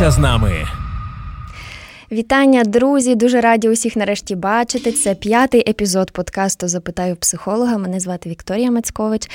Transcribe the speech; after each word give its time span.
Залишайся 0.00 0.20
з 0.20 0.22
нами. 0.22 0.66
Вітання, 2.12 2.64
друзі! 2.64 3.14
Дуже 3.14 3.40
раді 3.40 3.68
усіх 3.68 3.96
нарешті 3.96 4.36
бачити. 4.36 4.92
Це 4.92 5.14
п'ятий 5.14 5.70
епізод 5.70 6.10
подкасту 6.10 6.68
Запитаю 6.68 7.16
психолога. 7.16 7.78
Мене 7.78 8.00
звати 8.00 8.30
Вікторія 8.30 8.70
Мацькович, 8.70 9.30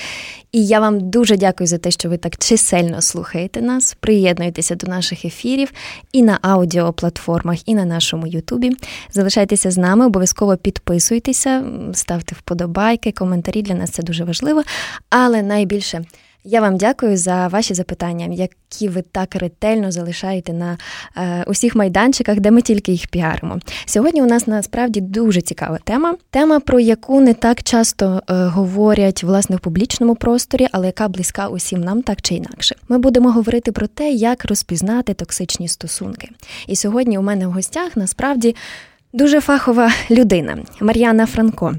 і 0.51 0.65
я 0.65 0.79
вам 0.79 1.09
дуже 1.09 1.37
дякую 1.37 1.67
за 1.67 1.77
те, 1.77 1.91
що 1.91 2.09
ви 2.09 2.17
так 2.17 2.37
чисельно 2.37 3.01
слухаєте 3.01 3.61
нас. 3.61 3.97
Приєднуйтеся 3.99 4.75
до 4.75 4.87
наших 4.87 5.25
ефірів 5.25 5.71
і 6.11 6.23
на 6.23 6.39
аудіоплатформах, 6.41 7.69
і 7.69 7.75
на 7.75 7.85
нашому 7.85 8.27
Ютубі. 8.27 8.71
Залишайтеся 9.11 9.71
з 9.71 9.77
нами, 9.77 10.05
обов'язково 10.05 10.57
підписуйтеся, 10.57 11.63
ставте 11.93 12.35
вподобайки, 12.35 13.11
коментарі. 13.11 13.61
Для 13.61 13.73
нас 13.73 13.89
це 13.89 14.03
дуже 14.03 14.23
важливо. 14.23 14.63
Але 15.09 15.41
найбільше. 15.41 16.05
Я 16.47 16.61
вам 16.61 16.77
дякую 16.77 17.17
за 17.17 17.47
ваші 17.47 17.73
запитання, 17.73 18.27
які 18.31 18.87
ви 18.89 19.01
так 19.01 19.35
ретельно 19.35 19.91
залишаєте 19.91 20.53
на 20.53 20.77
е, 21.17 21.43
усіх 21.47 21.75
майданчиках, 21.75 22.39
де 22.39 22.51
ми 22.51 22.61
тільки 22.61 22.91
їх 22.91 23.07
піаримо. 23.07 23.59
Сьогодні 23.85 24.21
у 24.21 24.25
нас 24.25 24.47
насправді 24.47 25.01
дуже 25.01 25.41
цікава 25.41 25.77
тема. 25.83 26.15
Тема, 26.29 26.59
про 26.59 26.79
яку 26.79 27.21
не 27.21 27.33
так 27.33 27.63
часто 27.63 28.21
е, 28.29 28.33
говорять 28.33 29.23
власне 29.23 29.55
в 29.55 29.59
публічному 29.59 30.15
просторі, 30.15 30.67
але 30.71 30.85
яка 30.85 31.07
близька 31.07 31.47
усім 31.47 31.81
нам 31.81 32.01
так 32.01 32.21
чи 32.21 32.35
інакше. 32.35 32.75
Ми 32.89 32.97
будемо 32.97 33.31
говорити 33.31 33.71
про 33.71 33.87
те, 33.87 34.11
як 34.11 34.45
розпізнати 34.45 35.13
токсичні 35.13 35.67
стосунки. 35.67 36.29
І 36.67 36.75
сьогодні 36.75 37.17
у 37.17 37.21
мене 37.21 37.47
в 37.47 37.51
гостях 37.51 37.97
насправді 37.97 38.55
дуже 39.13 39.41
фахова 39.41 39.91
людина 40.11 40.57
Мар'яна 40.81 41.25
Франко, 41.25 41.75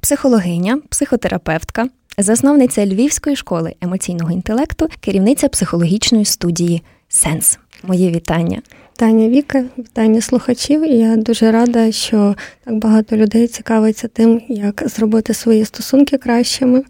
психологиня, 0.00 0.78
психотерапевтка 0.88 1.88
засновниця 2.18 2.86
Львівської 2.86 3.36
школи 3.36 3.74
емоційного 3.80 4.30
інтелекту, 4.30 4.88
керівниця 5.00 5.48
психологічної 5.48 6.24
студії 6.24 6.82
Сенс. 7.08 7.58
Моє 7.82 8.10
вітання. 8.10 8.62
Вітання 8.92 9.28
Віка, 9.28 9.64
вітання 9.78 10.20
слухачів. 10.20 10.84
Я 10.84 11.16
дуже 11.16 11.52
рада, 11.52 11.92
що 11.92 12.34
так 12.64 12.74
багато 12.74 13.16
людей 13.16 13.46
цікавиться 13.46 14.08
тим, 14.08 14.42
як 14.48 14.82
зробити 14.86 15.34
свої 15.34 15.64
стосунки 15.64 16.18
кращими. 16.18 16.82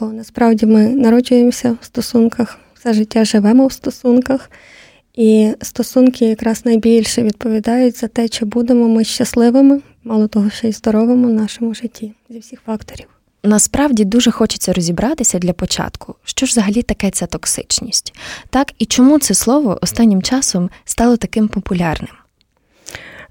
Бо 0.00 0.06
насправді 0.06 0.66
ми 0.66 0.88
народжуємося 0.88 1.76
в 1.80 1.84
стосунках, 1.84 2.58
все 2.74 2.92
життя 2.92 3.24
живемо 3.24 3.66
в 3.66 3.72
стосунках. 3.72 4.50
І 5.14 5.52
стосунки 5.60 6.24
якраз 6.24 6.66
найбільше 6.66 7.22
відповідають 7.22 7.96
за 7.96 8.08
те, 8.08 8.28
чи 8.28 8.44
будемо 8.44 8.88
ми 8.88 9.04
щасливими, 9.04 9.80
мало 10.04 10.28
того, 10.28 10.50
ще 10.50 10.68
й 10.68 10.72
здоровими 10.72 11.28
в 11.28 11.34
нашому 11.34 11.74
житті 11.74 12.12
зі 12.30 12.38
всіх 12.38 12.60
факторів. 12.60 13.11
Насправді 13.44 14.04
дуже 14.04 14.30
хочеться 14.30 14.72
розібратися 14.72 15.38
для 15.38 15.52
початку, 15.52 16.14
що 16.24 16.46
ж 16.46 16.50
взагалі 16.50 16.82
таке 16.82 17.10
ця 17.10 17.26
токсичність, 17.26 18.14
так 18.50 18.72
і 18.78 18.86
чому 18.86 19.18
це 19.18 19.34
слово 19.34 19.78
останнім 19.82 20.22
часом 20.22 20.70
стало 20.84 21.16
таким 21.16 21.48
популярним? 21.48 22.12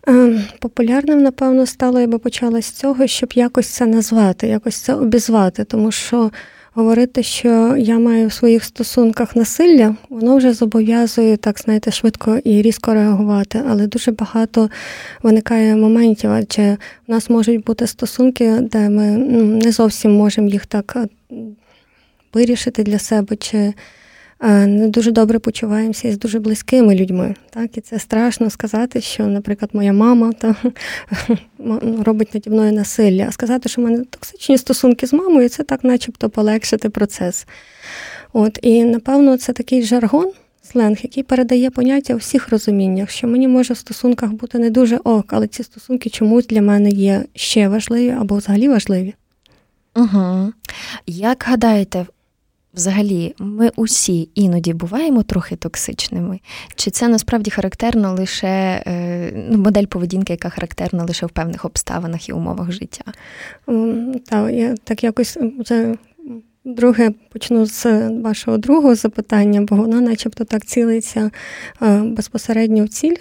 Ем, 0.08 0.44
популярним, 0.59 1.23
напевно, 1.23 1.66
стало, 1.66 2.00
я 2.00 2.08
би 2.08 2.17
почала 2.17 2.62
з 2.62 2.72
цього, 2.72 3.08
щоб 3.08 3.34
якось 3.34 3.67
це 3.67 3.86
назвати, 3.86 4.48
якось 4.48 4.76
це 4.76 4.94
обізвати, 4.94 5.64
тому 5.64 5.92
що 5.92 6.32
говорити, 6.73 7.23
що 7.23 7.75
я 7.77 8.00
маю 8.00 8.27
в 8.27 8.33
своїх 8.33 8.64
стосунках 8.64 9.36
насилля, 9.36 9.95
воно 10.09 10.38
вже 10.38 10.53
зобов'язує 10.53 11.38
так, 11.38 11.59
знаєте, 11.59 11.91
швидко 11.91 12.38
і 12.44 12.61
різко 12.61 12.94
реагувати. 12.94 13.64
Але 13.69 13.88
дуже 13.88 14.11
багато 14.11 14.69
виникає 15.23 15.75
моментів, 15.75 16.31
адже 16.31 16.77
в 17.08 17.11
нас 17.11 17.30
можуть 17.30 17.64
бути 17.64 17.88
стосунки, 17.88 18.52
де 18.61 18.89
ми 18.89 19.11
ну, 19.11 19.44
не 19.44 19.72
зовсім 19.72 20.11
можемо 20.11 20.47
їх 20.47 20.66
так 20.66 20.97
вирішити 22.33 22.83
для 22.83 22.99
себе. 22.99 23.36
чи 23.36 23.73
не 24.47 24.88
дуже 24.88 25.11
добре 25.11 25.39
почуваємося 25.39 26.08
із 26.08 26.20
дуже 26.20 26.39
близькими 26.39 26.95
людьми. 26.95 27.36
Так? 27.50 27.78
І 27.78 27.81
це 27.81 28.00
страшно 28.00 28.50
сказати, 28.50 29.02
що, 29.02 29.27
наприклад, 29.27 29.70
моя 29.73 29.93
мама 29.93 30.32
та, 30.32 30.55
робить 32.04 32.33
наді 32.33 32.49
мною 32.49 32.71
насилля, 32.71 33.26
а 33.27 33.32
сказати, 33.32 33.70
що 33.70 33.82
в 33.82 33.86
мене 33.86 34.04
токсичні 34.04 34.58
стосунки 34.58 35.08
з 35.08 35.14
мамою, 35.14 35.49
це 35.49 35.64
так 35.64 35.83
начебто 35.83 36.30
полегшити 36.30 36.89
процес. 36.89 37.48
От, 38.33 38.60
І, 38.61 38.83
напевно, 38.83 39.38
це 39.38 39.54
такий 39.54 39.83
жаргон, 39.83 40.32
сленг, 40.64 40.98
який 41.04 41.23
передає 41.23 41.70
поняття 41.70 42.14
у 42.14 42.17
всіх 42.17 42.49
розуміннях, 42.49 43.10
що 43.10 43.27
мені 43.27 43.48
може 43.48 43.73
в 43.73 43.77
стосунках 43.77 44.32
бути 44.32 44.60
не 44.60 44.70
дуже 44.70 44.98
ок, 44.98 45.26
але 45.30 45.48
ці 45.48 45.64
стосунки 45.64 46.10
чомусь 46.10 46.48
для 46.48 46.61
мене 46.61 46.89
є 46.89 47.26
ще 47.36 47.67
важливі 47.67 48.10
або 48.10 48.36
взагалі 48.36 48.70
важливі. 48.70 49.14
Угу. 49.95 50.54
Як 51.08 51.44
гадаєте, 51.48 52.05
Взагалі, 52.73 53.36
ми 53.39 53.71
усі 53.76 54.30
іноді 54.36 54.73
буваємо 54.73 55.23
трохи 55.23 55.55
токсичними. 55.55 56.39
Чи 56.76 56.92
це 56.92 57.08
насправді 57.08 57.52
характерно 57.52 58.14
лише 58.14 58.83
е, 58.87 59.45
ну, 59.49 59.58
модель 59.58 59.86
поведінки, 59.86 60.33
яка 60.33 60.49
характерна 60.49 61.04
лише 61.04 61.26
в 61.26 61.30
певних 61.30 61.65
обставинах 61.65 62.30
і 62.30 62.33
умовах 62.33 62.71
життя? 62.71 63.04
Так, 64.26 64.52
я 64.52 64.76
так 64.83 65.04
якось 65.04 65.37
вже 65.59 65.95
друге 66.65 67.11
почну 67.32 67.65
з 67.65 68.09
вашого 68.09 68.58
другого 68.58 68.95
запитання, 68.95 69.61
бо 69.61 69.76
воно 69.76 70.02
начебто 70.02 70.43
так 70.43 70.65
цілиться 70.65 71.32
е, 71.82 72.02
безпосередньо 72.02 72.86
в 72.86 72.89
ціль, 72.89 73.15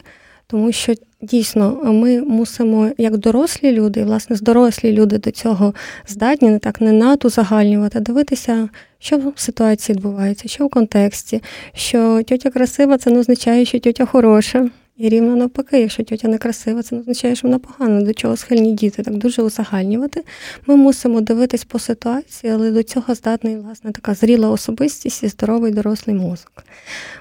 тому 0.51 0.73
що 0.73 0.95
дійсно 1.23 1.81
ми 1.85 2.23
мусимо, 2.23 2.91
як 2.99 3.17
дорослі 3.19 3.73
люди, 3.73 4.01
і 4.01 4.05
власне 4.05 4.37
дорослі 4.41 4.93
люди 4.93 5.19
до 5.19 5.31
цього 5.31 5.75
здатні, 6.09 6.51
не 6.51 6.59
так 6.59 6.81
не 6.81 6.93
НАТО 6.93 7.29
загальнювати, 7.29 8.01
дивитися 8.01 8.69
що 9.01 9.19
в 9.19 9.33
ситуації 9.37 9.97
відбувається, 9.97 10.49
що 10.49 10.67
в 10.67 10.71
контексті, 10.71 11.43
що 11.75 12.23
тьотя 12.23 12.51
красива, 12.51 12.99
це 12.99 13.11
не 13.11 13.19
означає, 13.19 13.65
що 13.65 13.79
тьотя 13.79 14.07
хороша. 14.07 14.71
І 14.97 15.09
рівно 15.09 15.37
навпаки, 15.37 15.81
якщо 15.81 16.03
тьотя 16.03 16.29
не 16.29 16.39
красива, 16.39 16.83
це 16.83 16.95
не 16.95 17.01
означає, 17.01 17.35
що 17.35 17.49
вона 17.49 17.59
погана, 17.59 18.03
до 18.03 18.15
чого 18.15 18.37
схильні 18.37 18.73
діти, 18.73 19.03
так 19.03 19.17
дуже 19.17 19.43
узагальнювати. 19.43 20.25
Ми 20.67 20.77
мусимо 20.77 21.21
дивитись 21.21 21.65
по 21.65 21.79
ситуації, 21.79 22.53
але 22.53 22.71
до 22.71 22.83
цього 22.83 23.15
здатний, 23.15 23.57
власне, 23.57 23.93
така 23.93 24.15
зріла 24.15 24.51
особистість 24.51 25.23
і 25.23 25.29
здоровий 25.29 25.73
дорослий 25.73 26.17
мозок. 26.17 26.65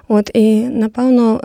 От 0.07 0.31
і 0.33 0.63
напевно. 0.63 1.41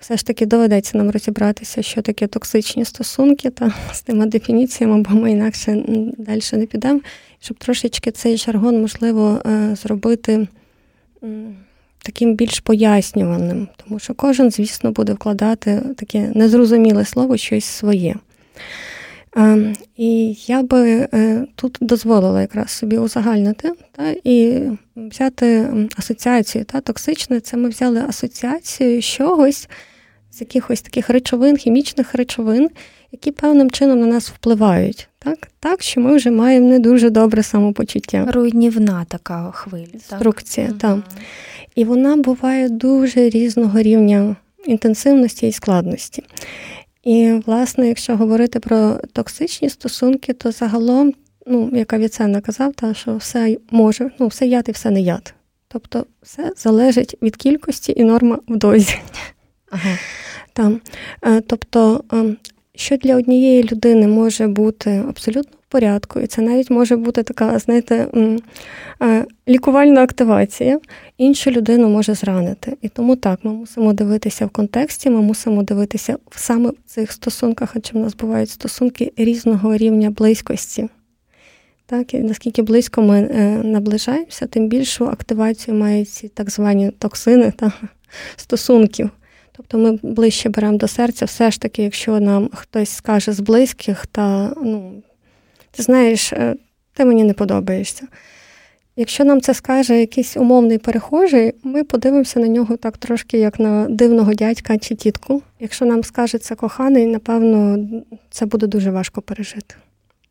Все 0.00 0.16
ж 0.16 0.26
таки 0.26 0.46
доведеться 0.46 0.98
нам 0.98 1.10
розібратися, 1.10 1.82
що 1.82 2.02
таке 2.02 2.26
токсичні 2.26 2.84
стосунки 2.84 3.50
та 3.50 3.74
з 3.92 4.02
тими 4.02 4.26
дефініціями, 4.26 5.02
бо 5.02 5.10
ми 5.16 5.30
інакше 5.30 5.84
далі 6.18 6.40
не 6.52 6.66
підемо, 6.66 7.00
щоб 7.40 7.58
трошечки 7.58 8.10
цей 8.10 8.36
жаргон 8.36 8.80
можливо 8.80 9.42
е, 9.46 9.76
зробити 9.76 10.46
таким 12.02 12.34
більш 12.34 12.60
пояснюваним, 12.60 13.68
тому 13.76 13.98
що 13.98 14.14
кожен, 14.14 14.50
звісно, 14.50 14.92
буде 14.92 15.12
вкладати 15.12 15.82
таке 15.96 16.30
незрозуміле 16.34 17.04
слово 17.04 17.36
щось 17.36 17.64
своє. 17.64 18.14
Е, 19.36 19.74
і 19.96 20.36
я 20.46 20.62
би 20.62 21.08
е, 21.14 21.46
тут 21.54 21.78
дозволила 21.80 22.40
якраз 22.40 22.70
собі 22.70 22.98
узагальнити 22.98 23.72
та, 23.92 24.14
і 24.24 24.62
взяти 24.96 25.68
асоціацію 25.96 26.64
та 26.64 26.80
токсичне, 26.80 27.40
це 27.40 27.56
ми 27.56 27.68
взяли 27.68 28.00
асоціацію 28.00 29.02
чогось 29.02 29.68
з 30.30 30.40
якихось 30.40 30.80
таких 30.80 31.10
речовин, 31.10 31.56
хімічних 31.56 32.14
речовин, 32.14 32.70
які 33.12 33.30
певним 33.30 33.70
чином 33.70 34.00
на 34.00 34.06
нас 34.06 34.30
впливають. 34.30 35.08
Так, 35.18 35.48
так 35.60 35.82
що 35.82 36.00
ми 36.00 36.16
вже 36.16 36.30
маємо 36.30 36.68
не 36.68 36.78
дуже 36.78 37.10
добре 37.10 37.42
самопочуття. 37.42 38.28
Руйнівна 38.32 39.06
така 39.08 39.50
хвиля. 39.50 39.86
Інструкція, 39.94 40.66
так. 40.66 40.78
так. 40.78 40.98
І 41.74 41.84
вона 41.84 42.16
буває 42.16 42.68
дуже 42.68 43.28
різного 43.28 43.80
рівня 43.80 44.36
інтенсивності 44.66 45.48
і 45.48 45.52
складності. 45.52 46.22
І, 47.06 47.32
власне, 47.46 47.88
якщо 47.88 48.16
говорити 48.16 48.60
про 48.60 49.00
токсичні 49.12 49.70
стосунки, 49.70 50.32
то 50.32 50.52
загалом, 50.52 51.12
ну, 51.46 51.70
як 51.72 51.92
Авіценна 51.92 52.40
казав, 52.40 52.74
та, 52.74 52.94
що 52.94 53.16
все 53.16 53.56
може, 53.70 54.10
ну, 54.18 54.26
все 54.26 54.46
яд 54.46 54.64
і 54.68 54.72
все 54.72 54.90
не 54.90 55.00
яд. 55.00 55.34
Тобто 55.68 56.06
все 56.22 56.52
залежить 56.56 57.16
від 57.22 57.36
кількості 57.36 57.94
і 57.96 58.04
норма 58.04 58.38
в 58.48 58.56
дозі. 58.56 58.98
Ага. 59.70 59.98
Там. 60.52 60.80
Е, 61.22 61.40
тобто, 61.40 62.04
ем, 62.12 62.36
що 62.74 62.96
для 62.96 63.16
однієї 63.16 63.62
людини 63.62 64.06
може 64.06 64.46
бути 64.46 65.04
абсолютно 65.08 65.55
порядку, 65.68 66.20
і 66.20 66.26
це 66.26 66.42
навіть 66.42 66.70
може 66.70 66.96
бути 66.96 67.22
така, 67.22 67.58
знаєте, 67.58 68.08
е, 69.02 69.24
лікувальна 69.48 70.02
активація, 70.02 70.80
іншу 71.18 71.50
людину 71.50 71.88
може 71.88 72.14
зранити. 72.14 72.76
І 72.82 72.88
тому 72.88 73.16
так, 73.16 73.40
ми 73.42 73.52
мусимо 73.52 73.92
дивитися 73.92 74.46
в 74.46 74.50
контексті, 74.50 75.10
ми 75.10 75.22
мусимо 75.22 75.62
дивитися 75.62 76.16
саме 76.30 76.70
в 76.70 76.76
цих 76.86 77.12
стосунках, 77.12 77.72
адже 77.76 77.92
в 77.92 77.96
нас 77.96 78.16
бувають 78.16 78.50
стосунки 78.50 79.12
різного 79.16 79.76
рівня 79.76 80.10
близькості. 80.10 80.88
Так, 81.86 82.14
і 82.14 82.18
наскільки 82.18 82.62
близько 82.62 83.02
ми 83.02 83.20
е, 83.20 83.60
наближаємося, 83.64 84.46
тим 84.46 84.68
більшу 84.68 85.06
активацію 85.06 85.76
мають 85.76 86.08
ці 86.08 86.28
так 86.28 86.50
звані 86.50 86.90
токсини 86.90 87.52
та 87.56 87.72
стосунків. 88.36 89.10
Тобто 89.56 89.78
ми 89.78 89.98
ближче 90.02 90.48
беремо 90.48 90.78
до 90.78 90.88
серця, 90.88 91.24
все 91.24 91.50
ж 91.50 91.60
таки, 91.60 91.82
якщо 91.82 92.20
нам 92.20 92.50
хтось 92.52 92.90
скаже 92.90 93.32
з 93.32 93.40
близьких, 93.40 94.06
та 94.06 94.52
ну, 94.62 95.02
ти 95.76 95.82
знаєш, 95.82 96.32
е, 96.32 96.54
ти 96.94 97.04
мені 97.04 97.24
не 97.24 97.32
подобаєшся. 97.32 98.06
Якщо 98.96 99.24
нам 99.24 99.40
це 99.40 99.54
скаже 99.54 100.00
якийсь 100.00 100.36
умовний 100.36 100.78
перехожий, 100.78 101.54
ми 101.62 101.84
подивимося 101.84 102.40
на 102.40 102.48
нього 102.48 102.76
так 102.76 102.98
трошки, 102.98 103.38
як 103.38 103.60
на 103.60 103.86
дивного 103.88 104.34
дядька 104.34 104.78
чи 104.78 104.94
тітку. 104.94 105.42
Якщо 105.60 105.84
нам 105.84 106.04
скаже 106.04 106.38
це 106.38 106.54
коханий, 106.54 107.06
напевно, 107.06 107.88
це 108.30 108.46
буде 108.46 108.66
дуже 108.66 108.90
важко 108.90 109.22
пережити. 109.22 109.74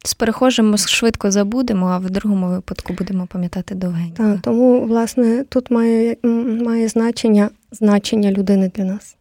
З 0.03 0.13
перехожим 0.13 0.69
ми 0.69 0.77
швидко 0.77 1.31
забудемо, 1.31 1.87
а 1.87 1.97
в 1.97 2.09
другому 2.09 2.47
випадку 2.47 2.93
будемо 2.93 3.27
пам'ятати 3.27 3.75
довгенько. 3.75 4.17
Так, 4.17 4.39
тому, 4.41 4.81
власне, 4.81 5.43
тут 5.49 5.71
має, 5.71 6.17
має 6.63 6.87
значення 6.87 7.49
значення 7.71 8.31
людини 8.31 8.71
для 8.75 8.83
нас. 8.83 9.15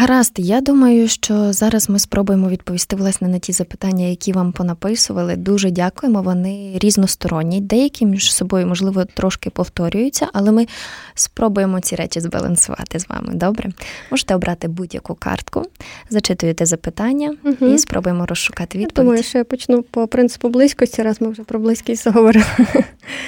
Гаразд, 0.00 0.32
я 0.36 0.60
думаю, 0.60 1.08
що 1.08 1.52
зараз 1.52 1.90
ми 1.90 1.98
спробуємо 1.98 2.48
відповісти 2.48 2.96
власне 2.96 3.28
на 3.28 3.38
ті 3.38 3.52
запитання, 3.52 4.06
які 4.06 4.32
вам 4.32 4.52
понаписували. 4.52 5.36
Дуже 5.36 5.70
дякуємо. 5.70 6.22
Вони 6.22 6.78
різносторонні, 6.78 7.60
деякі 7.60 8.06
між 8.06 8.34
собою, 8.34 8.66
можливо, 8.66 9.04
трошки 9.04 9.50
повторюються, 9.50 10.28
але 10.32 10.52
ми 10.52 10.66
спробуємо 11.14 11.80
ці 11.80 11.96
речі 11.96 12.20
збалансувати 12.20 12.98
з 12.98 13.08
вами. 13.08 13.34
Добре? 13.34 13.70
Можете 14.10 14.34
обрати 14.34 14.68
будь-яку 14.68 15.14
картку, 15.14 15.62
зачитуєте 16.10 16.66
запитання 16.66 17.36
угу. 17.44 17.72
і 17.72 17.78
спробуємо 17.78 18.26
розшукати 18.26 18.78
відповідь. 18.78 18.98
Я 18.98 19.04
Думаю, 19.04 19.22
що 19.22 19.38
я 19.38 19.44
почну 19.44 19.82
по 19.82 20.06
принципу 20.06 20.48
близькості, 20.48 21.02
раз 21.02 21.20
ми 21.20 21.28
вже 21.28 21.42
про 21.42 21.58
близькість 21.58 22.04
заговорили. 22.04 22.44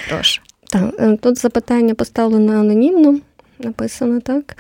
Прошу. 0.09 0.43
Так, 0.71 0.95
е, 0.99 1.17
тут 1.17 1.39
запитання 1.39 1.95
поставлено 1.95 2.53
анонімно 2.53 3.21
написано 3.65 4.21
так. 4.21 4.57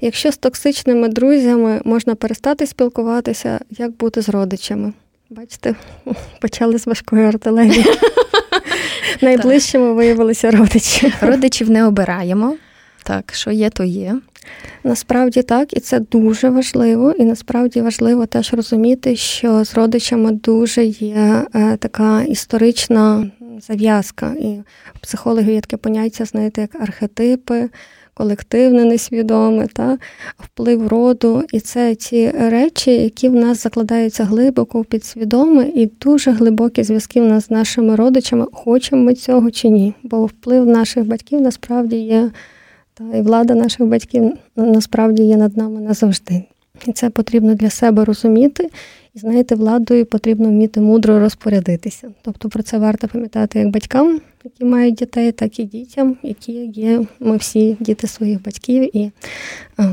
Якщо 0.00 0.32
з 0.32 0.36
токсичними 0.36 1.08
друзями 1.08 1.80
можна 1.84 2.14
перестати 2.14 2.66
спілкуватися, 2.66 3.60
як 3.70 3.96
бути 3.96 4.22
з 4.22 4.28
родичами? 4.28 4.92
Бачите, 5.30 5.74
почали 6.40 6.78
з 6.78 6.86
важкої 6.86 7.24
артилерії. 7.24 7.84
Найближчими 9.22 9.92
виявилися 9.92 10.50
родичі. 10.50 11.12
Родичів 11.20 11.70
не 11.70 11.86
обираємо. 11.86 12.56
Так, 13.02 13.34
що 13.34 13.50
є, 13.50 13.70
то 13.70 13.84
є. 13.84 14.16
Насправді 14.84 15.42
так, 15.42 15.76
і 15.76 15.80
це 15.80 16.00
дуже 16.00 16.48
важливо. 16.48 17.10
І 17.10 17.24
насправді 17.24 17.80
важливо 17.80 18.26
теж 18.26 18.54
розуміти, 18.54 19.16
що 19.16 19.64
з 19.64 19.74
родичами 19.74 20.32
дуже 20.32 20.84
є 20.84 21.46
е, 21.54 21.76
така 21.76 22.22
історична 22.22 23.30
зав'язка. 23.68 24.34
І 24.40 24.58
психологи 25.00 25.52
є 25.52 25.60
таке 25.60 25.76
поняття, 25.76 26.24
знаєте, 26.24 26.60
як 26.60 26.74
архетипи 26.80 27.68
колективне, 28.14 28.84
несвідоме, 28.84 29.66
та 29.66 29.98
вплив 30.38 30.88
роду. 30.88 31.42
І 31.52 31.60
це 31.60 31.94
ті 31.94 32.30
речі, 32.30 32.90
які 32.90 33.28
в 33.28 33.34
нас 33.34 33.62
закладаються 33.62 34.24
глибоко 34.24 34.80
в 34.80 34.84
підсвідоме, 34.84 35.68
і 35.74 35.90
дуже 36.00 36.30
глибокі 36.30 36.82
зв'язки 36.82 37.20
в 37.20 37.24
нас 37.24 37.46
з 37.46 37.50
нашими 37.50 37.96
родичами, 37.96 38.46
хочемо 38.52 39.02
ми 39.02 39.14
цього 39.14 39.50
чи 39.50 39.68
ні. 39.68 39.94
Бо 40.02 40.26
вплив 40.26 40.66
наших 40.66 41.06
батьків 41.06 41.40
насправді 41.40 41.96
є, 41.96 42.30
та 42.94 43.04
і 43.16 43.22
влада 43.22 43.54
наших 43.54 43.86
батьків 43.86 44.32
насправді 44.56 45.22
є 45.22 45.36
над 45.36 45.56
нами 45.56 45.80
назавжди. 45.80 46.44
І 46.86 46.92
це 46.92 47.10
потрібно 47.10 47.54
для 47.54 47.70
себе 47.70 48.04
розуміти. 48.04 48.70
І 49.14 49.18
знаєте, 49.18 49.54
владою 49.54 50.06
потрібно 50.06 50.48
вміти 50.48 50.80
мудро 50.80 51.20
розпорядитися. 51.20 52.12
Тобто 52.22 52.48
про 52.48 52.62
це 52.62 52.78
варто 52.78 53.08
пам'ятати 53.08 53.58
як 53.58 53.68
батькам, 53.68 54.20
які 54.44 54.64
мають 54.64 54.94
дітей, 54.94 55.32
так 55.32 55.58
і 55.58 55.64
дітям, 55.64 56.16
які 56.22 56.52
є. 56.66 57.04
Ми 57.20 57.36
всі 57.36 57.76
діти 57.80 58.06
своїх 58.06 58.42
батьків 58.42 58.96
і 58.96 59.10
е, 59.80 59.92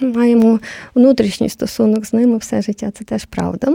маємо 0.00 0.60
внутрішній 0.94 1.48
стосунок 1.48 2.06
з 2.06 2.12
ними 2.12 2.38
все 2.38 2.62
життя. 2.62 2.90
Це 2.90 3.04
теж 3.04 3.24
правда. 3.24 3.74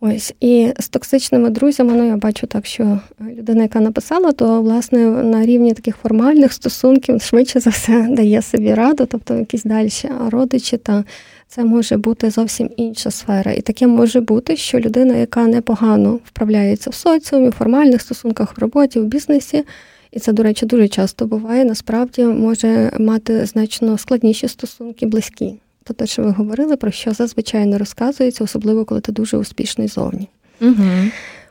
Ось 0.00 0.34
і 0.40 0.72
з 0.78 0.88
токсичними 0.88 1.50
друзями, 1.50 1.92
ну 1.92 2.06
я 2.06 2.16
бачу 2.16 2.46
так, 2.46 2.66
що 2.66 3.00
людина, 3.20 3.62
яка 3.62 3.80
написала, 3.80 4.32
то 4.32 4.62
власне 4.62 4.98
на 5.06 5.46
рівні 5.46 5.72
таких 5.72 5.96
формальних 5.96 6.52
стосунків 6.52 7.22
швидше 7.22 7.60
за 7.60 7.70
все 7.70 8.06
дає 8.10 8.42
собі 8.42 8.74
раду, 8.74 9.06
тобто 9.06 9.34
якісь 9.34 9.62
далі 9.62 9.90
родичі 10.30 10.76
та 10.76 11.04
це 11.48 11.64
може 11.64 11.96
бути 11.96 12.30
зовсім 12.30 12.70
інша 12.76 13.10
сфера. 13.10 13.52
І 13.52 13.60
таке 13.60 13.86
може 13.86 14.20
бути, 14.20 14.56
що 14.56 14.80
людина, 14.80 15.16
яка 15.16 15.46
непогано 15.46 16.18
вправляється 16.24 16.90
в 16.90 16.94
соціумі, 16.94 17.48
в 17.48 17.52
формальних 17.52 18.00
стосунках 18.00 18.56
в 18.56 18.60
роботі, 18.60 19.00
в 19.00 19.04
бізнесі, 19.04 19.64
і 20.12 20.20
це, 20.20 20.32
до 20.32 20.42
речі, 20.42 20.66
дуже 20.66 20.88
часто 20.88 21.26
буває, 21.26 21.64
насправді 21.64 22.24
може 22.24 22.90
мати 22.98 23.46
значно 23.46 23.98
складніші 23.98 24.48
стосунки, 24.48 25.06
близькі. 25.06 25.54
То 25.84 25.94
те, 25.94 26.06
що 26.06 26.22
ви 26.22 26.30
говорили, 26.30 26.76
про 26.76 26.90
що 26.90 27.12
зазвичай 27.12 27.66
не 27.66 27.78
розказується, 27.78 28.44
особливо 28.44 28.84
коли 28.84 29.00
ти 29.00 29.12
дуже 29.12 29.36
успішний 29.36 29.88
зовні. 29.88 30.28
Угу. 30.60 30.84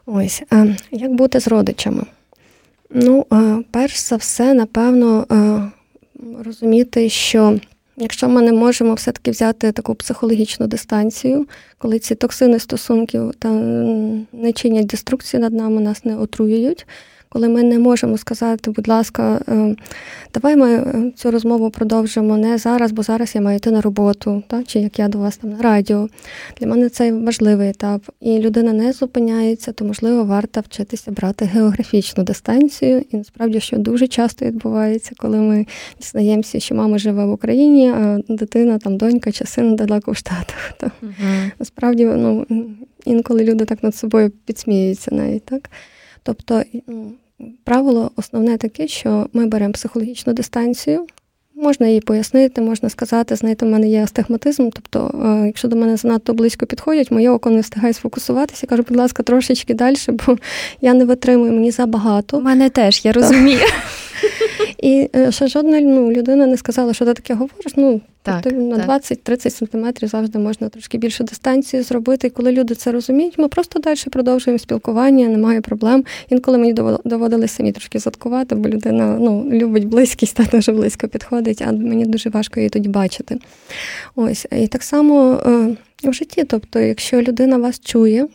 Ось 0.05 0.43
як 0.91 1.13
бути 1.13 1.39
з 1.39 1.47
родичами? 1.47 2.03
Ну, 2.89 3.25
перш 3.71 3.99
за 3.99 4.15
все, 4.15 4.53
напевно, 4.53 5.25
розуміти, 6.45 7.09
що 7.09 7.59
Якщо 7.97 8.29
ми 8.29 8.41
не 8.41 8.51
можемо 8.51 8.93
все-таки 8.93 9.31
взяти 9.31 9.71
таку 9.71 9.95
психологічну 9.95 10.67
дистанцію, 10.67 11.47
коли 11.77 11.99
ці 11.99 12.15
токсини 12.15 12.59
стосунків 12.59 13.31
та 13.39 13.49
не 14.33 14.53
чинять 14.55 14.85
деструкції 14.85 15.41
над 15.41 15.53
нами, 15.53 15.81
нас 15.81 16.05
не 16.05 16.17
отруюють, 16.17 16.87
коли 17.33 17.49
ми 17.49 17.63
не 17.63 17.79
можемо 17.79 18.17
сказати, 18.17 18.71
будь 18.71 18.87
ласка, 18.87 19.41
е, 19.47 19.75
давай 20.33 20.55
ми 20.55 20.73
е, 20.73 21.11
цю 21.15 21.31
розмову 21.31 21.69
продовжимо 21.69 22.37
не 22.37 22.57
зараз, 22.57 22.91
бо 22.91 23.03
зараз 23.03 23.35
я 23.35 23.41
маю 23.41 23.57
йти 23.57 23.71
на 23.71 23.81
роботу, 23.81 24.43
так? 24.47 24.67
чи 24.67 24.79
як 24.79 24.99
я 24.99 25.07
до 25.07 25.17
вас 25.17 25.37
там 25.37 25.49
на 25.49 25.61
радіо. 25.61 26.07
Для 26.59 26.67
мене 26.67 26.89
це 26.89 27.11
важливий 27.11 27.69
етап. 27.69 28.01
І 28.21 28.39
людина 28.39 28.73
не 28.73 28.93
зупиняється, 28.93 29.71
то 29.71 29.85
можливо 29.85 30.23
варто 30.23 30.61
вчитися 30.61 31.11
брати 31.11 31.45
географічну 31.45 32.23
дистанцію. 32.23 33.05
І 33.11 33.17
насправді, 33.17 33.59
що 33.59 33.77
дуже 33.77 34.07
часто 34.07 34.45
відбувається, 34.45 35.11
коли 35.17 35.37
ми 35.37 35.65
дізнаємося, 35.99 36.59
що 36.59 36.75
мама 36.75 36.97
живе 36.97 37.25
в 37.25 37.31
Україні, 37.31 37.89
а 37.89 38.19
дитина, 38.29 38.77
там 38.77 38.97
донька 38.97 39.31
чи 39.31 39.45
син 39.45 39.75
далеко 39.75 40.11
в 40.11 40.17
Штатах. 40.17 40.73
То, 40.79 40.91
угу. 41.01 41.11
Насправді, 41.59 42.05
ну 42.05 42.45
інколи 43.05 43.43
люди 43.43 43.65
так 43.65 43.83
над 43.83 43.95
собою 43.95 44.31
підсміюються 44.45 45.15
навіть 45.15 45.45
так. 45.45 45.69
Тобто, 46.23 46.63
ну, 46.87 47.11
правило 47.63 48.11
основне 48.15 48.57
таке, 48.57 48.87
що 48.87 49.27
ми 49.33 49.45
беремо 49.45 49.73
психологічну 49.73 50.33
дистанцію. 50.33 51.05
Можна 51.55 51.87
її 51.87 52.01
пояснити, 52.01 52.61
можна 52.61 52.89
сказати, 52.89 53.35
знаєте, 53.35 53.65
в 53.65 53.69
мене 53.69 53.89
є 53.89 54.03
астигматизм. 54.03 54.69
Тобто, 54.69 55.21
е, 55.25 55.45
якщо 55.45 55.67
до 55.67 55.75
мене 55.75 55.97
занадто 55.97 56.33
близько 56.33 56.65
підходять, 56.65 57.11
моє 57.11 57.29
око 57.29 57.49
не 57.49 57.61
встигає 57.61 57.93
сфокусуватися. 57.93 58.67
Кажу, 58.67 58.83
будь 58.89 58.97
ласка, 58.97 59.23
трошечки 59.23 59.73
далі, 59.73 59.95
бо 60.07 60.37
я 60.81 60.93
не 60.93 61.05
витримую, 61.05 61.51
мені 61.51 61.71
забагато. 61.71 62.37
У 62.37 62.41
мене 62.41 62.69
теж, 62.69 63.05
я 63.05 63.11
розумію. 63.11 63.59
І 64.77 65.09
е, 65.15 65.31
ще 65.31 65.47
жодна 65.47 65.81
ну, 65.81 66.11
людина 66.11 66.47
не 66.47 66.57
сказала, 66.57 66.93
що 66.93 67.05
ти 67.05 67.13
таке 67.13 67.33
говориш. 67.33 67.73
Ну, 67.75 68.01
так, 68.21 68.39
тобто 68.43 68.59
на 68.59 68.77
20-30 68.77 69.49
сантиметрів 69.49 70.09
завжди 70.09 70.39
можна 70.39 70.69
трошки 70.69 70.97
більше 70.97 71.23
дистанції 71.23 71.83
зробити. 71.83 72.27
І 72.27 72.29
коли 72.29 72.51
люди 72.51 72.75
це 72.75 72.91
розуміють, 72.91 73.37
ми 73.37 73.47
просто 73.47 73.79
далі 73.79 73.97
продовжуємо 74.11 74.59
спілкування, 74.59 75.27
немає 75.27 75.61
проблем. 75.61 76.03
Інколи 76.29 76.57
мені 76.57 76.73
доводилось 77.03 77.51
самі 77.51 77.71
трошки 77.71 77.99
заткувати, 77.99 78.55
бо 78.55 78.69
людина 78.69 79.17
ну, 79.19 79.49
любить 79.51 79.87
близькість, 79.87 80.35
та 80.35 80.43
дуже 80.43 80.71
близько 80.71 81.07
підходить, 81.07 81.61
а 81.61 81.71
мені 81.71 82.05
дуже 82.05 82.29
важко 82.29 82.59
її 82.59 82.69
тоді 82.69 82.89
бачити. 82.89 83.39
Ось 84.15 84.45
і 84.51 84.67
так 84.67 84.83
само 84.83 85.41
е, 86.03 86.09
в 86.09 86.13
житті. 86.13 86.43
Тобто, 86.43 86.79
якщо 86.79 87.21
людина 87.21 87.57
вас 87.57 87.79
чує 87.79 88.27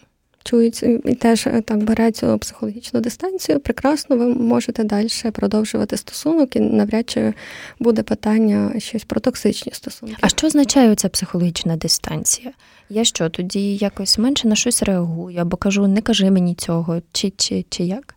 чують 0.44 0.82
і 0.82 1.14
теж 1.14 1.46
е, 1.46 1.62
так 1.64 1.84
бере 1.84 2.12
цю 2.12 2.38
психологічну 2.38 3.00
дистанцію, 3.00 3.60
прекрасно 3.60 4.16
ви 4.16 4.26
можете 4.34 4.84
далі 4.84 5.08
продовжувати 5.32 5.96
стосунок 5.96 6.56
і 6.56 6.60
навряд 6.60 7.10
чи 7.10 7.34
буде 7.78 8.02
питання 8.02 8.72
щось 8.78 9.04
про 9.04 9.20
токсичні 9.20 9.72
стосунки. 9.72 10.16
А 10.20 10.28
що 10.28 10.46
означає 10.46 10.94
ця 10.94 11.08
психологічна 11.08 11.76
дистанція? 11.76 12.52
Я 12.90 13.04
що 13.04 13.28
тоді 13.28 13.76
якось 13.76 14.18
менше 14.18 14.48
на 14.48 14.54
щось 14.54 14.82
реагую 14.82 15.38
або 15.38 15.56
кажу, 15.56 15.86
не 15.86 16.00
кажи 16.00 16.30
мені 16.30 16.54
цього, 16.54 17.02
чи 17.12 17.32
чи, 17.36 17.64
чи 17.68 17.84
як? 17.84 18.14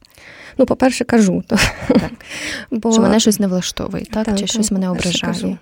Ну, 0.57 0.65
по-перше, 0.65 1.03
кажу. 1.03 1.43
То. 1.47 1.57
Так. 1.87 2.11
Бо... 2.71 2.91
Що 2.91 3.01
мене 3.01 3.19
щось 3.19 3.39
не 3.39 3.47
влаштовує, 3.47 4.05
так? 4.05 4.25
так 4.25 4.35
чи 4.35 4.41
так, 4.41 4.49
щось 4.49 4.71
мене 4.71 4.89
ображає. 4.89 5.33
Кажу. 5.33 5.57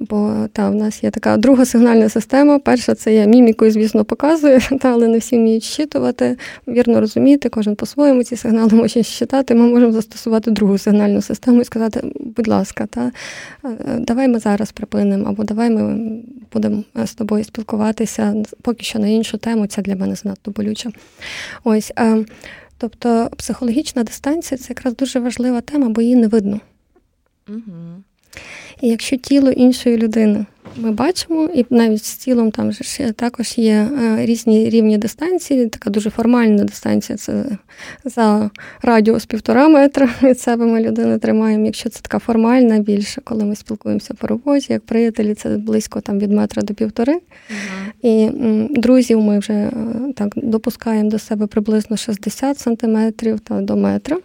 Бо 0.00 0.48
та 0.52 0.70
в 0.70 0.74
нас 0.74 1.04
є 1.04 1.10
така 1.10 1.36
друга 1.36 1.64
сигнальна 1.64 2.08
система. 2.08 2.58
Перша 2.58 2.94
це 2.94 3.14
я 3.14 3.24
мімікою, 3.24 3.70
звісно, 3.70 4.04
показую, 4.04 4.60
та, 4.80 4.88
але 4.88 5.08
не 5.08 5.18
всі 5.18 5.36
вміють 5.36 5.62
щитувати, 5.62 6.36
вірно 6.68 7.00
розуміти, 7.00 7.48
кожен 7.48 7.76
по-своєму 7.76 8.24
ці 8.24 8.36
сигнали 8.36 8.72
може 8.72 9.02
щитати. 9.02 9.54
Ми 9.54 9.68
можемо 9.68 9.92
застосувати 9.92 10.50
другу 10.50 10.78
сигнальну 10.78 11.22
систему 11.22 11.60
і 11.60 11.64
сказати, 11.64 12.12
будь 12.20 12.48
ласка, 12.48 12.86
та 12.86 13.12
е, 13.64 13.98
давай 13.98 14.28
ми 14.28 14.38
зараз 14.38 14.72
припинимо, 14.72 15.28
або 15.28 15.44
давай 15.44 15.70
ми 15.70 16.10
будемо 16.52 16.82
з 17.04 17.14
тобою 17.14 17.44
спілкуватися 17.44 18.34
поки 18.62 18.84
що 18.84 18.98
на 18.98 19.08
іншу 19.08 19.38
тему. 19.38 19.66
Це 19.66 19.82
для 19.82 19.96
мене 19.96 20.14
занадто 20.14 20.50
болюче. 20.50 20.90
Ось. 21.64 21.92
Е, 21.98 22.24
тобто 22.78 23.30
психологічна 23.36 24.02
дистанція 24.02 24.58
це 24.58 24.66
якраз 24.68 24.96
дуже 24.96 25.20
важлива 25.20 25.60
тема, 25.60 25.88
бо 25.88 26.02
її 26.02 26.16
не 26.16 26.26
видно. 26.26 26.60
Угу. 27.48 28.02
І 28.80 28.88
якщо 28.88 29.16
тіло 29.16 29.50
іншої 29.50 29.96
людини 29.96 30.46
ми 30.78 30.90
бачимо, 30.90 31.48
і 31.54 31.66
навіть 31.70 32.04
з 32.04 32.16
тілом 32.16 32.50
там 32.50 32.72
ж 32.72 33.12
також 33.12 33.58
є 33.58 33.72
е, 33.72 34.26
різні 34.26 34.70
рівні 34.70 34.98
дистанції. 34.98 35.66
Така 35.66 35.90
дуже 35.90 36.10
формальна 36.10 36.64
дистанція 36.64 37.18
це 37.18 37.44
за 38.04 38.50
радіус 38.82 39.26
півтора 39.26 39.68
метра 39.68 40.08
від 40.22 40.40
себе 40.40 40.66
ми 40.66 40.80
людину 40.80 41.18
тримаємо. 41.18 41.66
Якщо 41.66 41.88
це 41.88 42.00
така 42.00 42.18
формальна, 42.18 42.78
більше, 42.78 43.20
коли 43.24 43.44
ми 43.44 43.56
спілкуємося 43.56 44.14
по 44.14 44.26
роботі, 44.26 44.72
як 44.72 44.82
приятелі, 44.82 45.34
це 45.34 45.48
близько 45.48 46.00
там 46.00 46.18
від 46.18 46.32
метра 46.32 46.62
до 46.62 46.74
півтори. 46.74 47.14
Uh-huh. 47.14 47.88
І 48.02 48.30
друзів 48.80 49.20
ми 49.20 49.38
вже 49.38 49.52
е, 49.52 49.72
так 50.16 50.32
допускаємо 50.36 51.10
до 51.10 51.18
себе 51.18 51.46
приблизно 51.46 51.96
60 51.96 52.58
сантиметрів 52.58 53.40
та 53.40 53.60
до 53.60 53.76
метра. 53.76 54.16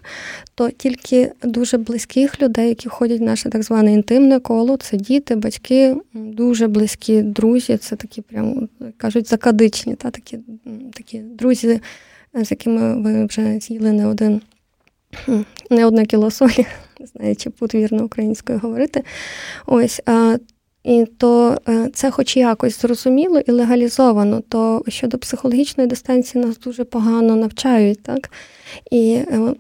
То 0.56 0.70
тільки 0.70 1.32
дуже 1.44 1.78
близьких 1.78 2.42
людей, 2.42 2.70
які 2.70 2.90
входять 2.90 3.20
в 3.20 3.24
наше 3.24 3.50
так 3.50 3.64
зване 3.64 3.94
інтимне 3.94 4.40
коло, 4.40 4.78
це 4.78 4.98
діти, 4.98 5.36
батьки, 5.36 5.96
дуже 6.14 6.43
близькі 6.68 7.22
друзі, 7.22 7.78
це 7.78 7.96
такі 7.96 8.22
прямо 8.22 8.68
кажуть 8.98 9.30
закадичні, 9.30 9.96
та 9.96 10.12
такі 10.12 10.40
такі 10.94 11.20
друзі, 11.20 11.82
з 12.34 12.52
якими 12.52 13.02
ви 13.02 13.26
вже 13.26 13.60
з'їли 13.60 13.92
не 13.92 14.08
один, 14.08 14.42
не 15.70 15.86
одне 15.86 16.06
кіло 16.06 16.32
солі, 16.32 16.66
не 17.00 17.08
знаю, 17.08 17.36
чи 17.36 17.50
тут 17.50 17.76
вірно 17.76 18.06
українською 18.06 18.60
говорити. 18.60 19.04
Ось. 19.66 20.02
А, 20.06 20.38
і 20.84 21.06
то 21.18 21.58
е, 21.70 21.90
це, 21.94 22.12
хоч 22.12 22.38
якось 22.38 22.82
зрозуміло 22.82 23.40
і 23.40 23.52
легалізовано, 23.52 24.42
то 24.50 24.84
щодо 24.88 25.18
психологічної 25.18 25.90
дистанції 25.90 26.46
нас 26.46 26.60
дуже 26.60 26.84
погано 26.84 27.36
навчають, 27.36 28.04
так? 28.04 28.32
І 28.92 29.14
е, 29.14 29.56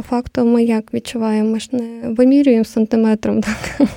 по 0.00 0.06
факту 0.06 0.44
ми 0.44 0.64
як 0.64 0.94
відчуваємо, 0.94 1.50
ми 1.50 1.60
ж 1.60 1.68
не 1.72 2.08
вимірюємо 2.08 2.64
сантиметром, 2.64 3.42
так, 3.42 3.88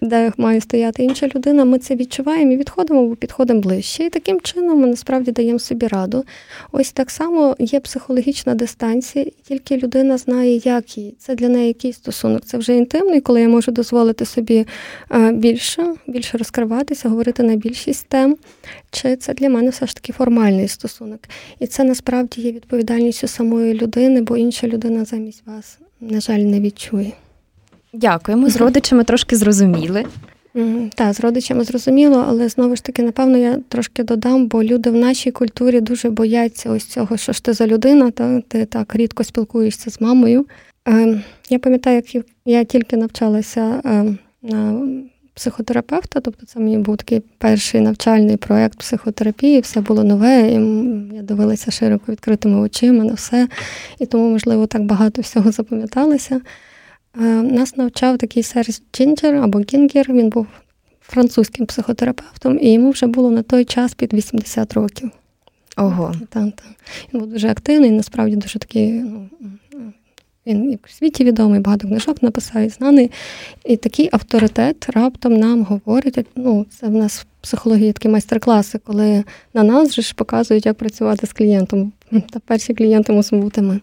де 0.00 0.32
має 0.36 0.60
стояти 0.60 1.04
інша 1.04 1.28
людина. 1.34 1.64
Ми 1.64 1.78
це 1.78 1.96
відчуваємо 1.96 2.52
і 2.52 2.56
відходимо, 2.56 3.06
бо 3.06 3.16
підходимо 3.16 3.60
ближче. 3.60 4.04
І 4.04 4.10
таким 4.10 4.40
чином 4.40 4.80
ми 4.80 4.86
насправді 4.86 5.32
даємо 5.32 5.58
собі 5.58 5.86
раду. 5.86 6.24
Ось 6.72 6.92
так 6.92 7.10
само 7.10 7.56
є 7.58 7.80
психологічна 7.80 8.54
дистанція, 8.54 9.24
і 9.24 9.32
тільки 9.48 9.76
людина 9.76 10.18
знає, 10.18 10.56
як 10.64 10.98
їй. 10.98 11.14
Це 11.18 11.34
для 11.34 11.48
неї 11.48 11.66
який 11.66 11.92
стосунок. 11.92 12.44
Це 12.44 12.58
вже 12.58 12.76
інтимний, 12.76 13.20
коли 13.20 13.40
я 13.40 13.48
можу 13.48 13.72
дозволити 13.72 14.24
собі 14.24 14.66
більше, 15.32 15.94
більше 16.06 16.38
розкриватися, 16.38 17.08
говорити 17.08 17.42
на 17.42 17.56
більшість 17.56 18.06
тем. 18.08 18.36
Чи 18.90 19.16
це 19.16 19.34
для 19.34 19.48
мене 19.48 19.70
все 19.70 19.86
ж 19.86 19.94
таки 19.94 20.12
формальний 20.12 20.68
стосунок? 20.68 21.20
І 21.58 21.66
це 21.66 21.84
насправді 21.84 22.40
є 22.40 22.52
відповідальністю 22.52 23.28
самої 23.28 23.74
людини, 23.74 24.22
бо 24.22 24.36
інша 24.36 24.66
людина 24.66 25.04
замість 25.14 25.46
вас, 25.46 25.78
на 26.00 26.20
жаль, 26.20 26.38
не 26.38 26.60
відчує. 26.60 27.12
Дякуємо. 27.92 28.50
З 28.50 28.56
родичами 28.56 29.04
трошки 29.04 29.36
зрозуміли. 29.36 30.04
Так, 30.94 31.14
з 31.14 31.20
родичами 31.20 31.64
зрозуміло, 31.64 32.24
але 32.28 32.48
знову 32.48 32.76
ж 32.76 32.84
таки, 32.84 33.02
напевно, 33.02 33.38
я 33.38 33.58
трошки 33.68 34.02
додам, 34.02 34.46
бо 34.46 34.64
люди 34.64 34.90
в 34.90 34.94
нашій 34.94 35.30
культурі 35.30 35.80
дуже 35.80 36.10
бояться 36.10 36.70
ось 36.70 36.84
цього, 36.84 37.16
що 37.16 37.32
ж 37.32 37.44
ти 37.44 37.52
за 37.52 37.66
людина, 37.66 38.10
та 38.10 38.40
ти 38.40 38.64
так 38.64 38.94
рідко 38.94 39.24
спілкуєшся 39.24 39.90
з 39.90 40.00
мамою. 40.00 40.46
Ем, 40.84 41.22
я 41.50 41.58
пам'ятаю, 41.58 42.02
як 42.12 42.24
я 42.44 42.64
тільки 42.64 42.96
навчалася 42.96 43.80
ем, 43.84 44.18
на 44.42 44.88
психотерапевта, 45.34 46.20
тобто 46.20 46.46
це 46.46 46.60
мені 46.60 46.78
був 46.78 46.96
такий 46.96 47.20
перший 47.38 47.80
навчальний 47.80 48.36
проєкт 48.36 48.78
психотерапії, 48.78 49.60
все 49.60 49.80
було 49.80 50.04
нове, 50.04 50.40
і 50.40 50.54
я 51.16 51.22
дивилася 51.22 51.70
широко 51.70 52.12
відкритими 52.12 52.60
очима 52.60 53.04
на 53.04 53.14
все, 53.14 53.48
і 53.98 54.06
тому, 54.06 54.30
можливо, 54.30 54.66
так 54.66 54.84
багато 54.84 55.22
всього 55.22 55.52
запам'яталося. 55.52 56.40
Е, 57.20 57.24
нас 57.42 57.76
навчав 57.76 58.18
такий 58.18 58.42
Серж 58.42 58.82
Джинджер 58.92 59.34
або 59.34 59.58
Гінгер, 59.60 60.12
він 60.12 60.28
був 60.28 60.46
французьким 61.00 61.66
психотерапевтом, 61.66 62.58
і 62.60 62.72
йому 62.72 62.90
вже 62.90 63.06
було 63.06 63.30
на 63.30 63.42
той 63.42 63.64
час 63.64 63.94
під 63.94 64.14
80 64.14 64.74
років. 64.74 65.10
Ого. 65.76 66.14
Так, 66.28 66.44
так. 66.56 66.66
Він 67.12 67.20
був 67.20 67.30
дуже 67.30 67.48
активний, 67.48 67.90
насправді 67.90 68.36
дуже 68.36 68.58
такий 68.58 68.92
ну, 68.92 69.28
він 70.46 70.72
і 70.72 70.78
в 70.84 70.90
світі 70.90 71.24
відомий, 71.24 71.60
багато 71.60 71.88
книжок 71.88 72.22
написав 72.22 72.62
і 72.62 72.68
знаний. 72.68 73.10
І 73.64 73.76
такий 73.76 74.08
авторитет 74.12 74.86
раптом 74.88 75.36
нам 75.36 75.62
говорить. 75.62 76.26
Ну, 76.36 76.66
це 76.80 76.86
в 76.86 76.92
нас 76.92 77.20
в 77.20 77.26
психології 77.40 77.92
такі 77.92 78.08
майстер-класи, 78.08 78.78
коли 78.78 79.24
на 79.54 79.62
нас 79.62 79.94
же 79.94 80.02
ж 80.02 80.14
показують, 80.14 80.66
як 80.66 80.76
працювати 80.76 81.26
з 81.26 81.32
клієнтом. 81.32 81.92
Та 82.10 82.38
перші 82.46 82.74
клієнти 82.74 83.12
мусимо 83.12 83.42
бути 83.42 83.62
ми. 83.62 83.80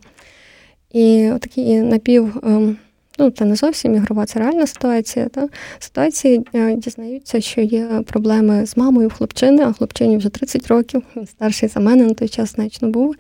І 0.92 1.32
такий 1.42 1.82
напів. 1.82 2.38
Ем, 2.44 2.78
ну, 3.20 3.30
це 3.30 3.46
не 3.46 3.56
зовсім 3.56 3.96
ігрова, 3.96 4.26
це 4.26 4.40
реальна 4.40 4.68
ситуація. 4.68 5.30
Та? 5.30 5.50
Ситуації 5.80 6.46
е, 6.56 6.76
дізнаються, 6.76 7.42
що 7.42 7.62
є 7.62 7.88
проблеми 8.06 8.66
з 8.66 8.78
мамою 8.78 9.10
хлопчини, 9.10 9.64
а 9.64 9.74
хлопчині 9.74 10.18
вже 10.18 10.30
30 10.30 10.68
років, 10.68 11.04
він 11.16 11.28
старший 11.28 11.70
за 11.70 11.80
мене 11.80 12.04
на 12.04 12.14
той 12.14 12.30
час 12.30 12.52
значно 12.52 12.90
був 12.90 13.16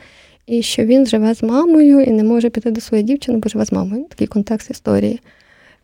і 0.51 0.61
що 0.61 0.85
він 0.85 1.05
живе 1.05 1.35
з 1.35 1.43
мамою 1.43 2.01
і 2.01 2.11
не 2.11 2.23
може 2.23 2.49
піти 2.49 2.71
до 2.71 2.81
своєї 2.81 3.07
дівчини, 3.07 3.37
бо 3.37 3.49
живе 3.49 3.65
з 3.65 3.71
мамою. 3.71 4.05
Такий 4.09 4.27
контекст 4.27 4.71
історії. 4.71 5.19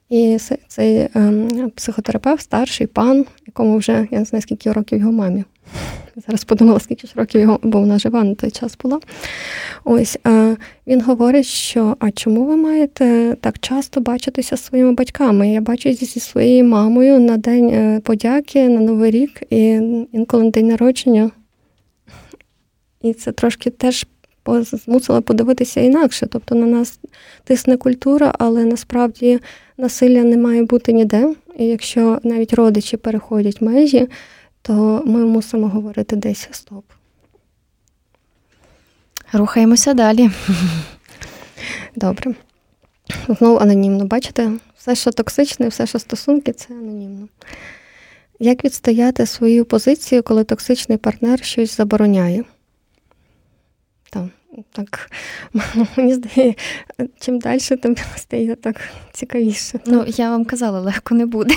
І 0.10 0.38
цей 0.68 1.08
ем, 1.14 1.72
психотерапевт, 1.76 2.42
старший 2.42 2.88
пан, 2.88 3.26
якому 3.48 3.78
вже 3.78 4.08
я 4.12 4.20
не 4.20 4.26
знаю, 4.26 4.42
скільки 4.42 4.72
років 4.72 5.00
його 5.00 5.12
мамі. 5.12 5.44
Зараз 6.28 6.44
подумала, 6.44 6.80
скільки 6.80 7.08
ж 7.08 7.14
років 7.16 7.42
його, 7.42 7.60
бо 7.64 7.80
вона 7.80 8.00
жива 8.00 8.24
на 8.24 8.36
той 8.36 8.52
час 8.52 8.78
була. 8.84 9.00
Ось 9.84 10.20
е, 10.28 10.58
він 10.88 11.02
говорить, 11.02 11.46
що 11.46 11.96
а 12.00 12.12
чому 12.12 12.46
ви 12.46 12.56
маєте 12.56 13.38
так 13.42 13.60
часто 13.60 14.02
бачитися 14.02 14.58
з 14.58 14.64
своїми 14.64 14.92
батьками? 14.92 15.52
Я 15.52 15.62
бачуся 15.62 16.06
зі 16.06 16.20
своєю 16.20 16.66
мамою 16.66 17.20
на 17.20 17.38
день 17.38 17.70
е, 17.70 18.00
подяки, 18.04 18.70
на 18.70 18.80
Новий 18.80 19.12
рік 19.12 19.44
і 19.50 19.60
інколи 20.12 20.44
на 20.44 20.50
день 20.50 20.68
народження. 20.68 21.32
І 23.02 23.14
це 23.14 23.32
трошки 23.32 23.70
теж 23.70 24.08
змусила 24.62 25.22
подивитися 25.22 25.82
інакше. 25.82 26.28
Тобто 26.32 26.56
на 26.56 26.66
нас 26.66 27.00
тисне 27.44 27.78
культура, 27.78 28.34
але 28.40 28.66
насправді 28.66 29.40
насилля 29.78 30.24
не 30.24 30.38
має 30.38 30.64
бути 30.64 30.94
ніде. 30.94 31.36
І 31.58 31.66
якщо 31.66 32.20
навіть 32.24 32.54
родичі 32.54 32.98
переходять 32.98 33.62
межі, 33.62 34.08
то 34.62 35.04
ми 35.06 35.26
мусимо 35.26 35.68
говорити 35.68 36.16
десь 36.16 36.48
стоп. 36.52 36.84
Рухаємося 39.34 39.94
далі. 39.94 40.30
Добре. 41.96 42.36
Знову 43.28 43.58
анонімно. 43.58 44.06
Бачите, 44.06 44.52
все, 44.78 44.96
що 44.96 45.12
токсичне, 45.12 45.68
все, 45.68 45.88
що 45.88 46.00
стосунки, 46.00 46.52
це 46.54 46.74
анонімно. 46.74 47.28
Як 48.40 48.66
відстояти 48.66 49.26
свою 49.26 49.66
позицію, 49.66 50.24
коли 50.24 50.44
токсичний 50.44 50.98
партнер 50.98 51.44
щось 51.44 51.78
забороняє? 51.78 52.44
Так 54.72 55.12
мені 55.98 56.14
здається, 56.14 56.64
чим 57.20 57.40
далі, 57.40 57.60
тим 57.60 57.96
стає 58.16 58.56
так 58.56 58.76
цікавіше. 59.12 59.80
Ну, 59.86 60.06
я 60.08 60.30
вам 60.30 60.46
казала, 60.46 60.80
легко 60.80 61.16
не 61.16 61.26
буде. 61.26 61.56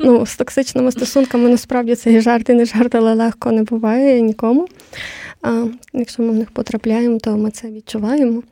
Ну, 0.00 0.26
З 0.26 0.36
токсичними 0.36 0.92
стосунками 0.92 1.48
насправді 1.48 1.94
це 1.94 2.12
і 2.12 2.20
жарт, 2.20 2.48
і 2.48 2.54
не 2.54 2.64
жарт, 2.64 2.94
але 2.94 3.14
легко 3.14 3.52
не 3.52 3.62
буває 3.62 4.20
нікому. 4.20 4.68
А 5.42 5.66
Якщо 5.92 6.22
ми 6.22 6.30
в 6.30 6.34
них 6.34 6.50
потрапляємо, 6.50 7.18
то 7.18 7.36
ми 7.36 7.50
це 7.50 7.70
відчуваємо. 7.70 8.42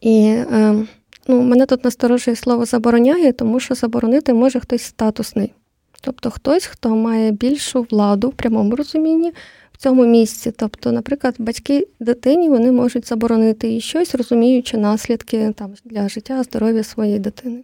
І 0.00 0.20
е, 0.26 0.86
ну, 1.26 1.42
мене 1.42 1.66
тут 1.66 1.84
насторожує 1.84 2.36
слово 2.36 2.64
забороняє, 2.64 3.32
тому 3.32 3.60
що 3.60 3.74
заборонити 3.74 4.34
може 4.34 4.60
хтось 4.60 4.82
статусний. 4.82 5.52
Тобто 6.00 6.30
хтось, 6.30 6.66
хто 6.66 6.96
має 6.96 7.30
більшу 7.30 7.86
владу 7.90 8.28
в 8.28 8.32
прямому 8.32 8.76
розумінні 8.76 9.32
цьому 9.78 10.06
місці. 10.06 10.52
Тобто, 10.56 10.92
наприклад, 10.92 11.34
батьки 11.38 11.86
дитині 12.00 12.48
вони 12.48 12.72
можуть 12.72 13.08
заборонити 13.08 13.68
їй 13.68 13.80
щось, 13.80 14.14
розуміючи 14.14 14.76
наслідки 14.76 15.52
там, 15.56 15.74
для 15.84 16.08
життя, 16.08 16.42
здоров'я 16.42 16.84
своєї 16.84 17.18
дитини. 17.18 17.60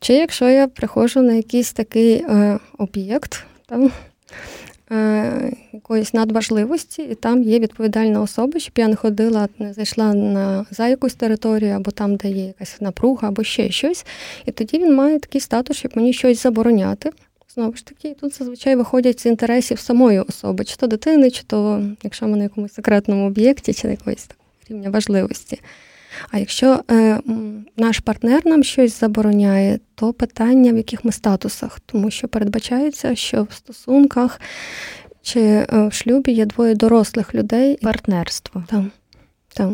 Чи 0.00 0.14
якщо 0.14 0.48
я 0.48 0.68
приходжу 0.68 1.20
на 1.20 1.32
якийсь 1.32 1.72
такий 1.72 2.14
е, 2.14 2.58
об'єкт 2.78 3.44
там, 3.66 3.90
е, 4.90 5.52
якоїсь 5.72 6.14
надважливості, 6.14 7.02
і 7.02 7.14
там 7.14 7.42
є 7.42 7.58
відповідальна 7.58 8.22
особа, 8.22 8.58
щоб 8.60 8.72
я 8.76 8.88
не 8.88 8.96
ходила, 8.96 9.48
не 9.58 9.72
зайшла 9.72 10.14
на, 10.14 10.66
за 10.70 10.88
якусь 10.88 11.14
територію, 11.14 11.74
або 11.74 11.90
там, 11.90 12.16
де 12.16 12.28
є 12.28 12.46
якась 12.46 12.80
напруга, 12.80 13.28
або 13.28 13.44
ще 13.44 13.70
щось. 13.70 14.06
І 14.46 14.52
тоді 14.52 14.78
він 14.78 14.94
має 14.94 15.18
такий 15.18 15.40
статус, 15.40 15.76
щоб 15.76 15.92
мені 15.94 16.12
щось 16.12 16.42
забороняти. 16.42 17.10
Знову 17.54 17.76
ж 17.76 17.86
таки, 17.86 18.14
тут 18.14 18.38
зазвичай 18.38 18.76
виходять 18.76 19.20
з 19.20 19.26
інтересів 19.26 19.78
самої 19.78 20.20
особи, 20.20 20.64
чи 20.64 20.76
то 20.76 20.86
дитини, 20.86 21.30
чи 21.30 21.42
то, 21.42 21.82
якщо 22.02 22.28
ми 22.28 22.36
на 22.36 22.42
якомусь 22.42 22.72
секретному 22.72 23.26
об'єкті, 23.26 23.74
чи 23.74 23.86
на 23.86 23.90
якоїсь 23.90 24.28
рівня 24.68 24.90
важливості. 24.90 25.60
А 26.30 26.38
якщо 26.38 26.80
е, 26.90 27.20
наш 27.76 27.98
партнер 27.98 28.46
нам 28.46 28.62
щось 28.62 29.00
забороняє, 29.00 29.80
то 29.94 30.12
питання 30.12 30.72
в 30.72 30.76
яких 30.76 31.04
ми 31.04 31.12
статусах, 31.12 31.80
тому 31.80 32.10
що 32.10 32.28
передбачається, 32.28 33.14
що 33.14 33.42
в 33.42 33.52
стосунках 33.52 34.40
чи 35.22 35.40
е, 35.40 35.66
в 35.72 35.92
шлюбі 35.92 36.32
є 36.32 36.46
двоє 36.46 36.74
дорослих 36.74 37.34
людей. 37.34 37.78
Партнерство. 37.82 38.64
Так. 38.68 38.84
так. 39.54 39.70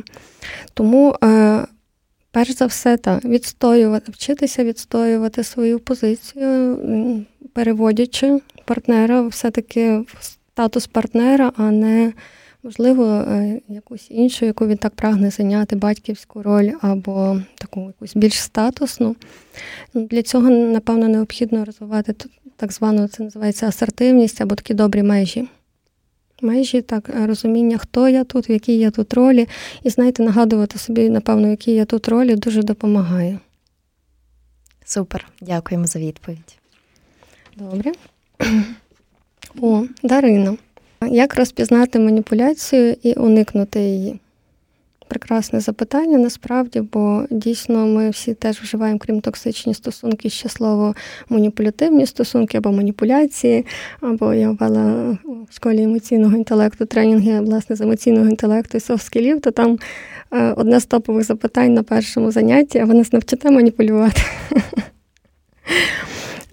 Тому 0.74 1.16
е, 1.24 1.64
Перш 2.34 2.56
за 2.56 2.66
все, 2.66 2.96
так, 2.96 3.24
відстоювати, 3.24 4.12
вчитися 4.12 4.64
відстоювати 4.64 5.44
свою 5.44 5.78
позицію, 5.78 6.78
переводячи 7.52 8.40
партнера 8.64 9.22
все-таки 9.22 9.98
в 9.98 10.16
статус 10.20 10.86
партнера, 10.86 11.52
а 11.56 11.70
не 11.70 12.12
можливо 12.62 13.04
е, 13.04 13.60
якусь 13.68 14.06
іншу, 14.10 14.46
яку 14.46 14.66
він 14.66 14.76
так 14.76 14.94
прагне 14.94 15.30
зайняти 15.30 15.76
батьківську 15.76 16.42
роль 16.42 16.70
або 16.80 17.40
таку 17.54 17.80
якусь 17.80 18.16
більш 18.16 18.40
статусну. 18.40 19.16
Для 19.94 20.22
цього, 20.22 20.50
напевно, 20.50 21.08
необхідно 21.08 21.64
розвивати 21.64 22.14
так 22.56 22.72
звану 22.72 23.08
це 23.08 23.22
називається 23.22 23.68
асертивність 23.68 24.40
або 24.40 24.54
такі 24.54 24.74
добрі 24.74 25.02
межі. 25.02 25.48
Межі, 26.44 26.82
так, 26.82 27.10
розуміння, 27.14 27.78
хто 27.78 28.08
я 28.08 28.24
тут, 28.24 28.48
в 28.48 28.50
якій 28.50 28.78
я 28.78 28.90
тут 28.90 29.14
ролі, 29.14 29.48
і 29.82 29.90
знаєте, 29.90 30.22
нагадувати 30.22 30.78
собі, 30.78 31.10
напевно, 31.10 31.46
в 31.46 31.50
якій 31.50 31.72
я 31.72 31.84
тут 31.84 32.08
ролі, 32.08 32.34
дуже 32.36 32.62
допомагає. 32.62 33.38
Супер, 34.84 35.28
дякуємо 35.40 35.86
за 35.86 35.98
відповідь. 35.98 36.58
Добре. 37.56 37.92
О, 39.60 39.84
Дарина. 40.02 40.56
Як 41.10 41.36
розпізнати 41.36 41.98
маніпуляцію 41.98 42.96
і 43.02 43.12
уникнути 43.12 43.80
її? 43.80 44.20
Прекрасне 45.08 45.60
запитання 45.60 46.18
насправді, 46.18 46.80
бо 46.80 47.24
дійсно 47.30 47.86
ми 47.86 48.10
всі 48.10 48.34
теж 48.34 48.60
вживаємо, 48.60 48.98
крім 48.98 49.20
токсичні 49.20 49.74
стосунки, 49.74 50.30
ще 50.30 50.48
слово 50.48 50.94
маніпулятивні 51.28 52.06
стосунки 52.06 52.58
або 52.58 52.72
маніпуляції, 52.72 53.66
або 54.00 54.34
я 54.34 54.50
ввела 54.50 55.18
в 55.50 55.54
школі 55.54 55.82
емоційного 55.82 56.36
інтелекту 56.36 56.86
тренінги 56.86 57.40
власне 57.40 57.76
з 57.76 57.80
емоційного 57.80 58.28
інтелекту 58.28 58.78
і 58.78 58.80
софт-скілів, 58.80 59.40
то 59.40 59.50
там 59.50 59.78
е, 60.32 60.52
одне 60.52 60.80
з 60.80 60.86
топових 60.86 61.24
запитань 61.24 61.74
на 61.74 61.82
першому 61.82 62.30
занятті, 62.30 62.78
а 62.78 62.84
ви 62.84 62.94
нас 62.94 63.12
навчите 63.12 63.50
маніпулювати. 63.50 64.20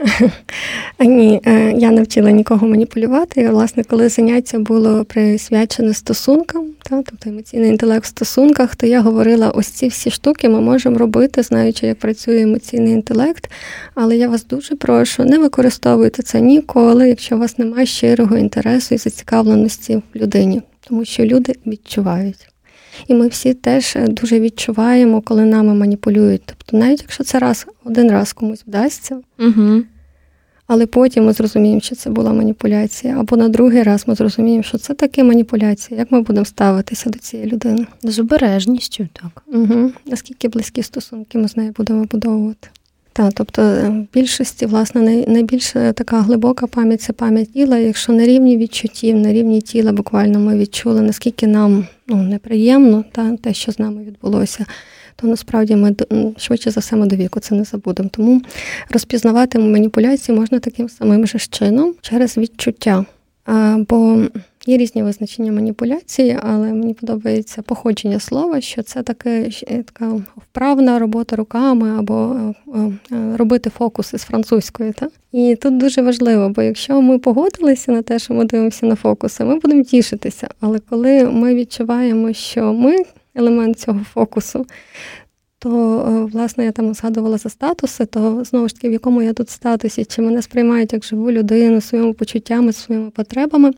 Ні, 1.00 1.42
е, 1.46 1.74
я 1.78 1.92
не 1.92 2.04
вчила 2.04 2.32
нікого 2.32 2.68
маніпулювати. 2.68 3.50
Власне, 3.50 3.84
коли 3.84 4.10
заняття 4.10 4.60
було 4.60 5.06
присвячене 5.06 5.94
стосункам, 5.94 6.66
та, 6.84 7.04
тобто 7.04 7.30
емоційний 7.30 7.70
інтелект 7.70 8.06
в 8.06 8.08
стосунках, 8.08 8.76
то 8.76 8.88
я 8.88 9.02
говорила, 9.02 9.50
ось 9.50 9.68
ці 9.68 9.88
всі 9.88 10.12
штуки 10.12 10.50
ми 10.50 10.62
можемо 10.62 10.98
робити, 10.98 11.44
знаючи, 11.44 11.88
як 11.88 12.00
працює 12.00 12.42
емоційний 12.42 12.94
інтелект. 12.94 13.52
Але 13.96 14.18
я 14.18 14.30
вас 14.30 14.46
дуже 14.46 14.76
прошу, 14.76 15.24
не 15.24 15.38
використовуйте 15.38 16.24
це 16.24 16.42
ніколи, 16.42 17.10
якщо 17.10 17.36
у 17.36 17.40
вас 17.40 17.58
немає 17.58 17.86
щирого 17.86 18.38
інтересу 18.38 18.96
і 18.96 18.98
зацікавленості 18.98 19.96
в 19.96 20.16
людині, 20.16 20.62
тому 20.88 21.06
що 21.06 21.26
люди 21.26 21.56
відчувають. 21.66 22.51
І 23.08 23.14
ми 23.14 23.28
всі 23.28 23.54
теж 23.54 23.98
дуже 24.08 24.40
відчуваємо, 24.40 25.22
коли 25.22 25.46
нами 25.46 25.74
маніпулюють. 25.74 26.42
Тобто, 26.46 26.78
навіть 26.78 27.02
якщо 27.02 27.24
це 27.24 27.40
раз 27.40 27.68
один 27.86 28.12
раз 28.12 28.34
комусь 28.34 28.64
вдасться, 28.68 29.22
угу. 29.40 29.84
але 30.68 30.86
потім 30.86 31.26
ми 31.26 31.34
зрозуміємо, 31.34 31.82
що 31.82 31.96
це 31.96 32.10
була 32.10 32.34
маніпуляція, 32.34 33.20
або 33.20 33.38
на 33.38 33.50
другий 33.50 33.84
раз 33.84 34.08
ми 34.08 34.16
зрозуміємо, 34.16 34.64
що 34.64 34.78
це 34.78 34.94
таке 34.94 35.24
маніпуляція. 35.24 36.00
Як 36.00 36.12
ми 36.12 36.22
будемо 36.22 36.46
ставитися 36.46 37.10
до 37.10 37.20
цієї 37.20 37.50
людини? 37.50 37.86
З 38.04 38.20
обережністю, 38.20 39.08
так. 39.14 39.44
Угу. 39.48 39.92
Наскільки 40.06 40.48
близькі 40.48 40.84
стосунки 40.84 41.38
ми 41.38 41.48
з 41.48 41.58
нею 41.58 41.74
будемо 41.78 42.04
будовувати? 42.04 42.68
Так, 43.14 43.34
тобто 43.36 43.62
е, 43.62 43.90
в 43.90 44.14
більшості, 44.14 44.66
власне, 44.66 45.26
найбільше 45.28 45.94
така 45.94 46.22
глибока 46.22 46.68
пам'ять 46.68 47.02
це 47.02 47.14
пам'ять 47.14 47.54
тіла. 47.54 47.78
Якщо 47.78 48.14
на 48.14 48.26
рівні 48.26 48.58
відчуттів, 48.58 49.18
на 49.18 49.34
рівні 49.34 49.62
тіла 49.62 49.92
буквально 49.92 50.40
ми 50.40 50.58
відчули, 50.58 51.02
наскільки 51.02 51.48
нам 51.48 51.88
ну, 52.08 52.16
неприємно 52.16 53.06
та, 53.12 53.38
те, 53.38 53.54
що 53.54 53.72
з 53.72 53.80
нами 53.80 54.04
відбулося, 54.04 54.66
то 55.16 55.28
насправді 55.28 55.76
ми 55.76 55.96
швидше 56.38 56.72
за 56.72 56.80
все 56.80 56.96
ми 56.96 57.08
до 57.08 57.16
віку 57.16 57.40
це 57.40 57.56
не 57.56 57.64
забудемо. 57.64 58.10
Тому 58.10 58.42
розпізнавати 58.90 59.60
маніпуляції 59.60 60.38
можна 60.38 60.60
таким 60.60 60.90
самим 60.90 61.28
же 61.28 61.40
чином 61.40 61.94
через 62.02 62.38
відчуття. 62.38 63.06
Бо 63.90 64.26
Є 64.66 64.78
різні 64.78 65.04
визначення 65.04 65.52
маніпуляції, 65.52 66.40
але 66.44 66.74
мені 66.74 66.94
подобається 66.94 67.62
походження 67.62 68.20
слова, 68.20 68.62
що 68.62 68.84
це 68.84 69.04
таке 69.04 69.50
така 69.86 70.22
вправна 70.38 71.00
робота 71.00 71.36
руками 71.36 72.00
або 72.00 72.36
е, 72.76 72.80
е, 73.12 73.38
робити 73.38 73.70
фокуси 73.70 74.18
з 74.18 74.24
французької. 74.24 74.92
Та? 74.92 75.08
І 75.32 75.56
тут 75.62 75.78
дуже 75.78 76.02
важливо, 76.02 76.50
бо 76.50 76.62
якщо 76.62 77.02
ми 77.02 77.20
погодилися 77.20 77.92
на 77.92 78.02
те, 78.02 78.20
що 78.20 78.34
ми 78.34 78.46
дивимося 78.46 78.86
на 78.86 78.96
фокуси, 78.96 79.44
ми 79.44 79.56
будемо 79.60 79.84
тішитися. 79.84 80.48
Але 80.60 80.80
коли 80.80 81.24
ми 81.24 81.56
відчуваємо, 81.56 82.34
що 82.34 82.74
ми 82.74 82.96
елемент 83.36 83.80
цього 83.80 84.00
фокусу, 84.14 84.66
то, 85.64 85.70
е, 85.70 86.32
власне, 86.32 86.66
я 86.66 86.72
там 86.72 86.94
згадувала 86.94 87.38
за 87.38 87.50
статуси, 87.50 88.06
то 88.06 88.44
знову 88.44 88.68
ж 88.68 88.76
таки, 88.76 88.90
в 88.90 88.92
якому 88.92 89.22
я 89.22 89.34
тут 89.34 89.50
статусі, 89.50 90.06
чи 90.06 90.22
мене 90.22 90.42
сприймають 90.42 90.94
як 90.94 91.06
живу 91.06 91.32
людину 91.32 91.82
своїми 91.82 92.14
почуттями, 92.14 92.74
своїми 92.74 93.10
потребами. 93.10 93.72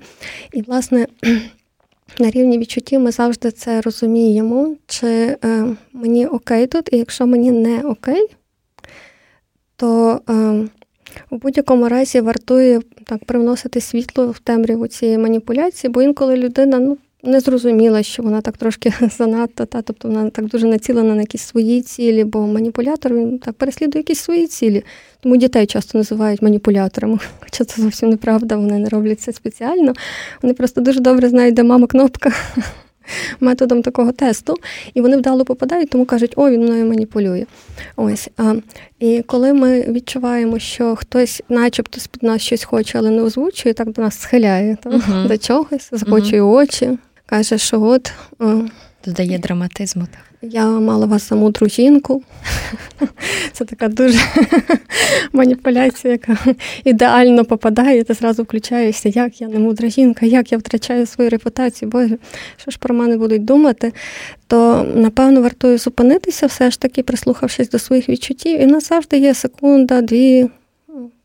І, 0.54 0.62
власне, 0.62 1.08
на 2.20 2.30
рівні 2.32 2.58
відчуттів 2.58 3.00
ми 3.00 3.12
завжди 3.12 3.52
це 3.52 3.82
розуміємо, 3.82 4.76
чи 4.88 5.08
е, 5.08 5.76
мені 5.94 6.28
окей 6.28 6.68
тут, 6.68 6.90
і 6.94 6.98
якщо 6.98 7.28
мені 7.28 7.52
не 7.52 7.82
окей, 7.82 8.28
то 9.76 10.22
е, 10.30 10.34
у 11.30 11.38
будь-якому 11.38 11.90
разі 11.90 12.22
вартує 12.22 12.82
так 13.06 13.26
привносити 13.26 13.82
світло 13.82 14.28
в 14.28 14.40
темряву 14.40 14.88
цієї 14.88 15.18
маніпуляції, 15.18 15.92
бо 15.92 16.02
інколи 16.02 16.38
людина 16.38 16.80
ну, 16.80 16.98
не 17.24 17.40
зрозуміла, 17.40 18.04
що 18.04 18.24
вона 18.24 18.42
так 18.42 18.58
трошки 18.58 18.94
занадто, 19.18 19.66
та, 19.66 19.82
тобто 19.82 20.08
вона 20.08 20.30
так 20.30 20.46
дуже 20.46 20.68
націлена 20.68 21.16
на 21.16 21.22
якісь 21.22 21.42
свої 21.42 21.82
цілі, 21.82 22.24
бо 22.24 22.48
маніпулятор 22.48 23.14
він 23.14 23.40
так 23.40 23.56
переслідує 23.56 24.00
якісь 24.00 24.20
свої 24.20 24.48
цілі. 24.48 24.84
Тому 25.20 25.38
дітей 25.38 25.66
часто 25.66 25.98
називають 25.98 26.42
маніпуляторами. 26.42 27.20
Хоча 27.40 27.64
це 27.64 27.82
зовсім 27.82 28.10
неправда, 28.10 28.56
вони 28.56 28.80
не 28.80 28.90
роблять 28.90 29.22
це 29.22 29.34
спеціально. 29.34 29.94
Вони 30.42 30.54
просто 30.54 30.82
дуже 30.82 31.00
добре 31.00 31.30
знають, 31.30 31.56
де 31.56 31.64
мама 31.64 31.88
кнопка. 31.88 32.32
Методом 33.40 33.82
такого 33.82 34.12
тесту, 34.12 34.56
і 34.94 35.02
вони 35.02 35.18
вдало 35.18 35.46
попадають, 35.46 35.90
тому 35.90 36.06
кажуть, 36.06 36.34
о, 36.36 36.50
він 36.50 36.62
мною 36.62 36.86
маніпулює. 36.86 37.46
Ось. 37.96 38.30
А, 38.38 38.56
І 39.00 39.22
коли 39.22 39.54
ми 39.54 39.82
відчуваємо, 39.82 40.60
що 40.60 40.96
хтось, 40.96 41.44
начебто, 41.50 42.00
з 42.00 42.08
під 42.08 42.24
нас 42.24 42.42
щось 42.42 42.64
хоче, 42.64 42.98
але 42.98 43.10
не 43.10 43.22
озвучує, 43.22 43.74
так 43.74 43.92
до 43.92 44.02
нас 44.02 44.20
схиляє 44.20 44.78
та, 44.84 44.90
uh-huh. 44.90 45.28
до 45.28 45.38
чогось, 45.38 45.90
захочує 45.92 46.42
uh-huh. 46.42 46.56
очі, 46.56 46.98
каже, 47.34 47.58
що 47.58 47.82
от. 47.82 48.12
Додає 49.06 49.40
драматизму. 49.40 50.04
Так. 50.12 50.52
Я 50.52 50.66
мала 50.66 51.06
вас 51.06 51.30
за 51.30 51.36
мудру 51.36 51.70
жінку. 51.70 52.24
Це 53.54 53.66
така 53.66 53.88
дуже 53.88 54.20
маніпуляція, 55.34 56.12
яка 56.12 56.38
ідеально 56.84 57.46
попадає, 57.46 58.04
ти 58.04 58.14
зразу 58.14 58.44
включаєшся, 58.44 59.10
як 59.10 59.42
я 59.42 59.48
не 59.48 59.60
мудра 59.60 59.90
жінка, 59.90 60.26
як 60.26 60.52
я 60.52 60.58
втрачаю 60.58 61.06
свою 61.06 61.30
репутацію, 61.30 61.92
боже, 61.92 62.18
що 62.58 62.72
ж 62.72 62.78
про 62.80 62.96
мене 62.96 63.18
будуть 63.18 63.46
думати, 63.46 63.94
то 64.48 64.86
напевно 64.96 65.42
вартує 65.42 65.78
зупинитися, 65.78 66.48
все 66.48 66.72
ж 66.72 66.80
таки, 66.80 67.04
прислухавшись 67.04 67.70
до 67.70 67.80
своїх 67.80 68.10
відчуттів, 68.10 68.62
і 68.62 68.66
назавжди 68.66 69.18
є 69.18 69.34
секунда, 69.34 70.02
дві 70.02 70.50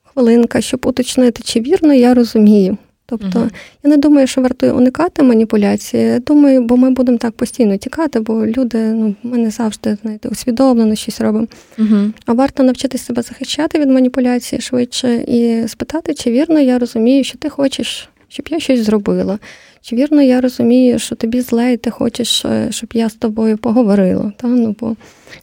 хвилинка, 0.05 0.61
щоб 0.61 0.87
уточнити, 0.87 1.43
чи 1.45 1.61
вірно 1.61 1.95
я 1.95 2.15
розумію. 2.15 2.79
Тобто 3.11 3.39
uh 3.39 3.51
я 3.83 3.91
не 3.91 3.97
думаю, 3.97 4.27
що 4.27 4.41
варто 4.41 4.77
уникати 4.77 5.23
маніпуляції. 5.23 6.19
Думаю, 6.19 6.63
бо 6.63 6.77
ми 6.77 6.91
будемо 6.91 7.19
так 7.19 7.33
постійно 7.33 7.77
тікати, 7.77 8.21
бо 8.21 8.47
люди, 8.47 8.79
ну 8.79 9.15
ми 9.23 9.39
не 9.39 9.51
завжди 9.51 9.97
знаєте, 10.03 10.29
усвідомлено 10.29 10.95
щось 10.95 11.21
робимо. 11.21 11.47
uh 11.79 12.13
А 12.27 12.33
варто 12.33 12.63
навчитися 12.63 13.05
себе 13.05 13.23
захищати 13.23 13.79
від 13.79 13.91
маніпуляції 13.91 14.61
швидше 14.61 15.15
і 15.15 15.69
спитати, 15.69 16.15
чи 16.15 16.31
вірно 16.31 16.61
я 16.61 16.79
розумію, 16.79 17.25
що 17.25 17.39
ти 17.39 17.49
хочеш, 17.49 18.09
щоб 18.29 18.47
я 18.51 18.61
щось 18.61 18.81
зробила. 18.81 19.39
Чи 19.81 19.97
вірно 19.97 20.23
я 20.23 20.41
розумію, 20.41 20.99
що 20.99 21.15
тобі 21.15 21.41
зле, 21.41 21.73
і 21.73 21.77
ти 21.77 21.91
хочеш, 21.91 22.45
е, 22.45 22.69
щоб 22.71 22.91
я 22.95 23.09
з 23.09 23.15
тобою 23.15 23.59
поговорила? 23.59 24.33
Та? 24.37 24.47
Ну, 24.47 24.77
бо 24.81 24.97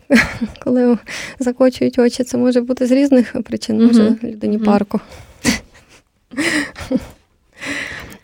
коли 0.63 0.97
закочують 1.39 1.99
очі, 1.99 2.23
це 2.23 2.37
може 2.37 2.61
бути 2.61 2.85
з 2.85 2.91
різних 2.91 3.35
причин, 3.43 3.85
може 3.85 4.15
людині 4.23 4.57
парку. 4.57 4.99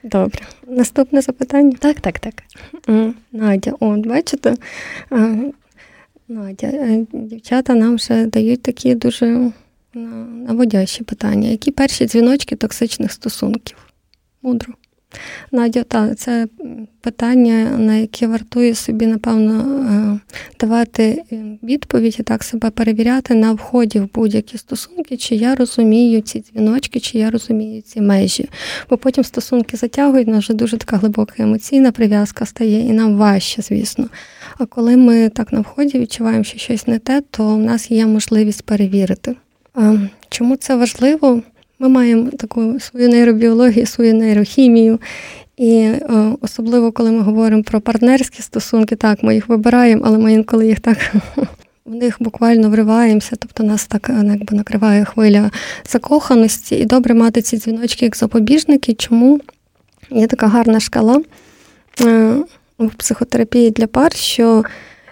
Добре. 0.04 0.42
Наступне 0.68 1.22
запитання? 1.22 1.78
Так, 1.80 2.00
так, 2.00 2.20
так. 2.20 2.44
Надя, 3.32 3.74
от, 3.80 4.08
бачите, 4.08 4.56
Надя, 6.28 6.68
е, 6.68 7.06
дівчата 7.14 7.76
нам 7.76 7.96
вже 7.96 8.26
дають 8.26 8.62
такі 8.62 8.96
дуже 8.96 9.52
наводящі 9.94 11.04
питання. 11.04 11.50
Які 11.50 11.72
перші 11.72 12.06
дзвіночки 12.06 12.56
токсичних 12.56 13.12
стосунків? 13.12 13.78
Мудро. 14.42 14.74
Надя, 15.52 15.84
та 15.84 16.16
це 16.16 16.48
питання, 17.02 17.78
на 17.78 17.96
яке 17.96 18.28
вартує 18.28 18.76
собі, 18.76 19.08
напевно, 19.08 19.54
е, 19.60 20.20
давати 20.60 21.24
е, 21.32 21.44
відповідь 21.64 22.16
і 22.20 22.24
так 22.24 22.44
себе 22.44 22.70
перевіряти 22.70 23.36
на 23.36 23.52
вході 23.52 24.00
в 24.00 24.10
будь-які 24.14 24.58
стосунки, 24.58 25.18
чи 25.18 25.36
я 25.36 25.56
розумію 25.56 26.22
ці 26.22 26.40
дзвіночки, 26.40 27.00
чи 27.00 27.18
я 27.18 27.30
розумію 27.30 27.82
ці 27.82 28.02
межі. 28.02 28.50
Бо 28.90 28.98
потім 28.98 29.24
стосунки 29.24 29.78
затягують, 29.78 30.28
нас 30.28 30.44
вже 30.44 30.54
дуже 30.54 30.78
така 30.78 30.98
глибока 30.98 31.34
емоційна 31.38 31.92
прив'язка 31.92 32.46
стає, 32.46 32.80
і 32.80 32.92
нам 32.92 33.18
важче, 33.18 33.62
звісно. 33.62 34.08
А 34.58 34.66
коли 34.66 34.98
ми 34.98 35.30
так 35.30 35.54
на 35.54 35.60
вході 35.60 36.00
відчуваємо, 36.00 36.44
що 36.44 36.58
щось 36.58 36.88
не 36.88 37.00
те, 37.00 37.22
то 37.32 37.56
в 37.56 37.60
нас 37.60 37.92
є 37.92 38.08
можливість 38.08 38.64
перевірити. 38.64 39.36
Чому 40.30 40.56
це 40.56 40.76
важливо? 40.76 41.42
Ми 41.82 41.90
маємо 41.90 42.32
таку 42.32 42.80
свою 42.80 43.10
нейробіологію, 43.10 43.86
свою 43.86 44.14
нейрохімію. 44.14 45.00
І 45.58 45.76
е, 45.78 46.00
особливо, 46.42 46.92
коли 46.92 47.12
ми 47.12 47.22
говоримо 47.22 47.64
про 47.64 47.82
партнерські 47.82 48.42
стосунки, 48.42 48.96
так, 48.96 49.24
ми 49.24 49.36
їх 49.36 49.50
вибираємо, 49.50 50.04
але 50.06 50.18
ми 50.18 50.34
інколи 50.34 50.68
їх 50.68 50.80
так 50.80 50.98
в 51.86 51.96
них 51.96 52.18
буквально 52.20 52.70
вриваємося, 52.70 53.36
тобто 53.40 53.64
нас 53.64 53.88
так 53.88 54.10
е, 54.10 54.24
якби 54.26 54.58
накриває 54.58 55.06
хвиля 55.06 55.52
закоханості. 55.90 56.76
І 56.76 56.86
добре 56.86 57.14
мати 57.14 57.42
ці 57.42 57.58
дзвіночки 57.58 58.06
як 58.06 58.18
запобіжники. 58.18 58.94
Чому 58.94 59.40
є 60.10 60.28
така 60.28 60.48
гарна 60.48 60.80
шкала 60.80 61.22
е, 62.02 62.36
в 62.80 62.90
психотерапії 62.90 63.72
для 63.72 63.88
пар, 63.88 64.14
що 64.14 64.64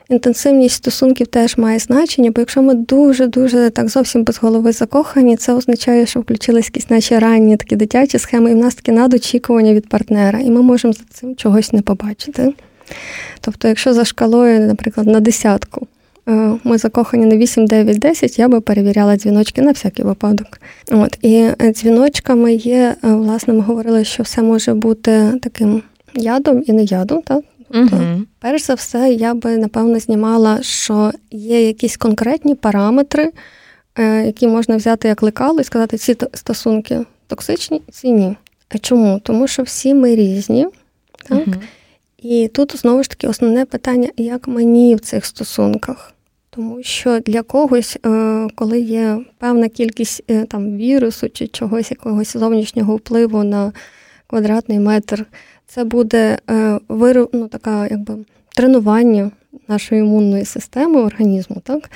інтенсивність 0.10 0.76
стосунків 0.76 1.28
теж 1.28 1.58
має 1.58 1.80
значення, 1.80 2.32
бо 2.32 2.41
якщо 2.41 2.62
ми 2.62 2.74
дуже-дуже 2.74 3.69
так 3.69 3.89
зовсім 3.89 4.24
без 4.24 4.38
голови 4.38 4.72
закохані, 4.72 5.36
це 5.36 5.54
означає, 5.54 6.06
що 6.06 6.19
включились 6.19 6.65
якісь 6.65 6.89
наші 6.89 7.19
ранні 7.19 7.58
такі 7.58 7.76
дитячі 7.76 8.19
схеми, 8.19 8.52
і 8.52 8.54
в 8.54 8.58
нас 8.58 8.76
такі 8.76 8.91
надочікування 8.91 9.74
від 9.74 9.89
партнера, 9.89 10.39
і 10.39 10.50
ми 10.50 10.62
можемо 10.62 10.93
за 10.93 11.04
цим 11.13 11.36
чогось 11.36 11.74
не 11.74 11.82
побачити. 11.82 12.54
Тобто, 13.41 13.67
якщо 13.67 13.93
за 13.93 14.06
шкалою, 14.06 14.60
наприклад, 14.60 15.08
на 15.08 15.19
десятку 15.19 15.88
е, 16.30 16.52
ми 16.63 16.78
закохані 16.78 17.26
на 17.26 17.38
8, 17.38 17.65
9, 17.65 18.00
10, 18.00 18.39
я 18.39 18.48
би 18.48 18.62
перевіряла 18.62 19.17
дзвіночки 19.17 19.62
на 19.62 19.72
всякий 19.72 20.06
випадок. 20.06 20.48
От 20.91 21.17
І 21.22 21.36
е, 21.36 21.72
дзвіночками 21.72 22.54
є, 22.54 22.95
е, 23.04 23.08
власне, 23.08 23.54
ми 23.54 23.62
говорили, 23.62 24.04
що 24.04 24.24
все 24.24 24.41
може 24.41 24.74
бути 24.74 25.34
таким 25.41 25.82
ядом 26.15 26.63
і 26.67 26.74
не 26.74 26.84
ядом. 26.84 27.22
Угу. 27.73 28.21
Перш 28.39 28.63
за 28.63 28.73
все, 28.73 29.13
я 29.13 29.34
би 29.34 29.58
напевно 29.58 29.99
знімала, 29.99 30.62
що 30.62 31.12
є 31.32 31.67
якісь 31.67 31.97
конкретні 31.97 32.55
параметри, 32.55 33.32
е, 33.95 34.25
які 34.25 34.47
можна 34.47 34.77
взяти 34.77 35.08
як 35.08 35.23
лекало 35.23 35.60
і 35.60 35.63
сказати, 35.63 35.97
ці 35.97 36.15
стосунки 36.34 37.05
токсичні, 37.27 37.82
ці 37.91 38.12
ні. 38.12 38.36
А 38.69 38.77
чому? 38.77 39.19
Тому 39.23 39.47
що 39.47 39.63
всі 39.63 39.93
ми 39.93 40.15
різні. 40.15 40.67
Так? 41.29 41.47
Угу. 41.47 41.55
І 42.17 42.47
тут 42.53 42.77
знову 42.77 43.03
ж 43.03 43.10
таки 43.10 43.27
основне 43.27 43.65
питання, 43.65 44.10
як 44.17 44.47
мені 44.47 44.95
в 44.95 44.99
цих 44.99 45.25
стосунках. 45.25 46.13
Тому 46.49 46.84
що 46.84 47.19
для 47.19 47.41
когось, 47.41 47.97
е, 48.05 48.47
коли 48.55 48.79
є 48.79 49.19
певна 49.38 49.69
кількість 49.69 50.23
е, 50.29 50.45
там 50.45 50.77
вірусу 50.77 51.29
чи 51.29 51.47
чогось, 51.47 51.91
якогось 51.91 52.38
зовнішнього 52.38 52.95
впливу 52.95 53.43
на 53.43 53.71
квадратний 54.27 54.79
метр 54.79 55.25
це 55.69 55.84
буде 55.84 56.38
е, 56.49 56.79
виру, 56.89 57.29
ну, 57.34 57.47
така, 57.47 57.88
якби, 57.88 58.15
тренування 58.55 59.32
нашої 59.67 60.01
імунної 60.01 60.45
системи 60.45 61.01
організму, 61.01 61.62
так? 61.63 61.91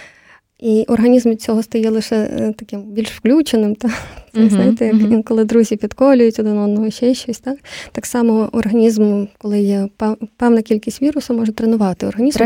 І 0.60 0.86
організм 0.88 1.30
від 1.30 1.42
цього 1.42 1.64
стає 1.64 1.90
лише 1.90 2.16
е, 2.16 2.54
таким 2.58 2.82
більш 2.82 3.12
включеним. 3.12 3.76
Та? 3.76 3.90
Це, 4.34 4.40
uh-huh, 4.40 4.50
знаєте, 4.50 4.86
як 4.86 4.96
uh-huh. 4.96 5.14
інколи 5.14 5.44
друзі 5.44 5.76
підколюють 5.76 6.40
один 6.40 6.58
одного 6.58 6.90
ще 6.90 7.14
щось. 7.14 7.40
Так 7.40 7.58
Так 7.92 8.06
само 8.06 8.50
організм, 8.52 9.26
коли 9.38 9.60
є 9.60 9.88
певна 10.38 10.62
кількість 10.62 11.02
вірусу, 11.02 11.34
може 11.34 11.52
тренувати 11.52 12.08
організм. 12.08 12.40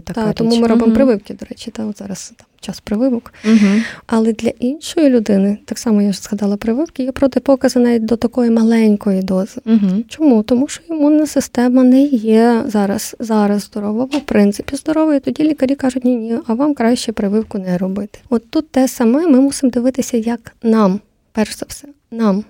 Така 0.00 0.26
та, 0.26 0.32
тому 0.32 0.56
ми 0.56 0.66
робимо 0.66 0.92
uh-huh. 0.92 0.94
прививки, 0.94 1.34
до 1.34 1.46
речі, 1.50 1.70
та, 1.70 1.84
от 1.84 1.98
зараз 1.98 2.32
там 2.36 2.46
час 2.60 2.80
прививок. 2.80 3.32
Угу. 3.44 3.82
Але 4.06 4.32
для 4.32 4.48
іншої 4.48 5.08
людини, 5.08 5.58
так 5.64 5.78
само 5.78 6.02
я 6.02 6.12
ж 6.12 6.20
згадала 6.20 6.56
прививки, 6.56 7.02
є 7.02 7.12
протипокази 7.12 7.80
навіть 7.80 8.04
до 8.04 8.16
такої 8.16 8.50
маленької 8.50 9.22
дози. 9.22 9.60
Угу. 9.66 10.04
Чому? 10.08 10.42
Тому 10.42 10.68
що 10.68 10.82
імунна 10.88 11.26
система 11.26 11.82
не 11.82 12.02
є 12.02 12.62
зараз 12.66 13.16
зараз 13.18 13.62
здорова, 13.62 14.04
в 14.04 14.20
принципі 14.20 14.76
здорова, 14.76 15.14
і 15.14 15.20
тоді 15.20 15.44
лікарі 15.44 15.74
кажуть, 15.74 16.04
ні, 16.04 16.16
ні, 16.16 16.38
а 16.46 16.54
вам 16.54 16.74
краще 16.74 17.12
прививку 17.12 17.58
не 17.58 17.78
робити. 17.78 18.18
От 18.28 18.50
тут 18.50 18.70
те 18.70 18.88
саме 18.88 19.26
ми 19.26 19.40
мусимо 19.40 19.70
дивитися, 19.70 20.16
як 20.16 20.56
нам, 20.62 21.00
перш 21.32 21.58
за 21.58 21.66
все, 21.68 21.88
нам. 22.10 22.44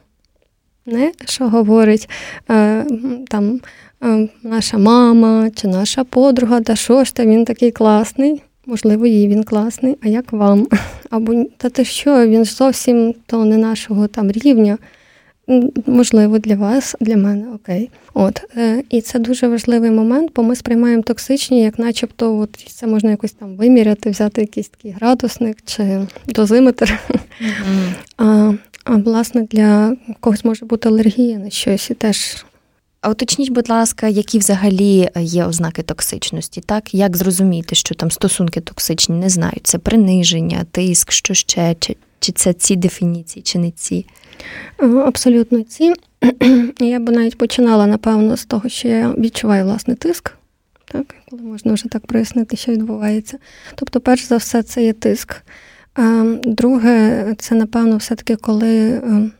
Не 0.86 1.12
що 1.24 1.48
говорить 1.48 2.08
е, 2.50 2.84
там 3.28 3.60
е, 4.04 4.28
наша 4.42 4.78
мама 4.78 5.50
чи 5.54 5.68
наша 5.68 6.04
подруга, 6.04 6.60
та 6.60 6.76
що 6.76 7.04
ж 7.04 7.14
та 7.14 7.26
він 7.26 7.44
такий 7.44 7.70
класний. 7.70 8.42
Можливо, 8.70 9.06
їй 9.06 9.28
він 9.28 9.44
класний, 9.44 9.96
а 10.02 10.08
як 10.08 10.32
вам? 10.32 10.66
Або 11.10 11.44
та 11.56 11.70
ти 11.70 11.84
що, 11.84 12.26
він 12.26 12.44
зовсім 12.44 13.14
то 13.26 13.44
не 13.44 13.56
нашого 13.56 14.06
там 14.06 14.30
рівня. 14.30 14.78
Можливо, 15.86 16.38
для 16.38 16.56
вас, 16.56 16.96
для 17.00 17.16
мене, 17.16 17.44
окей. 17.54 17.90
От 18.14 18.42
е, 18.56 18.82
і 18.90 19.00
це 19.00 19.18
дуже 19.18 19.48
важливий 19.48 19.90
момент, 19.90 20.32
бо 20.36 20.42
ми 20.42 20.56
сприймаємо 20.56 21.02
токсичні, 21.02 21.62
як 21.62 21.78
начебто, 21.78 22.38
от 22.38 22.56
це 22.56 22.86
можна 22.86 23.10
якось 23.10 23.32
там 23.32 23.56
виміряти, 23.56 24.10
взяти 24.10 24.40
якийсь 24.40 24.68
такий 24.68 24.90
градусник 24.90 25.56
чи 25.64 26.00
дозиметр. 26.26 26.98
Mm-hmm. 27.10 27.94
А, 28.22 28.52
а 28.84 28.96
власне 28.96 29.42
для 29.50 29.96
когось 30.20 30.44
може 30.44 30.66
бути 30.66 30.88
алергія 30.88 31.38
на 31.38 31.50
щось 31.50 31.90
і 31.90 31.94
теж 31.94 32.44
а 33.00 33.10
уточніть, 33.10 33.50
будь 33.50 33.68
ласка, 33.68 34.08
які 34.08 34.38
взагалі 34.38 35.10
є 35.16 35.44
ознаки 35.44 35.82
токсичності, 35.82 36.60
так? 36.60 36.94
Як 36.94 37.16
зрозуміти, 37.16 37.74
що 37.74 37.94
там 37.94 38.10
стосунки 38.10 38.60
токсичні, 38.60 39.16
не 39.16 39.28
знаю, 39.28 39.56
це 39.62 39.78
приниження, 39.78 40.64
тиск, 40.70 41.12
що 41.12 41.34
ще, 41.34 41.76
чи, 41.80 41.96
чи 42.20 42.32
це 42.32 42.52
ці 42.52 42.76
дефініції, 42.76 43.42
чи 43.42 43.58
не 43.58 43.70
ці? 43.70 44.06
Абсолютно 45.06 45.62
ці. 45.62 45.94
Я 46.80 46.98
би 46.98 47.12
навіть 47.12 47.38
починала, 47.38 47.86
напевно, 47.86 48.36
з 48.36 48.44
того, 48.44 48.68
що 48.68 48.88
я 48.88 49.10
відчуваю 49.18 49.64
власне 49.64 49.94
тиск, 49.94 50.32
так, 50.84 51.14
коли 51.30 51.42
можна 51.42 51.72
вже 51.72 51.88
так 51.88 52.06
прояснити, 52.06 52.56
що 52.56 52.72
відбувається. 52.72 53.38
Тобто, 53.74 54.00
перш 54.00 54.24
за 54.24 54.36
все, 54.36 54.62
це 54.62 54.84
є 54.84 54.92
тиск. 54.92 55.42
Друге, 56.44 57.26
це, 57.38 57.54
напевно, 57.54 57.96
все-таки 57.96 58.36
коли 58.36 58.94
ем, 58.94 59.32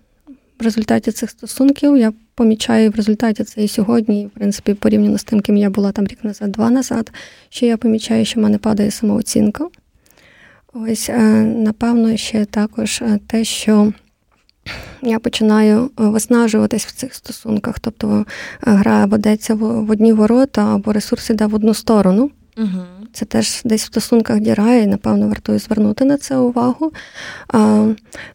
в 0.61 0.65
результаті 0.65 1.13
цих 1.13 1.31
стосунків 1.31 1.97
я 1.97 2.13
помічаю 2.35 2.91
в 2.91 2.95
результаті 2.95 3.45
це 3.45 3.65
і 3.65 3.69
сьогодні, 3.69 4.23
і 4.23 4.27
в 4.27 4.31
принципі, 4.31 4.75
порівняно 4.75 5.19
з 5.19 5.25
тим, 5.25 5.41
ким 5.41 5.57
я 5.57 5.71
була 5.71 5.93
там 5.93 6.07
рік 6.07 6.25
назад, 6.25 6.53
два 6.53 6.71
назад, 6.71 7.13
що 7.49 7.67
я 7.67 7.77
помічаю, 7.77 8.25
що 8.25 8.41
в 8.41 8.43
мене 8.43 8.59
падає 8.59 8.91
самооцінка. 8.91 9.69
Ось, 10.73 11.11
е, 11.11 11.19
напевно, 11.43 12.17
ще 12.17 12.45
також 12.45 13.03
е, 13.03 13.19
те, 13.27 13.45
що 13.45 13.93
я 15.03 15.19
починаю 15.19 15.85
е, 15.85 15.91
виснажуватись 15.97 16.87
в 16.87 16.93
цих 16.93 17.15
стосунках, 17.15 17.79
тобто 17.79 18.27
гра 18.61 19.07
ведеться 19.07 19.55
в 19.55 19.91
одні 19.91 20.13
ворота 20.13 20.75
або 20.75 20.93
ресурс 20.93 21.31
іде 21.31 21.47
в 21.47 21.55
одну 21.55 21.75
сторону. 21.75 22.31
Угу. 22.57 23.00
Це 23.13 23.25
теж 23.25 23.63
десь 23.65 23.83
в 23.83 23.87
стосунках 23.87 24.41
дірає, 24.41 24.83
і, 24.83 24.87
напевно, 24.87 25.29
вартує 25.29 25.59
звернути 25.59 26.05
на 26.05 26.17
це 26.17 26.37
увагу. 26.37 26.93
А, 27.49 27.89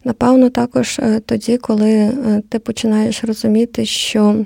Напевно, 0.04 0.50
також 0.50 0.98
е, 0.98 1.20
тоді, 1.20 1.56
коли 1.56 1.92
е, 1.92 2.42
ти 2.48 2.58
починаєш 2.58 3.24
розуміти, 3.24 3.86
що 3.86 4.44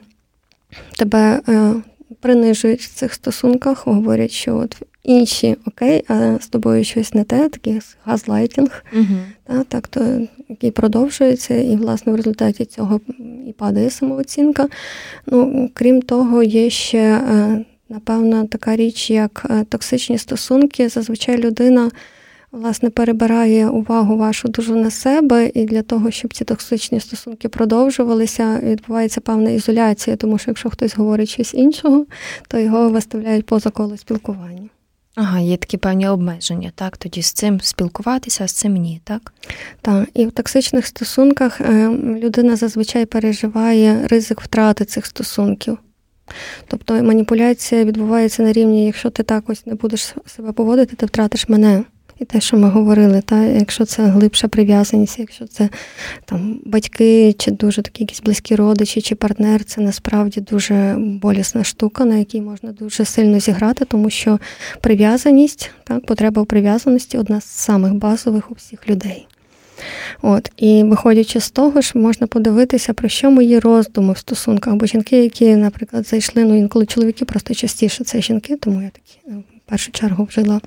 тебе 0.99 1.41
е, 1.49 1.75
принижують 2.21 2.81
в 2.81 2.95
цих 2.95 3.15
стосунках, 3.15 3.87
говорять, 3.87 4.31
що 4.31 4.57
от 4.57 4.77
інші 5.03 5.57
окей, 5.67 6.05
а 6.09 6.39
з 6.41 6.49
тобою 6.49 6.85
щось 6.85 7.15
не 7.15 7.25
те, 7.25 7.49
такий 7.49 7.81
газлайтінг, 8.05 8.85
угу. 8.93 9.05
та, 9.47 9.65
так, 9.65 9.89
то, 9.89 10.21
який 10.49 10.71
продовжується, 10.71 11.55
і, 11.55 11.77
власне, 11.77 12.13
в 12.13 12.17
результаті 12.17 12.65
цього 12.65 13.01
і 13.47 13.53
падає 13.53 13.91
самооцінка. 13.91 14.69
Ну, 15.27 15.71
Крім 15.75 16.03
того, 16.03 16.43
є 16.43 16.71
ще 16.71 17.21
Напевно, 17.91 18.47
така 18.47 18.77
річ, 18.77 19.11
як 19.11 19.47
е, 19.51 19.65
токсичні 19.65 20.19
стосунки, 20.19 20.89
зазвичай 20.89 21.39
людина 21.39 21.91
власне 22.53 22.91
перебирає 22.91 23.69
увагу 23.69 24.17
вашу 24.17 24.49
дуже 24.49 24.75
на 24.75 24.91
себе, 24.91 25.51
і 25.55 25.65
для 25.65 25.83
того, 25.83 26.11
щоб 26.11 26.35
ці 26.35 26.45
токсичні 26.45 27.01
стосунки 27.01 27.49
продовжувалися, 27.49 28.61
відбувається 28.63 29.21
певна 29.21 29.51
ізоляція, 29.51 30.17
тому 30.17 30.39
що 30.39 30.51
якщо 30.51 30.71
хтось 30.71 30.97
говорить 30.97 31.29
щось 31.29 31.55
іншого, 31.55 32.07
то 32.49 32.59
його 32.59 32.89
виставляють 32.89 33.47
поза 33.47 33.71
коло 33.71 33.97
спілкування. 33.97 34.69
Ага, 35.15 35.41
є 35.41 35.57
такі 35.57 35.77
певні 35.77 36.09
обмеження, 36.09 36.73
так? 36.75 36.97
Тоді 36.97 37.23
з 37.23 37.33
цим 37.33 37.61
спілкуватися, 37.61 38.45
а 38.45 38.49
з 38.49 38.53
цим 38.53 38.75
ні, 38.75 39.01
так? 39.05 39.33
Так, 39.83 40.09
і 40.15 40.27
в 40.27 40.33
токсичних 40.33 40.87
стосунках 40.87 41.61
е, 41.61 41.89
людина 41.99 42.57
зазвичай 42.57 43.07
переживає 43.07 44.07
ризик 44.09 44.41
втрати 44.41 44.85
цих 44.85 45.07
стосунків. 45.07 45.79
Тобто 46.67 46.95
маніпуляція 47.03 47.85
відбувається 47.85 48.43
на 48.43 48.53
рівні, 48.53 48.87
якщо 48.87 49.11
ти 49.11 49.23
так 49.23 49.45
ось 49.47 49.67
не 49.67 49.75
будеш 49.75 50.15
себе 50.27 50.53
поводити, 50.53 50.97
ти 50.97 51.07
втратиш 51.07 51.49
мене. 51.49 51.83
І 52.21 52.25
те, 52.25 52.41
що 52.41 52.57
ми 52.57 52.69
говорили, 52.69 53.21
та 53.21 53.45
якщо 53.45 53.85
це 53.85 54.03
глибша 54.03 54.49
прив'язаність, 54.49 55.19
якщо 55.19 55.47
це 55.47 55.69
там 56.25 56.61
батьки, 56.65 57.33
чи 57.39 57.51
дуже 57.51 57.83
такі 57.83 58.03
якісь 58.03 58.21
близькі 58.21 58.55
родичі, 58.55 59.01
чи 59.01 59.15
партнер, 59.15 59.65
це 59.65 59.81
насправді 59.81 60.41
дуже 60.41 60.97
болісна 60.99 61.65
штука, 61.65 62.05
на 62.05 62.17
якій 62.17 62.41
можна 62.41 62.73
дуже 62.73 63.05
сильно 63.05 63.41
зіграти, 63.41 63.85
тому 63.85 64.11
що 64.11 64.39
прив'язаність, 64.81 65.71
так, 65.85 66.07
потреба 66.07 66.43
в 66.43 66.47
прив'язаності 66.47 67.19
одна 67.19 67.41
з 67.41 67.45
самих 67.45 67.95
базових 67.95 68.51
у 68.51 68.55
всіх 68.55 68.89
людей. 68.89 69.27
От 70.23 70.51
І 70.57 70.83
виходячи 70.85 71.41
з 71.41 71.51
того 71.51 71.81
ж, 71.81 71.93
можна 71.95 72.27
подивитися, 72.27 72.93
про 72.93 73.09
що 73.09 73.31
мої 73.31 73.59
роздуми 73.59 74.13
в 74.13 74.19
стосунках. 74.19 74.75
Бо 74.75 74.87
жінки, 74.87 75.23
які, 75.23 75.57
наприклад, 75.57 76.07
зайшли, 76.07 76.45
ну 76.45 76.59
інколи 76.59 76.87
чоловіки 76.87 77.25
просто 77.25 77.55
частіше 77.55 78.05
це 78.05 78.21
жінки, 78.21 78.57
тому 78.57 78.83
я 78.83 78.89
такі 78.91 79.19
е, 79.29 79.31
в 79.67 79.71
першу 79.71 79.93
чергу 79.93 80.25
вжила 80.25 80.61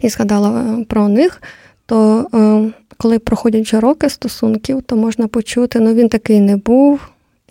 і 0.00 0.08
згадала 0.08 0.78
е, 0.80 0.84
про 0.84 1.08
них. 1.08 1.42
То 1.86 2.26
е, 2.34 2.72
коли 2.96 3.18
проходять 3.18 3.64
вже 3.64 3.80
роки 3.80 4.08
стосунків, 4.08 4.82
то 4.82 4.96
можна 4.96 5.28
почути, 5.28 5.80
ну 5.80 5.94
він 5.94 6.08
такий 6.08 6.40
не 6.40 6.56
був. 6.56 7.00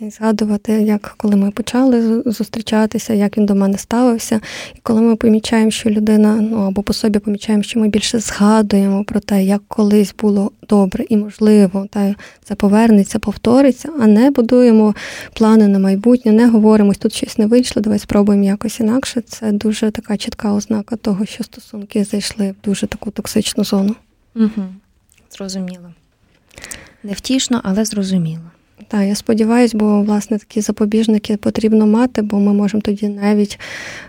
І 0.02 0.10
згадувати, 0.10 0.72
як 0.72 1.14
коли 1.18 1.36
ми 1.36 1.52
почали 1.52 2.24
зустрічатися, 2.26 3.14
як 3.14 3.38
він 3.38 3.46
до 3.46 3.56
мене 3.56 3.78
ставився. 3.78 4.42
І 4.76 4.80
коли 4.84 5.02
ми 5.02 5.16
помічаємо, 5.16 5.72
що 5.72 5.90
людина, 5.90 6.36
ну 6.36 6.58
або 6.58 6.84
по 6.84 6.94
собі 6.94 7.20
помічаємо, 7.20 7.64
що 7.64 7.80
ми 7.80 7.88
більше 7.88 8.20
згадуємо 8.20 9.04
про 9.04 9.20
те, 9.20 9.44
як 9.44 9.62
колись 9.68 10.16
було 10.20 10.52
добре 10.70 11.06
і 11.10 11.18
можливо, 11.18 11.88
та 11.90 12.16
це 12.44 12.56
повернеться, 12.56 13.20
повториться, 13.20 13.90
а 14.00 14.08
не 14.08 14.32
будуємо 14.32 14.96
плани 15.34 15.68
на 15.68 15.80
майбутнє, 15.80 16.32
не 16.32 16.48
говоримо, 16.48 16.94
тут 16.94 17.14
щось 17.14 17.38
не 17.38 17.46
вийшло, 17.46 17.82
давай 17.82 18.00
спробуємо 18.00 18.44
якось 18.44 18.80
інакше. 18.80 19.22
Це 19.22 19.52
дуже 19.52 19.92
така 19.92 20.18
чітка 20.18 20.54
ознака 20.54 20.96
того, 20.96 21.26
що 21.26 21.44
стосунки 21.44 22.04
зайшли 22.04 22.52
в 22.52 22.66
дуже 22.66 22.88
таку 22.88 23.12
токсичну 23.12 23.64
зону. 23.64 23.96
Угу. 24.36 24.66
Зрозуміло. 25.32 25.94
Невтішно, 27.04 27.62
але 27.64 27.86
зрозуміло. 27.86 28.52
Так, 28.92 29.08
я 29.08 29.16
сподіваюся, 29.16 29.78
бо 29.78 30.02
власне 30.02 30.38
такі 30.38 30.62
запобіжники 30.62 31.38
потрібно 31.38 31.88
мати, 31.88 32.22
бо 32.22 32.40
ми 32.40 32.54
можемо 32.54 32.82
тоді 32.82 33.08
навіть 33.08 33.60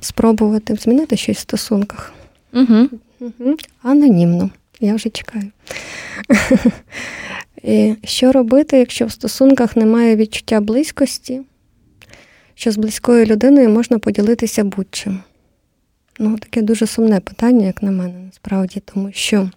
спробувати 0.00 0.74
змінити 0.74 1.16
щось 1.16 1.36
в 1.36 1.40
стосунках. 1.40 2.12
Угу. 2.52 2.88
Угу. 3.20 3.56
Анонімно. 3.82 4.50
Я 4.80 4.94
вже 4.94 5.10
чекаю. 5.10 5.50
І 7.62 7.94
Що 8.04 8.32
робити, 8.32 8.78
якщо 8.78 9.06
в 9.06 9.12
стосунках 9.12 9.76
немає 9.76 10.16
відчуття 10.16 10.60
близькості, 10.60 11.40
що 12.54 12.70
з 12.70 12.76
близькою 12.76 13.26
людиною 13.26 13.68
можна 13.68 13.98
поділитися 13.98 14.64
будь-чим? 14.64 15.20
Ну, 16.18 16.38
таке 16.38 16.62
дуже 16.62 16.86
сумне 16.86 17.20
питання, 17.20 17.66
як 17.66 17.82
на 17.82 17.90
мене, 17.90 18.14
насправді, 18.26 18.82
тому 18.84 19.12
що 19.12 19.50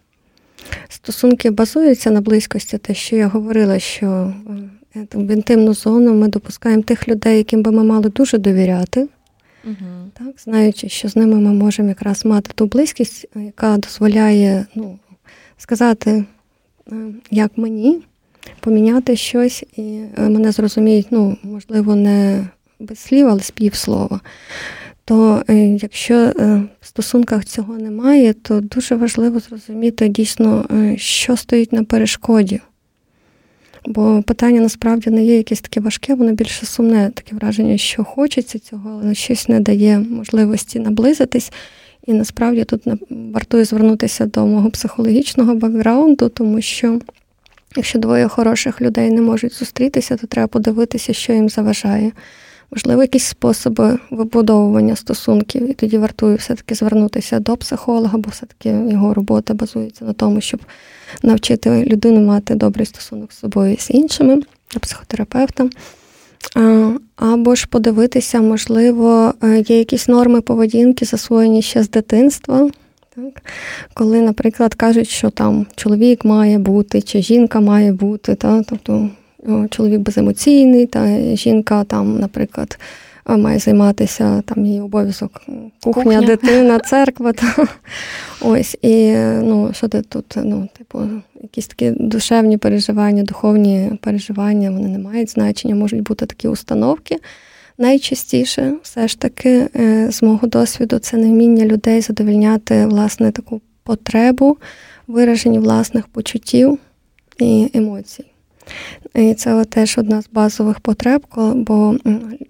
стосунки 0.90 1.52
базуються 1.52 2.12
на 2.12 2.22
близькості, 2.22 2.78
те, 2.78 2.94
що 2.94 3.16
я 3.16 3.28
говорила, 3.28 3.80
що 3.80 4.08
е, 4.08 4.54
в 4.96 5.32
інтимну 5.32 5.74
зону 5.74 6.14
ми 6.14 6.28
допускаємо 6.28 6.84
тих 6.84 7.08
людей, 7.08 7.38
яким 7.38 7.64
би 7.64 7.72
ми 7.72 7.84
мали 7.84 8.10
дуже 8.10 8.38
довіряти. 8.38 9.08
Угу. 9.66 9.76
Так, 10.14 10.36
знаючи, 10.44 10.90
що 10.90 11.10
з 11.10 11.16
ними 11.16 11.36
ми 11.36 11.54
можемо 11.54 11.90
якраз 11.90 12.26
мати 12.26 12.52
ту 12.56 12.66
близькість, 12.66 13.26
яка 13.36 13.78
дозволяє 13.78 14.66
ну, 14.76 15.00
сказати, 15.58 16.26
е, 16.92 16.96
як 17.32 17.58
мені, 17.58 18.02
поміняти 18.60 19.16
щось, 19.16 19.64
і 19.78 19.82
е, 20.18 20.30
мене 20.30 20.52
зрозуміють, 20.52 21.08
ну, 21.12 21.38
можливо, 21.44 21.96
не 21.96 22.48
без 22.80 23.00
слів, 23.00 23.28
але 23.28 23.40
з 23.40 23.52
півслова. 23.52 24.20
То 25.06 25.44
е, 25.50 25.56
якщо 25.68 26.32
в 26.82 26.88
стосунках 26.88 27.46
цього 27.46 27.78
немає, 27.78 28.34
то 28.34 28.62
дуже 28.62 28.96
важливо 28.96 29.40
зрозуміти 29.40 30.08
дійсно, 30.08 30.66
що 30.98 31.38
стоїть 31.38 31.74
на 31.74 31.84
перешкоді. 31.84 32.62
Бо 33.86 34.24
питання 34.28 34.62
насправді 34.62 35.10
не 35.10 35.26
є 35.26 35.38
якесь 35.38 35.62
таке 35.62 35.80
важке, 35.80 36.16
воно 36.16 36.32
більше 36.32 36.66
сумне, 36.66 37.12
таке 37.14 37.36
враження, 37.36 37.78
що 37.78 38.04
хочеться 38.04 38.60
цього, 38.60 39.00
але 39.04 39.16
щось 39.16 39.50
не 39.50 39.60
дає 39.60 40.00
можливості 40.00 40.80
наблизитись. 40.80 41.52
І 42.08 42.14
насправді 42.14 42.64
тут 42.64 42.82
вартує 43.10 43.66
звернутися 43.66 44.26
до 44.26 44.46
мого 44.46 44.70
психологічного 44.70 45.56
бекграунду, 45.56 46.30
тому 46.30 46.62
що 46.62 47.00
якщо 47.76 48.00
двоє 48.00 48.28
хороших 48.28 48.82
людей 48.82 49.12
не 49.12 49.22
можуть 49.22 49.54
зустрітися, 49.54 50.18
то 50.18 50.28
треба 50.28 50.48
подивитися, 50.48 51.14
що 51.14 51.34
їм 51.34 51.50
заважає. 51.50 52.12
Можливо, 52.76 53.02
якісь 53.02 53.24
способи 53.24 54.00
вибудовування 54.10 54.96
стосунків, 54.96 55.70
і 55.70 55.74
тоді 55.74 55.98
вартує 55.98 56.36
все-таки 56.36 56.76
звернутися 56.76 57.40
до 57.40 57.58
психолога, 57.58 58.18
бо 58.18 58.30
все-таки 58.30 58.70
його 58.70 59.14
робота 59.14 59.54
базується 59.54 60.06
на 60.06 60.14
тому, 60.14 60.42
щоб 60.42 60.60
навчити 61.24 61.86
людину 61.86 62.20
мати 62.20 62.56
добрий 62.56 62.86
стосунок 62.86 63.34
з 63.34 63.40
собою 63.40 63.74
і 63.74 63.78
з 63.78 63.90
іншими, 63.90 64.42
до 64.74 64.80
психотерапевта. 64.80 65.70
Або 67.16 67.56
ж 67.56 67.68
подивитися, 67.68 68.42
можливо, 68.42 69.34
е, 69.44 69.64
є 69.68 69.78
якісь 69.78 70.08
норми 70.08 70.42
поведінки, 70.42 71.06
засвоєні 71.06 71.62
ще 71.62 71.84
з 71.84 71.90
дитинства. 71.90 72.70
Так? 73.16 73.42
Коли, 73.94 74.22
наприклад, 74.22 74.74
кажуть, 74.74 75.10
що 75.10 75.30
там 75.30 75.66
чоловік 75.76 76.26
має 76.26 76.58
бути, 76.58 77.02
чи 77.02 77.22
жінка 77.22 77.60
має 77.60 77.94
бути, 77.94 78.36
та? 78.36 78.64
тобто 78.64 79.10
чоловік 79.70 80.00
беземоційний, 80.00 80.86
та 80.86 81.20
жінка 81.36 81.84
там, 81.84 82.20
наприклад, 82.20 82.80
має 83.28 83.60
займатися 83.60 84.42
там 84.46 84.66
її 84.66 84.82
обов'язок 84.82 85.42
кухня, 85.84 86.04
кухня. 86.04 86.22
дитина, 86.22 86.80
церква. 86.90 87.34
Та. 87.34 87.68
Ось, 88.42 88.78
і 88.82 89.16
ну, 89.18 89.72
що 89.74 89.88
ти 89.88 90.02
тут, 90.02 90.26
ну, 90.36 90.68
типу, 90.78 91.00
якісь 91.42 91.68
такі 91.68 91.92
душевні 91.92 92.58
переживання, 92.58 93.24
духовні 93.24 93.92
переживання, 94.02 94.72
вони 94.72 94.88
не 94.88 95.00
мають 95.00 95.30
значення, 95.30 95.76
можуть 95.76 96.04
бути 96.04 96.26
такі 96.26 96.48
установки. 96.48 97.18
Найчастіше, 97.78 98.74
все 98.84 99.08
ж 99.08 99.20
таки, 99.20 99.68
е, 99.76 100.12
з 100.12 100.24
мого 100.24 100.48
досвіду, 100.48 101.00
це 101.00 101.18
невміння 101.18 101.66
людей 101.66 102.02
задовільняти 102.02 102.86
власне 102.86 103.32
таку 103.32 103.62
потребу 103.84 104.58
вираження 105.08 105.60
власних 105.60 106.08
почуттів 106.08 106.78
і 107.40 107.72
емоцій. 107.74 108.33
І 109.16 109.34
це 109.34 109.66
теж 109.66 109.98
одна 109.98 110.22
з 110.22 110.30
базових 110.32 110.80
потреб, 110.80 111.26
бо 111.56 111.96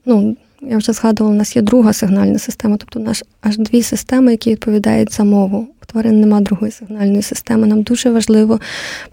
ну, 0.06 0.36
я 0.62 0.78
вже 0.78 0.93
згадувала, 0.93 1.36
у 1.36 1.38
нас 1.38 1.56
є 1.56 1.62
друга 1.62 1.93
сигнальна 1.93 2.39
система, 2.39 2.78
тобто 2.78 2.99
у 2.99 3.04
нас 3.04 3.23
аж 3.41 3.58
дві 3.58 3.82
системи, 3.82 4.32
які 4.32 4.52
відповідають 4.52 5.13
за 5.13 5.23
мову. 5.23 5.67
У 5.84 5.86
тварин 5.86 6.19
нема 6.19 6.41
другої 6.41 6.71
сигнальної 6.71 7.21
системи. 7.21 7.67
Нам 7.67 7.82
дуже 7.82 8.10
важливо 8.10 8.60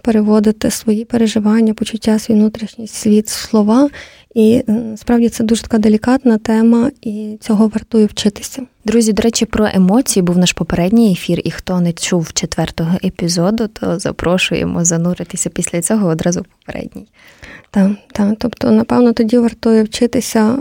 переводити 0.01 0.71
свої 0.71 1.05
переживання, 1.05 1.73
почуття, 1.73 2.19
свій 2.19 2.33
внутрішній 2.33 2.87
світ, 2.87 3.29
слова. 3.29 3.89
І 4.35 4.63
справді 4.95 5.29
це 5.29 5.43
дуже 5.43 5.61
така 5.61 5.77
делікатна 5.77 6.37
тема, 6.37 6.91
і 7.01 7.37
цього 7.41 7.67
вартує 7.67 8.05
вчитися. 8.05 8.65
Друзі, 8.85 9.13
до 9.13 9.21
речі, 9.21 9.45
про 9.45 9.67
емоції 9.73 10.23
був 10.23 10.37
наш 10.37 10.53
попередній 10.53 11.11
ефір, 11.11 11.41
і 11.43 11.51
хто 11.51 11.81
не 11.81 11.93
чув 11.93 12.33
четвертого 12.33 12.97
епізоду, 13.03 13.67
то 13.67 13.99
запрошуємо 13.99 14.85
зануритися 14.85 15.49
після 15.49 15.81
цього 15.81 16.07
одразу 16.07 16.41
в 16.41 16.45
попередній. 16.45 17.07
Так, 17.71 17.91
так. 18.11 18.35
Тобто, 18.39 18.71
напевно, 18.71 19.13
тоді 19.13 19.37
вартує 19.37 19.83
вчитися 19.83 20.57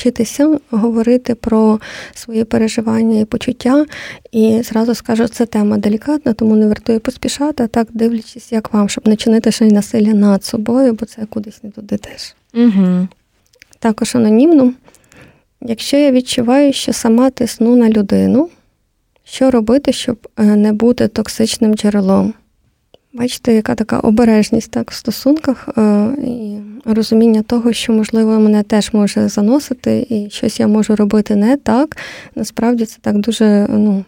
вчитися 0.00 0.58
говорити 0.70 1.34
про 1.34 1.80
свої 2.14 2.44
переживання 2.44 3.20
і 3.20 3.24
почуття. 3.24 3.86
І 4.32 4.62
зразу 4.62 4.94
скажу, 4.94 5.28
це 5.28 5.46
тема 5.46 5.76
делікатна, 5.76 6.32
тому 6.32 6.56
не 6.56 6.66
вартує 6.66 6.98
поспішати, 6.98 7.64
а 7.64 7.66
так 7.66 7.88
дивлячись, 7.92 8.52
як 8.52 8.72
вам, 8.72 8.88
щоб 8.88 9.08
не 9.08 9.16
чинити 9.16 9.52
ще 9.52 9.66
й 9.66 9.72
насилля 9.72 10.14
над 10.14 10.44
собою, 10.44 10.92
бо 10.92 11.06
це 11.06 11.26
кудись 11.26 11.62
не 11.62 11.70
туди 11.70 11.96
теж. 11.96 12.34
Угу. 12.54 13.08
Також 13.78 14.16
анонімно. 14.16 14.72
Якщо 15.60 15.96
я 15.96 16.12
відчуваю, 16.12 16.72
що 16.72 16.92
сама 16.92 17.30
тисну 17.30 17.76
на 17.76 17.90
людину, 17.90 18.48
що 19.24 19.50
робити, 19.50 19.92
щоб 19.92 20.28
е, 20.36 20.44
не 20.44 20.72
бути 20.72 21.08
токсичним 21.08 21.74
джерелом? 21.74 22.34
Бачите, 23.12 23.54
яка 23.54 23.74
така 23.74 23.98
обережність 23.98 24.70
так 24.70 24.90
в 24.90 24.94
стосунках 24.94 25.68
е, 25.78 26.08
і 26.26 26.58
розуміння 26.84 27.42
того, 27.42 27.72
що, 27.72 27.92
можливо, 27.92 28.40
мене 28.40 28.62
теж 28.62 28.92
може 28.92 29.28
заносити, 29.28 30.06
і 30.10 30.30
щось 30.30 30.60
я 30.60 30.66
можу 30.66 30.96
робити 30.96 31.36
не 31.36 31.56
так. 31.56 31.96
Насправді 32.34 32.84
це 32.84 32.98
так 33.00 33.18
дуже 33.18 33.66
ну, 33.70 34.04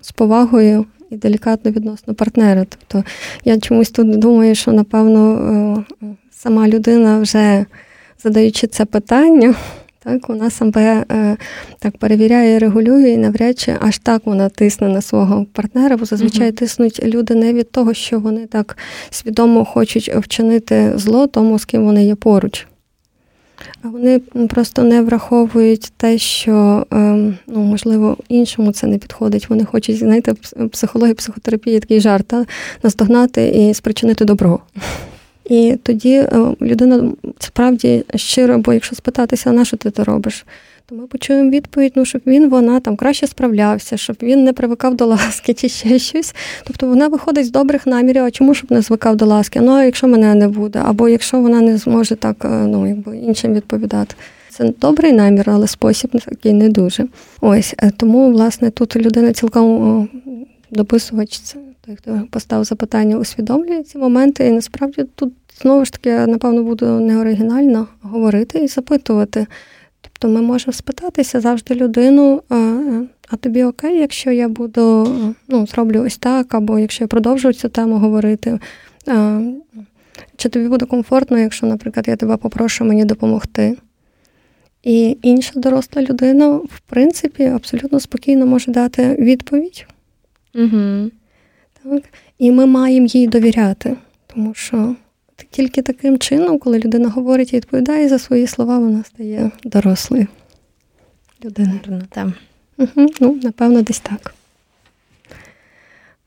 з 0.00 0.12
повагою 0.12 0.86
і 1.10 1.16
делікатно 1.16 1.70
відносно 1.70 2.14
партнера. 2.14 2.66
Тобто 2.68 3.08
я 3.44 3.58
чомусь 3.58 3.90
тут 3.90 4.18
думаю, 4.18 4.54
що, 4.54 4.72
напевно, 4.72 5.84
е, 6.02 6.06
сама 6.42 6.68
людина 6.68 7.18
вже 7.18 7.64
задаючи 8.22 8.66
це 8.66 8.84
питання. 8.84 9.54
Так, 10.04 10.28
Вона 10.28 10.50
себе 10.50 11.04
е, 11.12 11.36
так 11.78 11.98
перевіряє, 11.98 12.58
регулює 12.58 13.10
і 13.10 13.16
навряд 13.16 13.58
чи 13.58 13.76
аж 13.80 13.98
так 13.98 14.22
вона 14.24 14.48
тисне 14.48 14.88
на 14.88 15.02
свого 15.02 15.46
партнера, 15.52 15.96
бо 15.96 16.04
зазвичай 16.04 16.50
uh-huh. 16.50 16.58
тиснуть 16.58 17.04
люди 17.04 17.34
не 17.34 17.52
від 17.52 17.70
того, 17.70 17.94
що 17.94 18.20
вони 18.20 18.46
так 18.46 18.76
свідомо 19.10 19.64
хочуть 19.64 20.14
вчинити 20.14 20.92
зло 20.94 21.26
тому, 21.26 21.58
з 21.58 21.64
ким 21.64 21.84
вони 21.84 22.06
є 22.06 22.14
поруч. 22.14 22.66
А 23.82 23.88
вони 23.88 24.18
просто 24.48 24.82
не 24.82 25.02
враховують 25.02 25.92
те, 25.96 26.18
що, 26.18 26.86
е, 26.92 26.96
ну, 27.46 27.60
можливо, 27.60 28.16
іншому 28.28 28.72
це 28.72 28.86
не 28.86 28.98
підходить. 28.98 29.50
Вони 29.50 29.64
хочуть, 29.64 29.98
знаєте, 29.98 30.32
в 30.32 30.68
психології, 30.68 31.14
психотерапії 31.14 31.80
такий 31.80 32.00
жарт, 32.00 32.26
та, 32.26 32.46
наздогнати 32.82 33.48
і 33.48 33.74
спричинити 33.74 34.24
добро. 34.24 34.60
І 35.48 35.76
тоді 35.82 36.14
е, 36.14 36.28
людина 36.62 37.12
справді 37.38 38.04
щиро, 38.14 38.58
бо 38.58 38.72
якщо 38.72 38.96
спитатися, 38.96 39.52
на 39.52 39.64
що 39.64 39.76
ти 39.76 39.90
це 39.90 40.04
робиш, 40.04 40.46
то 40.86 40.94
ми 40.94 41.06
почуємо 41.06 41.50
відповідь, 41.50 41.92
ну 41.96 42.04
щоб 42.04 42.22
він 42.26 42.48
вона 42.48 42.80
там 42.80 42.96
краще 42.96 43.26
справлявся, 43.26 43.96
щоб 43.96 44.16
він 44.22 44.44
не 44.44 44.52
привикав 44.52 44.94
до 44.94 45.06
ласки 45.06 45.54
чи 45.54 45.68
ще 45.68 45.98
щось. 45.98 46.34
Тобто 46.64 46.86
вона 46.86 47.08
виходить 47.08 47.46
з 47.46 47.50
добрих 47.50 47.86
намірів, 47.86 48.24
а 48.24 48.30
чому 48.30 48.54
щоб 48.54 48.72
не 48.72 48.82
звикав 48.82 49.16
до 49.16 49.26
ласки? 49.26 49.60
Ну 49.60 49.72
а 49.72 49.84
якщо 49.84 50.08
мене 50.08 50.34
не 50.34 50.48
буде, 50.48 50.82
або 50.84 51.08
якщо 51.08 51.40
вона 51.40 51.60
не 51.60 51.76
зможе 51.76 52.16
так 52.16 52.44
е, 52.44 52.48
ну 52.48 52.88
якби 52.88 53.16
іншим 53.16 53.54
відповідати. 53.54 54.14
Це 54.50 54.72
добрий 54.80 55.12
намір, 55.12 55.44
але 55.46 55.66
спосіб 55.66 56.10
такий 56.10 56.52
не 56.52 56.68
дуже. 56.68 57.06
Ось 57.40 57.74
е, 57.78 57.90
тому, 57.96 58.32
власне, 58.32 58.70
тут 58.70 58.96
людина 58.96 59.32
цілком 59.32 60.08
дописувач, 60.70 61.38
це 61.38 61.58
той, 61.86 61.96
хто 61.96 62.22
поставив 62.30 62.64
запитання, 62.64 63.18
усвідомлює 63.18 63.82
ці 63.82 63.98
моменти. 63.98 64.46
І 64.46 64.50
насправді 64.50 65.04
тут 65.14 65.32
знову 65.62 65.84
ж 65.84 65.92
таки, 65.92 66.10
напевно, 66.26 66.62
буду 66.62 66.86
неоригінально 66.86 67.86
говорити 68.02 68.58
і 68.58 68.68
запитувати. 68.68 69.46
Тобто 70.00 70.28
ми 70.28 70.42
можемо 70.42 70.72
спитатися 70.72 71.40
завжди 71.40 71.74
людину, 71.74 72.42
а 73.28 73.36
тобі 73.40 73.64
окей, 73.64 73.98
якщо 73.98 74.30
я 74.30 74.48
буду 74.48 75.08
ну, 75.48 75.66
зроблю 75.66 76.02
ось 76.02 76.18
так, 76.18 76.54
або 76.54 76.78
якщо 76.78 77.04
я 77.04 77.08
продовжую 77.08 77.54
цю 77.54 77.68
тему 77.68 77.98
говорити. 77.98 78.58
Чи 80.36 80.48
тобі 80.48 80.68
буде 80.68 80.86
комфортно, 80.86 81.38
якщо, 81.38 81.66
наприклад, 81.66 82.08
я 82.08 82.16
тебе 82.16 82.36
попрошу 82.36 82.84
мені 82.84 83.04
допомогти? 83.04 83.76
І 84.82 85.16
інша 85.22 85.60
доросла 85.60 86.02
людина, 86.02 86.48
в 86.48 86.80
принципі, 86.86 87.44
абсолютно 87.44 88.00
спокійно 88.00 88.46
може 88.46 88.72
дати 88.72 89.14
відповідь. 89.14 89.86
Угу. 90.58 91.10
Так? 91.82 92.02
І 92.38 92.50
ми 92.50 92.66
маємо 92.66 93.06
їй 93.06 93.26
довіряти, 93.26 93.96
тому 94.26 94.54
що 94.54 94.96
тільки 95.50 95.82
таким 95.82 96.18
чином, 96.18 96.58
коли 96.58 96.78
людина 96.78 97.08
говорить 97.08 97.52
і 97.52 97.56
відповідає 97.56 98.08
за 98.08 98.18
свої 98.18 98.46
слова, 98.46 98.78
вона 98.78 99.04
стає 99.04 99.50
дорослою 99.64 100.26
людиною. 101.44 101.80
Угу. 102.78 103.08
Ну, 103.20 103.40
напевно, 103.42 103.82
десь 103.82 104.00
так. 104.00 104.34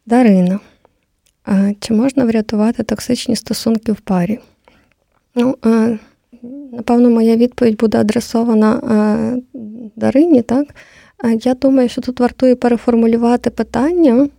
Дарина. 0.05 0.59
А 1.45 1.71
Чи 1.79 1.93
можна 1.93 2.25
врятувати 2.25 2.83
токсичні 2.83 3.35
стосунки 3.35 3.91
в 3.91 3.99
парі? 3.99 4.39
Ну, 5.35 5.57
а, 5.61 5.97
Напевно, 6.71 7.09
моя 7.09 7.35
відповідь 7.35 7.77
буде 7.77 7.97
адресована 7.97 8.71
а, 8.71 9.37
Дарині, 9.95 10.41
так? 10.41 10.75
Я 11.43 11.53
думаю, 11.53 11.89
що 11.89 12.01
тут 12.01 12.19
вартує 12.19 12.55
переформулювати 12.55 13.49
питання, 13.49 14.29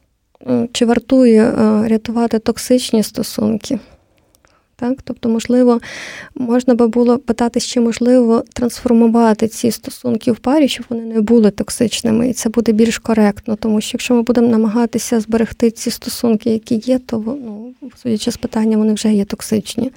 чи 0.73 0.87
вартує 0.87 1.53
рятувати 1.89 2.39
токсичні 2.39 3.03
стосунки. 3.03 3.79
Так? 4.83 4.99
Тобто, 5.05 5.29
можливо, 5.29 5.81
можна 6.35 6.75
би 6.75 6.87
було 6.87 7.19
питатися, 7.19 7.67
чи 7.67 7.81
можливо 7.81 8.45
трансформувати 8.53 9.49
ці 9.49 9.71
стосунки 9.71 10.33
в 10.33 10.37
парі, 10.37 10.69
щоб 10.69 10.87
вони 10.89 11.03
не 11.03 11.21
були 11.21 11.51
токсичними, 11.51 12.29
і 12.29 12.33
це 12.33 12.49
буде 12.49 12.73
більш 12.73 12.99
коректно, 12.99 13.57
тому 13.57 13.81
що 13.81 13.91
якщо 13.95 14.15
ми 14.15 14.23
будемо 14.23 14.49
намагатися 14.49 15.21
зберегти 15.21 15.71
ці 15.71 15.91
стосунки, 15.91 16.51
які 16.51 16.75
є, 16.75 16.99
то 16.99 17.23
ну, 17.27 17.75
судячи 18.03 18.31
з 18.31 18.37
питання, 18.37 18.77
вони 18.77 18.93
вже 18.93 19.13
є 19.13 19.25
токсичні. 19.25 19.91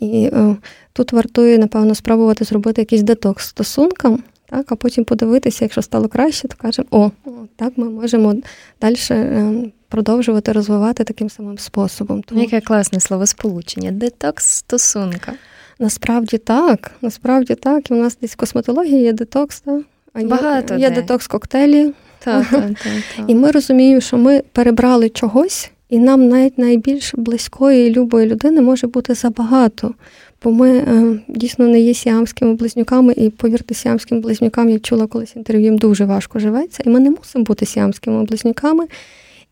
І 0.00 0.30
е, 0.32 0.56
тут 0.92 1.12
вартує, 1.12 1.58
напевно, 1.58 1.94
спробувати 1.94 2.44
зробити 2.44 2.82
якийсь 2.82 3.02
детокс 3.02 3.48
стосункам. 3.48 4.22
Так, 4.54 4.72
а 4.72 4.76
потім 4.76 5.04
подивитися, 5.04 5.64
якщо 5.64 5.82
стало 5.82 6.08
краще, 6.08 6.48
то 6.48 6.54
кажемо, 6.58 6.88
о, 6.90 7.10
так 7.56 7.72
ми 7.76 7.90
можемо 7.90 8.34
далі 8.80 8.96
ем, 9.10 9.72
продовжувати 9.88 10.52
розвивати 10.52 11.04
таким 11.04 11.30
самим 11.30 11.58
способом. 11.58 12.22
Тому... 12.22 12.40
Яке 12.40 12.60
класне 12.60 13.00
словосполучення, 13.00 13.90
детокс 13.90 14.46
стосунка. 14.46 15.32
Насправді 15.78 16.38
так, 16.38 16.90
насправді 17.02 17.54
так. 17.54 17.90
І 17.90 17.94
у 17.94 17.96
нас 17.96 18.18
десь 18.20 18.32
в 18.32 18.36
косметології 18.36 19.02
є 19.02 19.12
детокс, 19.12 19.60
так? 19.60 19.82
а 20.12 20.22
Багато 20.22 20.74
є, 20.74 20.80
є 20.80 20.90
детокс 20.90 21.26
коктейлі. 21.26 21.92
Так, 22.18 22.46
так, 22.50 22.60
так, 22.60 22.76
так. 23.16 23.24
І 23.28 23.34
ми 23.34 23.50
розуміємо, 23.50 24.00
що 24.00 24.16
ми 24.16 24.42
перебрали 24.52 25.08
чогось, 25.08 25.70
і 25.88 25.98
нам 25.98 26.28
навіть 26.28 26.58
найбільш 26.58 27.14
близької 27.14 27.88
і 27.88 27.92
любої 27.92 28.26
людини 28.26 28.60
може 28.60 28.86
бути 28.86 29.14
забагато. 29.14 29.94
Бо 30.44 30.52
ми 30.52 30.70
е, 30.76 31.18
дійсно 31.28 31.66
не 31.66 31.80
є 31.80 31.94
сіамськими 31.94 32.54
близнюками, 32.54 33.12
і 33.16 33.30
повірте, 33.30 33.74
сіамським 33.74 34.20
близнюкам 34.20 34.68
я 34.68 34.78
чула 34.78 35.06
колись 35.06 35.36
інтерв'ю, 35.36 35.64
їм 35.64 35.78
дуже 35.78 36.04
важко 36.04 36.38
живеться, 36.38 36.82
і 36.86 36.88
ми 36.88 37.00
не 37.00 37.10
мусимо 37.10 37.44
бути 37.44 37.66
сіамськими 37.66 38.24
близнюками. 38.24 38.86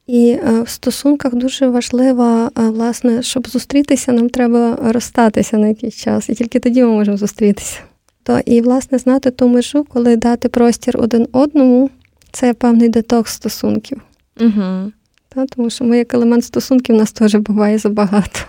І 0.06 0.28
е, 0.28 0.62
в 0.62 0.68
стосунках 0.68 1.34
дуже 1.34 1.68
важливо, 1.68 2.50
е, 2.58 2.62
власне, 2.62 3.22
щоб 3.22 3.48
зустрітися, 3.48 4.12
нам 4.12 4.28
треба 4.28 4.78
розстатися 4.82 5.58
на 5.58 5.68
якийсь 5.68 5.94
час, 5.94 6.28
і 6.28 6.34
тільки 6.34 6.58
тоді 6.58 6.82
ми 6.82 6.88
можемо 6.88 7.16
зустрітися. 7.16 7.78
То 8.22 8.40
і, 8.46 8.60
власне, 8.60 8.98
знати 8.98 9.30
ту 9.30 9.48
межу, 9.48 9.84
коли 9.88 10.16
дати 10.16 10.48
простір 10.48 10.96
один 10.98 11.26
одному, 11.32 11.90
це 12.32 12.54
певний 12.54 12.88
детокс 12.88 13.32
стосунків. 13.32 14.00
Угу. 14.40 14.92
Та, 15.28 15.46
тому 15.46 15.70
що 15.70 15.84
ми, 15.84 15.98
як 15.98 16.14
елемент 16.14 16.44
стосунків, 16.44 16.96
нас 16.96 17.12
теж 17.12 17.34
буває 17.34 17.78
забагато. 17.78 18.40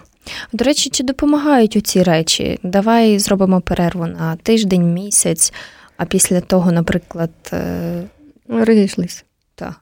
До 0.53 0.65
речі, 0.65 0.89
чи 0.89 1.03
допомагають 1.03 1.75
у 1.75 1.81
ці 1.81 2.03
речі? 2.03 2.59
Давай 2.63 3.19
зробимо 3.19 3.61
перерву 3.61 4.07
на 4.07 4.35
тиждень, 4.35 4.93
місяць, 4.93 5.53
а 5.97 6.05
після 6.05 6.41
того, 6.41 6.71
наприклад, 6.71 7.31
е, 7.53 8.03
розійшлися. 8.47 9.23
Так. 9.55 9.81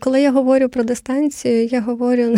Коли 0.00 0.22
я 0.22 0.32
говорю 0.32 0.68
про 0.68 0.84
дистанцію, 0.84 1.66
я 1.66 1.80
говорю 1.80 2.36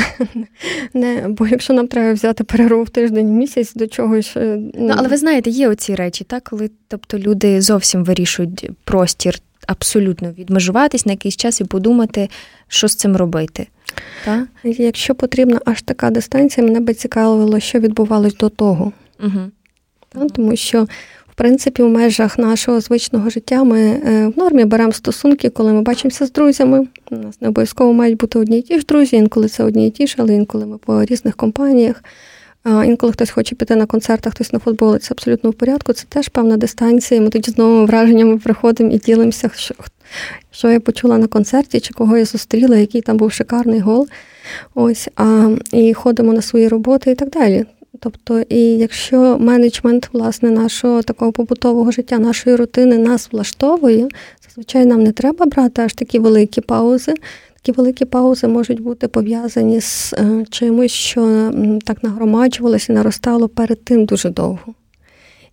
не, 0.94 1.28
бо 1.28 1.46
якщо 1.46 1.72
нам 1.72 1.88
треба 1.88 2.12
взяти 2.12 2.44
перерву 2.44 2.82
в 2.82 2.90
тиждень 2.90 3.28
місяць 3.28 3.74
до 3.74 3.86
чогось. 3.86 4.32
Е, 4.36 4.58
ну, 4.74 4.94
але 4.96 5.08
ви 5.08 5.16
знаєте, 5.16 5.50
є 5.50 5.68
оці 5.68 5.94
речі, 5.94 6.24
так, 6.24 6.44
коли 6.44 6.70
тобто 6.88 7.18
люди 7.18 7.60
зовсім 7.60 8.04
вирішують 8.04 8.70
простір 8.84 9.38
абсолютно 9.66 10.32
відмежуватись 10.32 11.06
на 11.06 11.12
якийсь 11.12 11.36
час 11.36 11.60
і 11.60 11.64
подумати, 11.64 12.28
що 12.68 12.88
з 12.88 12.94
цим 12.94 13.16
робити. 13.16 13.66
Так? 14.24 14.48
Якщо 14.64 15.14
потрібна 15.14 15.60
аж 15.64 15.82
така 15.82 16.10
дистанція, 16.10 16.66
мене 16.66 16.80
би 16.80 16.94
цікавило, 16.94 17.60
що 17.60 17.78
відбувалось 17.78 18.34
до 18.34 18.48
того. 18.48 18.92
Угу. 19.20 19.40
Так, 20.08 20.32
тому 20.32 20.56
що 20.56 20.86
в 21.34 21.36
принципі, 21.36 21.82
в 21.82 21.88
межах 21.88 22.38
нашого 22.38 22.80
звичного 22.80 23.30
життя 23.30 23.64
ми 23.64 23.80
е, 23.80 24.32
в 24.36 24.38
нормі 24.38 24.64
беремо 24.64 24.92
стосунки, 24.92 25.50
коли 25.50 25.72
ми 25.72 25.82
бачимося 25.82 26.26
з 26.26 26.32
друзями. 26.32 26.86
У 27.10 27.16
нас 27.16 27.40
не 27.40 27.48
обов'язково 27.48 27.92
мають 27.92 28.16
бути 28.16 28.38
одні 28.38 28.58
і 28.58 28.62
ті 28.62 28.78
ж 28.78 28.84
друзі, 28.86 29.16
інколи 29.16 29.48
це 29.48 29.64
одні 29.64 29.88
і 29.88 29.90
ті 29.90 30.06
ж, 30.06 30.14
але 30.18 30.34
інколи 30.34 30.66
ми 30.66 30.78
по 30.78 31.04
різних 31.04 31.36
компаніях. 31.36 32.04
Інколи 32.66 33.12
хтось 33.12 33.30
хоче 33.30 33.54
піти 33.54 33.76
на 33.76 33.86
концерт, 33.86 34.26
а 34.26 34.30
хтось 34.30 34.52
на 34.52 34.58
футбол, 34.58 34.98
це 34.98 35.08
абсолютно 35.10 35.50
в 35.50 35.54
порядку. 35.54 35.92
Це 35.92 36.04
теж 36.08 36.28
певна 36.28 36.56
дистанція. 36.56 37.20
Ми 37.20 37.30
тоді 37.30 37.50
з 37.50 37.58
новими 37.58 37.86
враженнями 37.86 38.38
приходимо 38.38 38.90
і 38.90 38.98
ділимося, 38.98 39.50
що 39.54 39.74
що 40.50 40.70
я 40.70 40.80
почула 40.80 41.18
на 41.18 41.26
концерті, 41.26 41.80
чи 41.80 41.94
кого 41.94 42.16
я 42.16 42.24
зустріла, 42.24 42.76
який 42.76 43.00
там 43.00 43.16
був 43.16 43.32
шикарний 43.32 43.80
гол. 43.80 44.08
Ось, 44.74 45.08
а, 45.16 45.56
І 45.72 45.94
ходимо 45.94 46.32
на 46.32 46.42
свої 46.42 46.68
роботи 46.68 47.10
і 47.10 47.14
так 47.14 47.30
далі. 47.30 47.64
Тобто, 48.00 48.40
і 48.48 48.60
якщо 48.60 49.38
менеджмент 49.38 50.08
власне 50.12 50.50
нашого 50.50 51.02
такого 51.02 51.32
побутового 51.32 51.90
життя, 51.90 52.18
нашої 52.18 52.56
рутини 52.56 52.98
нас 52.98 53.28
влаштовує, 53.32 54.08
зазвичай 54.48 54.86
нам 54.86 55.02
не 55.02 55.12
треба 55.12 55.46
брати 55.46 55.82
аж 55.82 55.94
такі 55.94 56.18
великі 56.18 56.60
паузи. 56.60 57.14
Такі 57.64 57.76
великі 57.76 58.04
паузи 58.04 58.48
можуть 58.48 58.80
бути 58.80 59.08
пов'язані 59.08 59.80
з 59.80 60.12
е, 60.12 60.44
чимось, 60.50 60.92
що 60.92 61.52
так 61.84 62.02
нагромаджувалося 62.02 62.92
і 62.92 62.96
наростало 62.96 63.48
перед 63.48 63.84
тим 63.84 64.04
дуже 64.04 64.30
довго. 64.30 64.74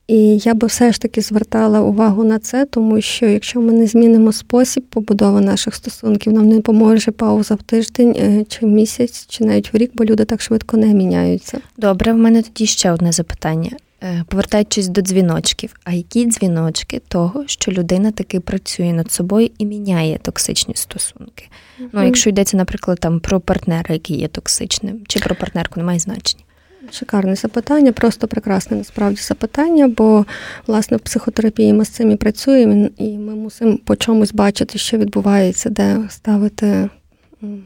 І 0.07 0.37
я 0.37 0.53
би 0.53 0.67
все 0.67 0.91
ж 0.91 1.01
таки 1.01 1.21
звертала 1.21 1.81
увагу 1.81 2.23
на 2.23 2.39
це, 2.39 2.65
тому 2.65 3.01
що 3.01 3.25
якщо 3.25 3.61
ми 3.61 3.73
не 3.73 3.87
змінимо 3.87 4.31
спосіб 4.31 4.83
побудови 4.83 5.41
наших 5.41 5.75
стосунків, 5.75 6.33
нам 6.33 6.47
не 6.47 6.55
допоможе 6.55 7.11
пауза 7.11 7.55
в 7.55 7.63
тиждень 7.63 8.15
е, 8.17 8.45
чи 8.47 8.65
в 8.65 8.69
місяць, 8.69 9.25
чи 9.29 9.45
навіть 9.45 9.73
в 9.73 9.77
рік, 9.77 9.91
бо 9.93 10.05
люди 10.05 10.25
так 10.25 10.41
швидко 10.41 10.77
не 10.77 10.93
міняються. 10.93 11.59
Добре, 11.77 12.13
в 12.13 12.17
мене 12.17 12.41
тоді 12.41 12.65
ще 12.65 12.91
одне 12.91 13.11
запитання. 13.11 13.71
Е, 14.03 14.23
повертаючись 14.27 14.87
до 14.87 15.01
дзвіночків, 15.01 15.75
а 15.83 15.93
які 15.93 16.25
дзвіночки 16.25 17.01
того, 17.07 17.43
що 17.47 17.71
людина 17.71 18.11
таки 18.11 18.39
працює 18.39 18.93
над 18.93 19.11
собою 19.11 19.49
і 19.57 19.65
міняє 19.65 20.17
токсичні 20.17 20.75
стосунки? 20.75 21.45
Mm-hmm. 21.81 21.89
Ну, 21.93 22.05
якщо 22.05 22.29
йдеться, 22.29 22.57
наприклад, 22.57 22.99
там 22.99 23.19
про 23.19 23.39
партнера, 23.39 23.93
який 23.93 24.19
є 24.19 24.27
токсичним, 24.27 25.01
чи 25.07 25.19
про 25.19 25.35
партнерку, 25.35 25.79
немає 25.79 25.99
значення. 25.99 26.43
Шикарне 26.91 27.35
запитання, 27.35 27.91
просто 27.91 28.27
прекрасне 28.27 28.77
насправді 28.77 29.21
запитання, 29.21 29.87
бо 29.87 30.25
власне 30.67 30.97
в 30.97 30.99
психотерапії 30.99 31.73
ми 31.73 31.85
з 31.85 31.89
цим 31.89 32.11
і 32.11 32.15
працюємо, 32.15 32.89
і 32.97 33.17
ми 33.17 33.35
мусимо 33.35 33.77
по 33.85 33.95
чомусь 33.95 34.33
бачити, 34.33 34.79
що 34.79 34.97
відбувається, 34.97 35.69
де 35.69 35.97
ставити 36.09 36.89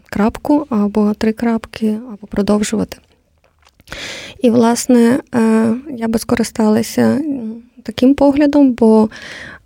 крапку 0.09 0.67
або 0.69 1.13
три 1.13 1.33
крапки, 1.33 1.97
або 2.07 2.27
продовжувати. 2.27 2.97
І, 4.41 4.49
власне, 4.49 5.19
е, 5.35 5.73
я 5.97 6.07
би 6.07 6.19
скористалася 6.19 7.21
таким 7.83 8.15
поглядом, 8.15 8.73
бо 8.73 9.09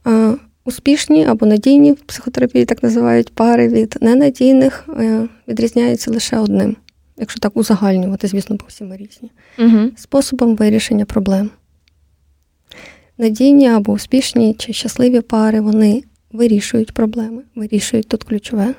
е, 0.08 0.34
успішні 0.66 1.26
або 1.26 1.46
надійні 1.46 1.92
в 1.92 2.00
психотерапії 2.00 2.66
так 2.66 2.84
називають 2.84 3.36
пари 3.36 3.68
від 3.68 3.98
ненадійних 4.02 4.90
е, 5.00 5.28
відрізняються 5.48 6.12
лише 6.12 6.38
одним 6.38 6.76
якщо 7.20 7.40
так 7.40 7.58
узагальнювати, 7.58 8.28
звісно, 8.28 8.56
бо 8.60 8.66
всі 8.68 8.84
ми 8.84 8.98
різні, 8.98 9.32
угу. 9.60 9.92
способом 9.96 10.56
вирішення 10.56 11.06
проблем. 11.06 11.50
Надійні 13.18 13.68
або 13.68 13.92
успішні 13.92 14.54
чи 14.54 14.74
щасливі 14.74 15.22
пари, 15.22 15.62
вони 15.62 16.04
вирішують 16.32 16.92
проблеми, 16.92 17.42
вирішують 17.56 18.08
тут 18.08 18.24
ключове. 18.24 18.74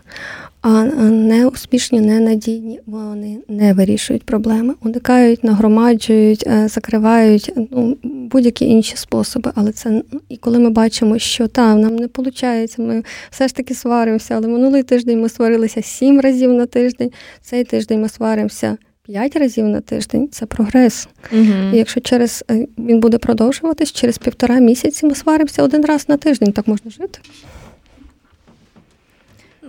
А 0.63 0.85
неуспішні, 0.85 2.01
ненадійні 2.01 2.81
вони 2.87 3.39
не 3.49 3.73
вирішують 3.73 4.23
проблеми, 4.23 4.75
уникають, 4.83 5.45
нагромаджують, 5.45 6.45
е, 6.47 6.69
закривають 6.69 7.53
ну, 7.71 7.97
будь-які 8.03 8.65
інші 8.65 8.97
способи. 8.97 9.53
Але 9.55 9.73
це 9.73 9.91
ну, 9.91 10.21
і 10.29 10.37
коли 10.37 10.59
ми 10.59 10.71
бачимо, 10.71 11.19
що 11.19 11.49
там 11.49 11.81
нам 11.81 11.97
не 11.97 12.09
виходить, 12.17 12.79
ми 12.79 13.05
все 13.31 13.49
ж 13.49 13.55
таки 13.55 13.75
сваримося, 13.75 14.35
але 14.35 14.49
минулий 14.49 14.83
тиждень 14.83 15.21
ми 15.21 15.29
сварилися 15.29 15.83
сім 15.83 16.21
разів 16.21 16.53
на 16.53 16.67
тиждень. 16.67 17.11
Цей 17.43 17.65
тиждень 17.65 18.01
ми 18.01 18.09
сваримося 18.09 18.77
п'ять 19.03 19.37
разів 19.37 19.69
на 19.69 19.81
тиждень. 19.81 20.29
Це 20.33 20.47
прогрес. 20.47 21.09
Угу. 21.33 21.53
І 21.73 21.77
Якщо 21.77 22.01
через 22.01 22.45
е, 22.51 22.67
він 22.79 23.01
буде 23.01 23.19
продовжуватись, 23.19 23.93
через 23.93 24.19
півтора 24.19 24.59
місяці 24.59 25.07
ми 25.07 25.15
сваримося 25.15 25.63
один 25.63 25.85
раз 25.85 26.09
на 26.09 26.17
тиждень, 26.17 26.53
так 26.53 26.69
можна 26.69 26.91
жити. 26.91 27.21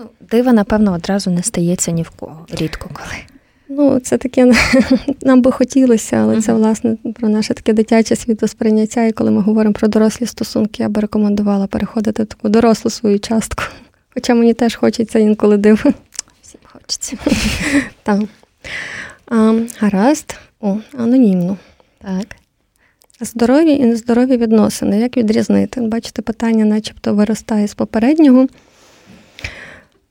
Ну, 0.01 0.09
Дива, 0.31 0.53
напевно, 0.53 0.93
одразу 0.93 1.31
не 1.31 1.43
стається 1.43 1.91
ні 1.91 2.03
в 2.03 2.09
кого. 2.09 2.45
Рідко 2.51 2.89
коли. 2.93 3.15
Ну, 3.69 3.99
це 3.99 4.17
таке 4.17 4.53
нам 5.21 5.41
би 5.41 5.51
хотілося, 5.51 6.15
але 6.15 6.35
uh-huh. 6.35 6.41
це 6.41 6.53
власне 6.53 6.97
про 7.15 7.29
наше 7.29 7.53
таке 7.53 7.73
дитяче 7.73 8.15
світосприйняття. 8.15 9.05
І 9.05 9.11
коли 9.11 9.31
ми 9.31 9.41
говоримо 9.41 9.73
про 9.73 9.87
дорослі 9.87 10.25
стосунки, 10.25 10.83
я 10.83 10.89
би 10.89 11.01
рекомендувала 11.01 11.67
переходити 11.67 12.23
в 12.23 12.25
таку 12.25 12.49
дорослу 12.49 12.91
свою 12.91 13.19
частку. 13.19 13.63
Хоча 14.13 14.33
мені 14.33 14.53
теж 14.53 14.75
хочеться 14.75 15.19
інколи 15.19 15.57
диви. 15.57 15.93
Всім 16.41 16.61
хочеться. 16.63 17.17
Так. 18.03 18.21
А, 19.27 19.59
Гаразд, 19.79 20.35
О, 20.61 20.77
анонімно. 20.97 21.57
Так. 22.01 22.35
Здорові 23.21 23.71
і 23.71 23.85
нездорові 23.85 24.37
відносини. 24.37 24.99
Як 24.99 25.17
відрізнити? 25.17 25.81
Бачите, 25.81 26.21
питання, 26.21 26.65
начебто, 26.65 27.13
виростає 27.13 27.67
з 27.67 27.73
попереднього. 27.73 28.47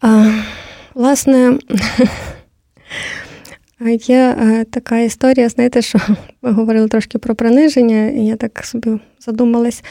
А, 0.00 0.32
Власне, 0.94 1.58
є 4.06 4.36
така 4.70 4.98
історія, 4.98 5.48
знаєте, 5.48 5.82
що 5.82 5.98
ми 6.42 6.52
говорили 6.52 6.88
трошки 6.88 7.18
про 7.18 7.34
приниження, 7.34 8.08
і 8.10 8.26
я 8.26 8.36
так 8.36 8.66
собі 8.66 9.00
задумалась. 9.20 9.84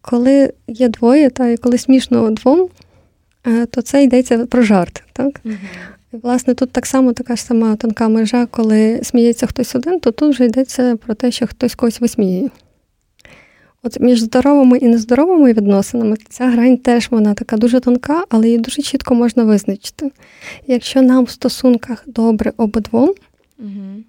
Коли 0.00 0.52
є 0.66 0.88
двоє, 0.88 1.30
та 1.30 1.48
і 1.48 1.56
коли 1.56 1.78
смішно 1.78 2.30
двом, 2.30 2.68
то 3.70 3.82
це 3.82 4.02
йдеться 4.02 4.46
про 4.46 4.62
жарт. 4.62 5.02
так? 5.12 5.40
Угу. 5.44 5.54
І, 6.12 6.16
власне, 6.16 6.54
тут 6.54 6.72
так 6.72 6.86
само 6.86 7.12
така 7.12 7.36
ж 7.36 7.42
сама 7.42 7.76
тонка 7.76 8.08
межа, 8.08 8.46
коли 8.46 9.00
сміється 9.02 9.46
хтось 9.46 9.74
один, 9.74 10.00
то 10.00 10.10
тут 10.10 10.34
вже 10.34 10.44
йдеться 10.44 10.96
про 10.96 11.14
те, 11.14 11.30
що 11.30 11.46
хтось 11.46 11.74
когось 11.74 12.00
висміє. 12.00 12.50
От 13.82 14.00
між 14.00 14.20
здоровими 14.20 14.78
і 14.78 14.88
нездоровими 14.88 15.52
відносинами 15.52 16.16
ця 16.28 16.50
грань 16.50 16.76
теж 16.76 17.08
вона 17.10 17.34
така 17.34 17.56
дуже 17.56 17.80
тонка, 17.80 18.24
але 18.28 18.46
її 18.46 18.58
дуже 18.58 18.82
чітко 18.82 19.14
можна 19.14 19.44
визначити. 19.44 20.10
Якщо 20.66 21.02
нам 21.02 21.24
в 21.24 21.30
стосунках 21.30 22.04
добре 22.06 22.52
обидвом, 22.56 23.14
угу. 23.58 24.04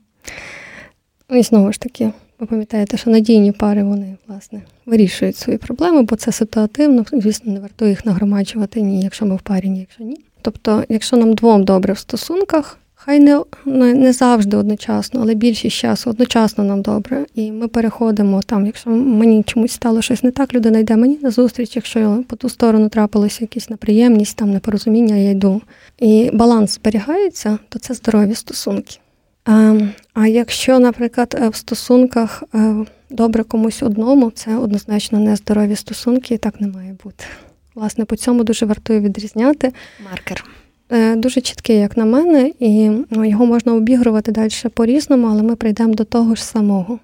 і 1.40 1.44
знову 1.44 1.74
ж 1.74 1.80
таки, 1.80 2.12
ви 2.40 2.48
пам'ятаєте, 2.48 2.98
що 2.98 3.10
надійні 3.10 3.52
пари 3.52 3.84
вони 3.84 4.18
власне 4.28 4.62
вирішують 4.86 5.38
свої 5.38 5.58
проблеми, 5.58 6.02
бо 6.02 6.16
це 6.16 6.32
ситуативно, 6.32 7.06
звісно, 7.12 7.54
не 7.54 7.60
варто 7.60 7.88
їх 7.88 8.06
нагромаджувати 8.06 8.82
ні, 8.82 9.02
якщо 9.02 9.26
ми 9.26 9.36
в 9.36 9.42
парі, 9.42 9.70
ні, 9.70 9.80
якщо 9.80 10.04
ні. 10.04 10.18
Тобто, 10.42 10.84
якщо 10.90 11.18
нам 11.18 11.34
двом 11.34 11.64
добре 11.64 11.94
в 11.94 11.98
стосунках, 11.98 12.78
хай 13.06 13.20
не 13.20 13.44
не 13.66 14.14
завжди 14.14 14.58
одночасно, 14.58 15.22
але 15.22 15.34
більшість 15.34 15.76
часу 15.76 16.10
одночасно 16.10 16.64
нам 16.64 16.82
добре. 16.82 17.26
І 17.36 17.52
ми 17.52 17.68
переходимо 17.68 18.42
там, 18.42 18.66
якщо 18.66 18.90
мені 18.90 19.44
чомусь 19.44 19.72
стало 19.72 20.02
щось 20.02 20.24
не 20.24 20.32
так, 20.32 20.54
людина 20.54 20.80
йде 20.80 20.96
мені 20.96 21.20
на 21.22 21.32
зустріч, 21.32 21.76
якщо 21.76 22.24
по 22.28 22.36
ту 22.36 22.50
сторону 22.50 22.90
трапилася 22.90 23.38
якась 23.42 23.70
неприємність, 23.70 24.38
там 24.38 24.52
непорозуміння, 24.52 25.16
я 25.16 25.30
йду. 25.30 25.62
І 26.00 26.30
баланс 26.34 26.76
зберігається, 26.76 27.58
то 27.70 27.80
це 27.80 27.94
здорові 27.94 28.36
стосунки. 28.36 28.98
А, 29.46 29.78
а 30.14 30.28
якщо, 30.28 30.80
наприклад, 30.80 31.50
в 31.52 31.56
стосунках 31.56 32.44
е, 32.56 32.76
добре 33.10 33.44
комусь 33.44 33.84
одному, 33.84 34.32
це 34.32 34.58
однозначно 34.58 35.20
нездорові 35.20 35.76
стосунки, 35.76 36.34
і 36.34 36.38
так 36.38 36.62
не 36.62 36.68
має 36.68 36.96
бути. 37.04 37.26
Власне, 37.76 38.06
по 38.06 38.16
цьому 38.16 38.44
дуже 38.44 38.66
вартує 38.66 39.00
відрізняти. 39.00 39.74
Маркер. 40.12 40.46
Е, 40.92 41.16
дуже 41.16 41.42
чіткий, 41.42 41.78
як 41.78 41.98
на 41.98 42.06
мене, 42.06 42.52
і 42.60 42.90
ну, 43.10 43.26
його 43.26 43.46
можна 43.46 43.74
обігрувати 43.74 44.32
далі 44.32 44.52
по-різному, 44.74 45.28
але 45.28 45.44
ми 45.44 45.56
прийдемо 45.56 45.94
до 45.94 46.04
того 46.04 46.36
ж 46.36 46.44
самого. 46.44 47.00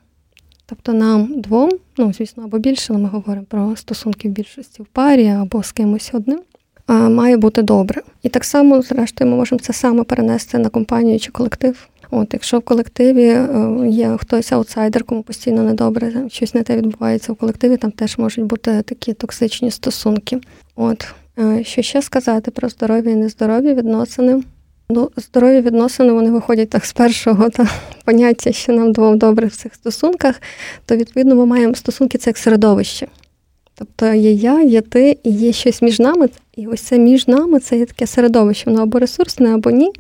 Тобто 0.65 0.93
нам 0.93 1.41
двом, 1.41 1.69
ну, 1.97 2.13
звісно, 2.13 2.43
або 2.43 2.57
більше, 2.57 2.93
але 2.93 3.01
ми 3.01 3.09
говоримо 3.09 3.45
про 3.49 3.75
стосунки 3.75 4.29
в 4.29 4.31
більшості 4.31 4.83
в 4.83 4.85
парі 4.85 5.27
або 5.27 5.63
з 5.63 5.71
кимось 5.71 6.11
одним, 6.13 6.39
має 6.87 7.37
бути 7.37 7.61
добре. 7.61 8.01
І 8.23 8.29
так 8.29 8.45
само, 8.45 8.81
зрештою, 8.81 9.31
ми 9.31 9.37
можемо 9.37 9.59
це 9.59 9.73
саме 9.73 10.03
перенести 10.03 10.57
на 10.57 10.69
компанію 10.69 11.19
чи 11.19 11.31
колектив. 11.31 11.87
От, 12.11 12.33
Якщо 12.33 12.59
в 12.59 12.61
колективі 12.61 13.27
е, 13.27 13.47
є 13.89 14.17
хтось 14.19 14.51
аутсайдер, 14.51 15.03
кому 15.03 15.23
постійно 15.23 15.63
недобре, 15.63 16.29
щось 16.29 16.53
не 16.53 16.63
те 16.63 16.77
відбувається 16.77 17.33
в 17.33 17.35
колективі, 17.35 17.77
там 17.77 17.91
теж 17.91 18.17
можуть 18.17 18.45
бути 18.45 18.81
такі 18.81 19.13
токсичні 19.13 19.71
стосунки. 19.71 20.39
От 20.75 21.07
що 21.63 21.81
ще 21.81 22.01
сказати 22.01 22.51
про 22.51 22.69
здорові 22.69 23.11
і 23.11 23.15
нездорові 23.15 23.73
відносини? 23.73 24.43
Ну, 24.89 25.11
здорові 25.17 25.61
відносини 25.61 26.13
вони 26.13 26.31
виходять 26.31 26.69
так 26.69 26.85
з 26.85 26.93
першого 26.93 27.49
та 27.49 27.67
поняття, 28.05 28.51
що 28.51 28.73
нам 28.73 28.91
двом 28.91 29.17
добре 29.17 29.47
в 29.47 29.55
цих 29.55 29.75
стосунках, 29.75 30.41
то 30.85 30.95
відповідно 30.95 31.35
ми 31.35 31.45
маємо 31.45 31.75
стосунки 31.75 32.17
це 32.17 32.29
як 32.29 32.37
середовище. 32.37 33.07
Тобто 33.75 34.13
є 34.13 34.31
я, 34.31 34.61
є 34.61 34.81
ти, 34.81 35.17
і 35.23 35.31
є 35.31 35.51
щось 35.51 35.81
між 35.81 35.99
нами, 35.99 36.29
і 36.55 36.67
ось 36.67 36.81
це 36.81 36.97
між 36.97 37.27
нами 37.27 37.59
це 37.59 37.77
є 37.77 37.85
таке 37.85 38.07
середовище, 38.07 38.69
воно 38.69 38.83
або 38.83 38.99
ресурсне, 38.99 39.53
або 39.53 39.71
ні. 39.71 39.91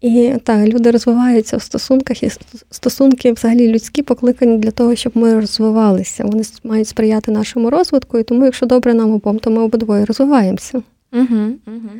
І 0.00 0.34
так, 0.44 0.68
люди 0.68 0.90
розвиваються 0.90 1.56
в 1.56 1.62
стосунках, 1.62 2.22
і 2.22 2.30
стосунки 2.70 3.32
взагалі 3.32 3.68
людські 3.68 4.02
покликані 4.02 4.58
для 4.58 4.70
того, 4.70 4.94
щоб 4.94 5.12
ми 5.16 5.34
розвивалися. 5.34 6.24
Вони 6.24 6.42
мають 6.64 6.88
сприяти 6.88 7.32
нашому 7.32 7.70
розвитку, 7.70 8.18
і 8.18 8.22
тому, 8.22 8.44
якщо 8.44 8.66
добре 8.66 8.94
нам 8.94 9.12
обом, 9.12 9.38
то 9.38 9.50
ми 9.50 9.62
обидвоє 9.62 10.04
розвиваємося. 10.04 10.82
Угу, 11.12 11.36
угу. 11.66 11.90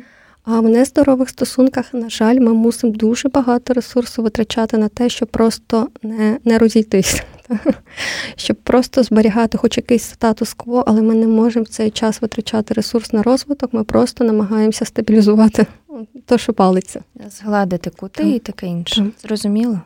А 0.43 0.59
в 0.59 0.69
нездорових 0.69 1.29
стосунках, 1.29 1.93
на 1.93 2.09
жаль, 2.09 2.39
ми 2.39 2.53
мусимо 2.53 2.93
дуже 2.93 3.29
багато 3.29 3.73
ресурсу 3.73 4.23
витрачати 4.23 4.77
на 4.77 4.87
те, 4.87 5.09
щоб 5.09 5.29
просто 5.29 5.87
не 6.03 6.37
не 6.45 6.57
розійтись, 6.57 7.23
щоб 8.35 8.57
просто 8.57 9.03
зберігати 9.03 9.57
хоч 9.57 9.77
якийсь 9.77 10.03
статус-кво, 10.03 10.83
але 10.87 11.01
ми 11.01 11.15
не 11.15 11.27
можемо 11.27 11.63
в 11.63 11.67
цей 11.67 11.91
час 11.91 12.21
витрачати 12.21 12.73
ресурс 12.73 13.13
на 13.13 13.23
розвиток. 13.23 13.73
Ми 13.73 13.83
просто 13.83 14.23
намагаємося 14.23 14.85
стабілізувати 14.85 15.65
то, 16.25 16.37
що 16.37 16.53
палиться. 16.53 17.01
Згладити 17.29 17.89
кути 17.89 18.23
так. 18.23 18.33
і 18.33 18.39
таке 18.39 18.67
інше. 18.67 18.95
Так. 18.95 19.13
Зрозуміло? 19.21 19.79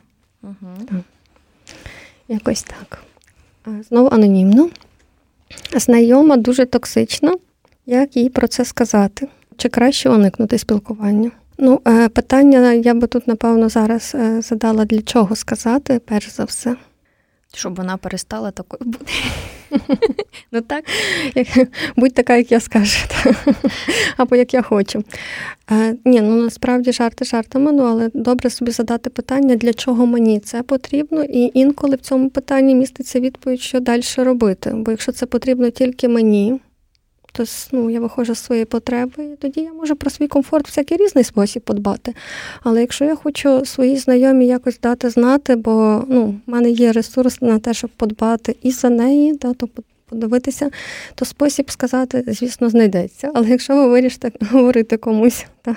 Угу. 0.43 0.55
Так. 0.89 0.99
Якось 2.27 2.63
так. 2.63 3.03
Знову 3.89 4.09
анонімно. 4.11 4.69
Знайома 5.75 6.37
дуже 6.37 6.65
токсична. 6.65 7.35
Як 7.85 8.17
їй 8.17 8.29
про 8.29 8.47
це 8.47 8.65
сказати? 8.65 9.27
Чи 9.57 9.69
краще 9.69 10.09
уникнути 10.09 10.57
спілкування? 10.57 11.31
Ну, 11.57 11.81
е, 11.87 12.09
питання 12.09 12.73
я 12.73 12.93
би 12.93 13.07
тут, 13.07 13.27
напевно, 13.27 13.69
зараз 13.69 14.11
е, 14.15 14.41
задала 14.41 14.85
для 14.85 15.01
чого 15.01 15.35
сказати, 15.35 16.01
перш 16.05 16.31
за 16.31 16.43
все. 16.43 16.75
Щоб 17.55 17.75
вона 17.75 17.97
перестала 17.97 18.51
такою 18.51 18.91
бути. 18.91 19.13
Ну 20.51 20.61
так, 20.61 20.85
будь 21.95 22.13
така, 22.13 22.35
як 22.35 22.51
я 22.51 22.59
скажу, 22.59 23.07
або 24.17 24.35
як 24.35 24.53
я 24.53 24.61
хочу. 24.61 25.03
Е, 25.71 25.95
Ні, 26.05 26.21
ну 26.21 26.41
насправді 26.41 26.91
жарти 26.91 27.25
жартами, 27.25 27.71
ну 27.71 27.83
але 27.83 28.09
добре 28.13 28.49
собі 28.49 28.71
задати 28.71 29.09
питання, 29.09 29.55
для 29.55 29.73
чого 29.73 30.05
мені 30.05 30.39
це 30.39 30.63
потрібно, 30.63 31.23
і 31.23 31.51
інколи 31.53 31.95
в 31.95 31.99
цьому 31.99 32.29
питанні 32.29 32.75
міститься 32.75 33.19
відповідь, 33.19 33.61
що 33.61 33.79
далі 33.79 34.03
робити. 34.17 34.71
Бо 34.73 34.91
якщо 34.91 35.11
це 35.11 35.25
потрібно 35.25 35.69
тільки 35.69 36.07
мені, 36.07 36.59
то 37.33 37.43
ну, 37.71 37.89
я 37.89 37.99
виходжу 37.99 38.35
з 38.35 38.39
своєї 38.39 38.65
потреби, 38.65 39.25
і 39.25 39.35
тоді 39.35 39.61
я 39.61 39.73
можу 39.73 39.95
про 39.95 40.09
свій 40.09 40.27
комфорт 40.27 40.67
всякий 40.67 40.97
різний 40.97 41.23
спосіб 41.23 41.61
подбати. 41.61 42.13
Але 42.63 42.81
якщо 42.81 43.05
я 43.05 43.15
хочу 43.15 43.65
своїй 43.65 43.97
знайомі 43.97 44.47
якось 44.47 44.79
дати 44.79 45.09
знати, 45.09 45.55
бо 45.55 46.03
ну, 46.07 46.35
в 46.47 46.51
мене 46.51 46.69
є 46.69 46.91
ресурс 46.91 47.41
на 47.41 47.59
те, 47.59 47.73
щоб 47.73 47.89
подбати 47.89 48.55
і 48.61 48.71
за 48.71 48.89
неї, 48.89 49.33
да, 49.33 49.53
то 49.53 49.67
подивитися, 50.13 50.69
то 51.15 51.25
спосіб 51.25 51.71
сказати, 51.71 52.23
звісно, 52.27 52.69
знайдеться. 52.69 53.31
Але 53.33 53.49
якщо 53.49 53.75
ви 53.75 53.87
вирішите 53.87 54.31
говорити 54.51 54.97
комусь, 54.97 55.45
та, 55.61 55.75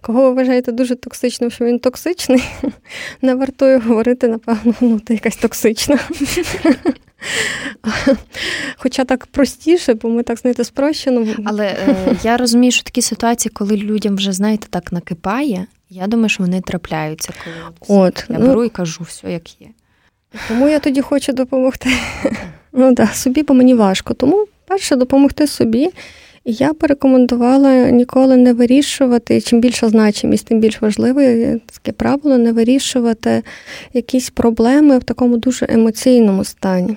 кого 0.00 0.22
ви 0.22 0.30
вважаєте 0.30 0.72
дуже 0.72 0.94
токсичним, 0.94 1.50
що 1.50 1.64
він 1.64 1.78
токсичний, 1.78 2.42
не 3.22 3.34
вартує 3.34 3.78
говорити, 3.78 4.28
напевно, 4.28 4.74
ну, 4.80 5.00
ти 5.00 5.14
якась 5.14 5.36
токсична. 5.36 5.98
Хоча 8.76 9.04
так 9.04 9.26
простіше, 9.26 9.94
бо 9.94 10.08
ми 10.08 10.22
так 10.22 10.38
знаєте, 10.38 10.64
спрощено. 10.64 11.26
Але 11.44 11.66
е, 11.66 12.16
я 12.22 12.36
розумію, 12.36 12.72
що 12.72 12.82
такі 12.82 13.02
ситуації, 13.02 13.52
коли 13.54 13.76
людям 13.76 14.16
вже, 14.16 14.32
знаєте, 14.32 14.66
так 14.70 14.92
накипає, 14.92 15.66
я 15.90 16.06
думаю, 16.06 16.28
що 16.28 16.42
вони 16.42 16.60
трапляються, 16.60 17.32
коли 17.78 18.00
От, 18.00 18.24
я 18.28 18.38
ну, 18.38 18.46
беру 18.46 18.64
і 18.64 18.68
кажу 18.68 19.04
все, 19.04 19.32
як 19.32 19.60
є. 19.60 19.68
Тому 20.48 20.68
я 20.68 20.78
тоді 20.78 21.00
хочу 21.00 21.32
допомогти. 21.32 21.90
Ну 22.72 22.94
так, 22.94 23.14
собі, 23.14 23.42
бо 23.42 23.54
мені 23.54 23.74
важко. 23.74 24.14
Тому 24.14 24.46
перше 24.66 24.96
допомогти 24.96 25.46
собі. 25.46 25.90
І 26.44 26.52
я 26.52 26.74
порекомендувала 26.74 27.90
ніколи 27.90 28.36
не 28.36 28.52
вирішувати, 28.52 29.40
чим 29.40 29.60
більша 29.60 29.88
значимість, 29.88 30.46
тим 30.46 30.60
більш 30.60 30.82
важливе 30.82 31.58
таке 31.72 31.92
правило 31.92 32.38
не 32.38 32.52
вирішувати 32.52 33.42
якісь 33.92 34.30
проблеми 34.30 34.98
в 34.98 35.04
такому 35.04 35.36
дуже 35.36 35.66
емоційному 35.68 36.44
стані. 36.44 36.96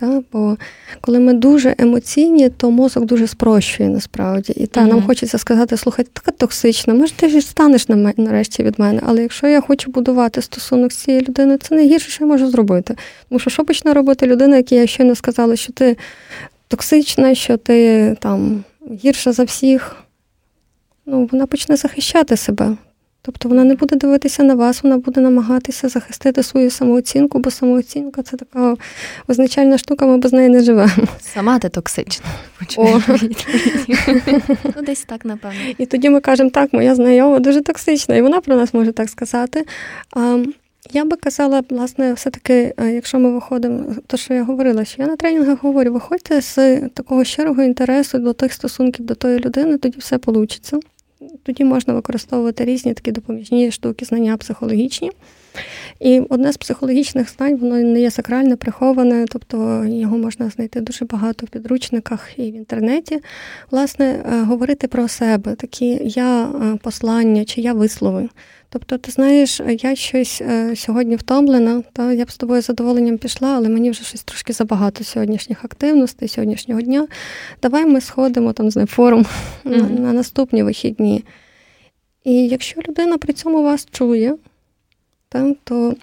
Та? 0.00 0.22
Бо 0.32 0.56
коли 1.00 1.20
ми 1.20 1.32
дуже 1.32 1.74
емоційні, 1.78 2.48
то 2.48 2.70
мозок 2.70 3.04
дуже 3.04 3.26
спрощує 3.26 3.88
насправді. 3.88 4.52
І 4.52 4.66
та, 4.66 4.80
mm-hmm. 4.80 4.88
нам 4.88 5.02
хочеться 5.02 5.38
сказати, 5.38 5.76
слухай, 5.76 6.04
ти 6.04 6.10
така 6.14 6.30
токсична, 6.30 6.94
може, 6.94 7.12
ти 7.12 7.28
ж 7.28 7.40
станеш 7.40 7.88
нарешті 8.16 8.62
від 8.62 8.78
мене. 8.78 9.00
Але 9.06 9.22
якщо 9.22 9.46
я 9.46 9.60
хочу 9.60 9.90
будувати 9.90 10.42
стосунок 10.42 10.92
з 10.92 10.96
цією 10.96 11.22
людиною, 11.22 11.58
це 11.58 11.74
найгірше, 11.74 12.10
що 12.10 12.24
я 12.24 12.28
можу 12.28 12.50
зробити. 12.50 12.96
Тому 13.28 13.38
що 13.38 13.50
що 13.50 13.64
почне 13.64 13.94
робити 13.94 14.26
людина, 14.26 14.56
якій 14.56 14.74
я 14.74 14.86
щойно 14.86 15.14
сказала, 15.14 15.56
що 15.56 15.72
ти 15.72 15.96
токсична, 16.68 17.34
що 17.34 17.56
ти 17.56 18.16
там 18.20 18.64
гірша 19.04 19.32
за 19.32 19.44
всіх, 19.44 19.96
ну, 21.06 21.28
вона 21.32 21.46
почне 21.46 21.76
захищати 21.76 22.36
себе. 22.36 22.76
Тобто 23.22 23.48
вона 23.48 23.64
не 23.64 23.74
буде 23.74 23.96
дивитися 23.96 24.42
на 24.42 24.54
вас, 24.54 24.82
вона 24.82 24.98
буде 24.98 25.20
намагатися 25.20 25.88
захистити 25.88 26.42
свою 26.42 26.70
самооцінку, 26.70 27.38
бо 27.38 27.50
самооцінка 27.50 28.22
це 28.22 28.36
така 28.36 28.76
визначальна 29.28 29.78
штука, 29.78 30.06
ми 30.06 30.18
без 30.18 30.32
неї 30.32 30.48
не 30.48 30.60
живемо. 30.60 30.92
Сама 31.20 31.58
ти 31.58 31.68
токсична. 31.68 32.26
Ну, 34.76 34.82
Десь 34.82 35.02
так, 35.04 35.24
напевно. 35.24 35.58
І 35.78 35.86
тоді 35.86 36.10
ми 36.10 36.20
кажемо, 36.20 36.50
так, 36.50 36.72
моя 36.72 36.94
знайома 36.94 37.38
дуже 37.38 37.60
токсична, 37.60 38.16
і 38.16 38.22
вона 38.22 38.40
про 38.40 38.56
нас 38.56 38.74
може 38.74 38.92
так 38.92 39.08
сказати. 39.08 39.64
А, 40.16 40.44
я 40.92 41.04
би 41.04 41.16
казала, 41.16 41.62
власне, 41.70 42.12
все-таки, 42.12 42.74
якщо 42.78 43.18
ми 43.18 43.32
виходимо, 43.32 43.94
то 44.06 44.16
що 44.16 44.34
я 44.34 44.44
говорила, 44.44 44.84
що 44.84 45.02
я 45.02 45.08
на 45.08 45.16
тренінгах 45.16 45.62
говорю, 45.62 45.92
виходьте 45.92 46.40
з 46.40 46.80
такого 46.88 47.24
щирого 47.24 47.62
інтересу 47.62 48.18
до 48.18 48.32
тих 48.32 48.52
стосунків 48.52 49.06
до 49.06 49.14
тої 49.14 49.38
людини, 49.38 49.78
тоді 49.78 49.98
все 49.98 50.18
вийде. 50.26 50.54
Тоді 51.42 51.64
можна 51.64 51.94
використовувати 51.94 52.64
різні 52.64 52.94
такі 52.94 53.12
допоміжні 53.12 53.70
штуки, 53.70 54.04
знання 54.04 54.36
психологічні. 54.36 55.10
І 56.00 56.20
одне 56.20 56.52
з 56.52 56.56
психологічних 56.56 57.30
знань, 57.30 57.56
воно 57.56 57.76
не 57.76 58.00
є 58.00 58.10
сакральне, 58.10 58.56
приховане, 58.56 59.26
тобто 59.28 59.84
його 59.84 60.18
можна 60.18 60.50
знайти 60.50 60.80
дуже 60.80 61.04
багато 61.04 61.46
в 61.46 61.48
підручниках 61.48 62.38
і 62.38 62.42
в 62.42 62.54
інтернеті. 62.54 63.20
Власне, 63.70 64.24
говорити 64.46 64.88
про 64.88 65.08
себе, 65.08 65.54
такі 65.54 66.00
я 66.04 66.48
послання 66.82 67.44
чи 67.44 67.60
я 67.60 67.72
вислови. 67.72 68.28
Тобто, 68.70 68.98
ти 68.98 69.10
знаєш, 69.10 69.60
я 69.80 69.94
щось 69.94 70.42
е, 70.42 70.76
сьогодні 70.76 71.16
втомлена, 71.16 71.82
та 71.92 72.12
я 72.12 72.24
б 72.24 72.30
з 72.30 72.36
тобою 72.36 72.62
з 72.62 72.64
задоволенням 72.64 73.18
пішла, 73.18 73.48
але 73.48 73.68
мені 73.68 73.90
вже 73.90 74.04
щось 74.04 74.22
трошки 74.22 74.52
забагато 74.52 75.04
сьогоднішніх 75.04 75.64
активностей, 75.64 76.28
сьогоднішнього 76.28 76.80
дня. 76.80 77.06
Давай 77.62 77.86
ми 77.86 78.00
сходимо 78.00 78.52
там 78.52 78.70
з 78.70 78.86
форум 78.86 79.26
mm-hmm. 79.64 79.90
на, 79.90 80.00
на 80.00 80.12
наступні 80.12 80.62
вихідні. 80.62 81.24
І 82.24 82.48
якщо 82.48 82.80
людина 82.88 83.18
при 83.18 83.32
цьому 83.32 83.62
вас 83.62 83.88
чує, 83.90 84.34
та, 85.28 85.54
то 85.64 85.94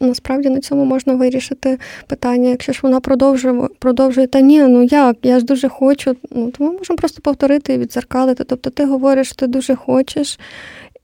Насправді 0.00 0.48
на 0.48 0.60
цьому 0.60 0.84
можна 0.84 1.14
вирішити 1.14 1.78
питання. 2.06 2.48
Якщо 2.48 2.72
ж 2.72 2.80
вона 2.82 3.00
продовжує, 3.00 3.68
продовжує, 3.78 4.26
та 4.26 4.40
ні, 4.40 4.62
ну 4.62 4.82
як, 4.82 5.16
я 5.22 5.38
ж 5.38 5.44
дуже 5.44 5.68
хочу, 5.68 6.16
ну 6.30 6.50
то 6.50 6.64
ми 6.64 6.72
можемо 6.72 6.96
просто 6.96 7.22
повторити 7.22 7.74
і 7.74 7.78
відзеркалити. 7.78 8.44
Тобто 8.44 8.70
ти 8.70 8.84
говориш, 8.84 9.32
ти 9.32 9.46
дуже 9.46 9.74
хочеш, 9.74 10.38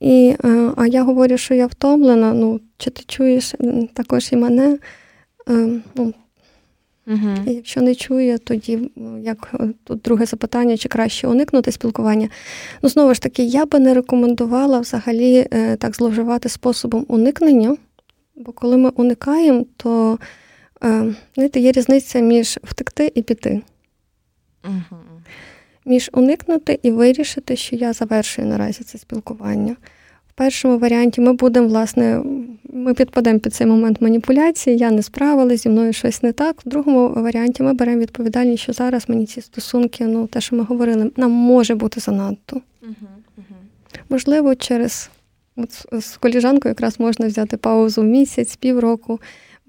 і, 0.00 0.36
е, 0.44 0.72
А 0.76 0.86
я 0.86 1.02
говорю, 1.02 1.38
що 1.38 1.54
я 1.54 1.66
втомлена. 1.66 2.32
Ну, 2.32 2.60
Чи 2.78 2.90
ти 2.90 3.02
чуєш 3.06 3.54
також 3.94 4.32
і 4.32 4.36
мене? 4.36 4.78
Е, 5.50 5.80
ну, 5.94 6.14
Угу. 7.06 7.28
Якщо 7.46 7.80
не 7.80 7.94
чує, 7.94 8.38
тоді 8.38 8.90
як 9.22 9.50
е, 9.54 9.68
тут 9.84 10.00
друге 10.00 10.26
запитання, 10.26 10.76
чи 10.76 10.88
краще 10.88 11.28
уникнути 11.28 11.72
спілкування. 11.72 12.28
Ну, 12.82 12.88
знову 12.88 13.14
ж 13.14 13.22
таки, 13.22 13.42
я 13.44 13.66
би 13.66 13.78
не 13.78 13.94
рекомендувала 13.94 14.80
взагалі 14.80 15.46
так 15.78 15.96
зловживати 15.96 16.48
способом 16.48 17.04
уникнення, 17.08 17.76
бо 18.36 18.52
коли 18.52 18.76
ми 18.76 18.88
уникаємо, 18.88 19.64
то 19.76 20.18
знаєте, 21.34 21.60
є 21.60 21.72
різниця 21.72 22.20
між 22.20 22.58
втекти 22.62 23.12
і 23.14 23.22
піти. 23.22 23.62
Угу 24.64 25.07
між 25.88 26.10
уникнути 26.12 26.78
і 26.82 26.90
вирішити, 26.90 27.56
що 27.56 27.76
я 27.76 27.92
завершую 27.92 28.48
наразі 28.48 28.84
це 28.84 28.98
спілкування. 28.98 29.76
В 30.28 30.32
першому 30.34 30.78
варіанті 30.78 31.20
ми 31.20 31.32
будемо, 31.32 31.68
власне, 31.68 32.22
ми 32.72 32.94
підпадемо 32.94 33.38
під 33.38 33.54
цей 33.54 33.66
момент 33.66 34.00
маніпуляції, 34.00 34.76
я 34.76 34.90
не 34.90 35.02
справилась, 35.02 35.62
зі 35.62 35.68
мною 35.68 35.92
щось 35.92 36.22
не 36.22 36.32
так. 36.32 36.56
В 36.66 36.68
другому 36.68 37.08
варіанті 37.08 37.62
ми 37.62 37.72
беремо 37.72 38.00
відповідальність, 38.00 38.62
що 38.62 38.72
зараз 38.72 39.08
мені 39.08 39.26
ці 39.26 39.40
стосунки, 39.40 40.06
ну 40.06 40.26
те, 40.26 40.40
що 40.40 40.56
ми 40.56 40.62
говорили, 40.62 41.10
нам 41.16 41.30
може 41.30 41.74
бути 41.74 42.00
занадто. 42.00 42.60
Можливо, 44.08 44.54
через 44.54 45.10
от 45.56 46.02
з 46.02 46.16
коліжанкою 46.16 46.70
якраз 46.70 47.00
можна 47.00 47.26
взяти 47.26 47.56
паузу 47.56 48.00
в 48.00 48.04
місяць, 48.04 48.56
півроку 48.56 49.20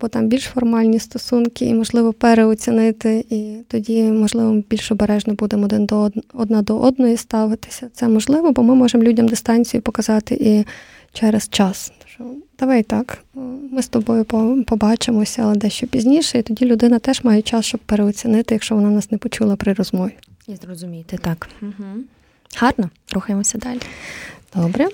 бо 0.02 0.08
там 0.08 0.28
більш 0.28 0.44
формальні 0.44 1.00
стосунки, 1.00 1.66
і, 1.66 1.74
можливо, 1.74 2.14
переоцінити, 2.14 3.26
і 3.30 3.56
тоді, 3.68 4.04
можливо, 4.04 4.64
більш 4.70 4.92
обережно 4.92 5.34
будемо 5.34 5.66
один 5.66 5.86
до 5.86 6.12
одна 6.34 6.62
до 6.62 6.80
одної 6.80 7.18
ставитися. 7.18 7.90
Це 7.94 8.08
можливо, 8.08 8.52
бо 8.52 8.64
ми 8.64 8.76
можемо 8.76 9.04
людям 9.04 9.28
дистанцію 9.28 9.82
показати 9.82 10.36
і 10.36 10.66
через 11.14 11.50
час. 11.50 11.92
Що 12.06 12.24
Давай 12.60 12.84
так, 12.84 13.24
ми 13.72 13.82
з 13.82 13.88
тобою 13.88 14.26
побачимося, 14.68 15.42
але 15.42 15.56
дещо 15.56 15.88
пізніше, 15.88 16.40
і 16.40 16.42
тоді 16.42 16.66
людина 16.66 17.00
теж 17.00 17.24
має 17.24 17.42
час, 17.42 17.66
щоб 17.66 17.82
переоцінити, 17.82 18.56
якщо 18.56 18.76
вона 18.76 18.90
нас 18.90 19.12
не 19.12 19.18
почула 19.18 19.56
при 19.56 19.74
розмові. 19.74 20.12
І 20.48 20.56
зрозуміти, 20.56 21.18
так. 21.18 21.50
Угу. 21.62 21.74
Гарно, 22.56 22.90
рухаємося 23.14 23.58
далі. 23.58 23.80
Добре. 24.56 24.88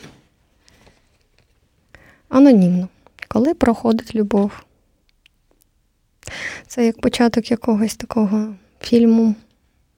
Анонімно. 2.29 2.87
Коли 3.27 3.53
проходить 3.53 4.15
любов? 4.15 4.51
Це 6.67 6.85
як 6.85 7.01
початок 7.01 7.51
якогось 7.51 7.95
такого 7.95 8.55
фільму 8.81 9.35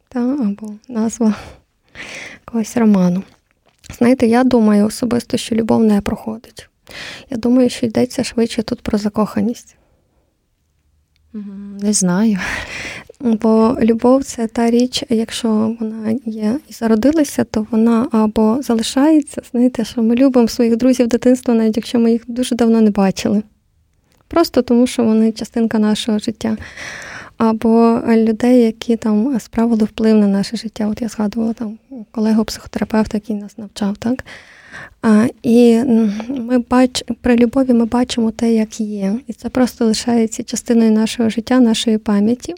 та, 0.10 0.20
або 0.20 0.74
назва 0.90 1.36
якогось 2.46 2.78
роману. 2.78 3.24
Знаєте, 3.98 4.28
я 4.28 4.44
думаю 4.44 4.86
особисто, 4.86 5.38
що 5.38 5.56
любов 5.56 5.84
не 5.84 6.02
проходить. 6.02 6.70
Я 7.30 7.38
думаю, 7.38 7.70
що 7.70 7.86
йдеться 7.86 8.24
швидше 8.24 8.64
тут 8.64 8.82
про 8.82 8.98
закоханість. 8.98 9.76
Не 11.82 11.94
знаю. 11.94 12.38
Бо 13.20 13.78
любов 13.82 14.24
це 14.24 14.48
та 14.48 14.70
річ, 14.70 15.04
якщо 15.10 15.76
вона 15.80 16.16
є 16.26 16.60
і 16.70 16.74
зародилася, 16.74 17.44
то 17.44 17.68
вона 17.72 18.08
або 18.12 18.62
залишається. 18.62 19.42
Знаєте, 19.52 19.86
що 19.86 20.04
ми 20.04 20.16
любимо 20.16 20.48
своїх 20.48 20.78
друзів 20.78 21.08
дитинства, 21.08 21.54
навіть 21.54 21.78
якщо 21.78 22.00
ми 22.00 22.12
їх 22.12 22.24
дуже 22.28 22.56
давно 22.56 22.82
не 22.82 22.92
бачили 22.92 23.44
просто 24.28 24.62
тому, 24.62 24.88
що 24.88 25.04
вони 25.04 25.32
частинка 25.32 25.80
нашого 25.80 26.20
життя. 26.20 26.58
Або 27.38 28.02
людей, 28.08 28.62
які 28.62 28.96
там 28.96 29.40
справили 29.40 29.84
вплив 29.84 30.18
на 30.18 30.28
наше 30.28 30.58
життя. 30.58 30.88
От 30.88 31.02
я 31.02 31.08
згадувала 31.08 31.54
там 31.54 31.78
колегу 32.12 32.44
психотерапевта, 32.46 33.18
який 33.18 33.36
нас 33.36 33.58
навчав, 33.58 33.98
так? 33.98 34.24
А, 35.02 35.28
І 35.44 35.84
ми 36.30 36.60
бач, 36.70 37.04
при 37.22 37.36
любові 37.36 37.74
ми 37.74 37.86
бачимо 37.86 38.32
те, 38.32 38.54
як 38.54 38.80
є. 38.80 39.20
І 39.28 39.34
це 39.34 39.50
просто 39.50 39.86
лишається 39.86 40.44
частиною 40.44 40.92
нашого 40.92 41.30
життя, 41.30 41.60
нашої 41.60 41.98
пам'яті. 41.98 42.56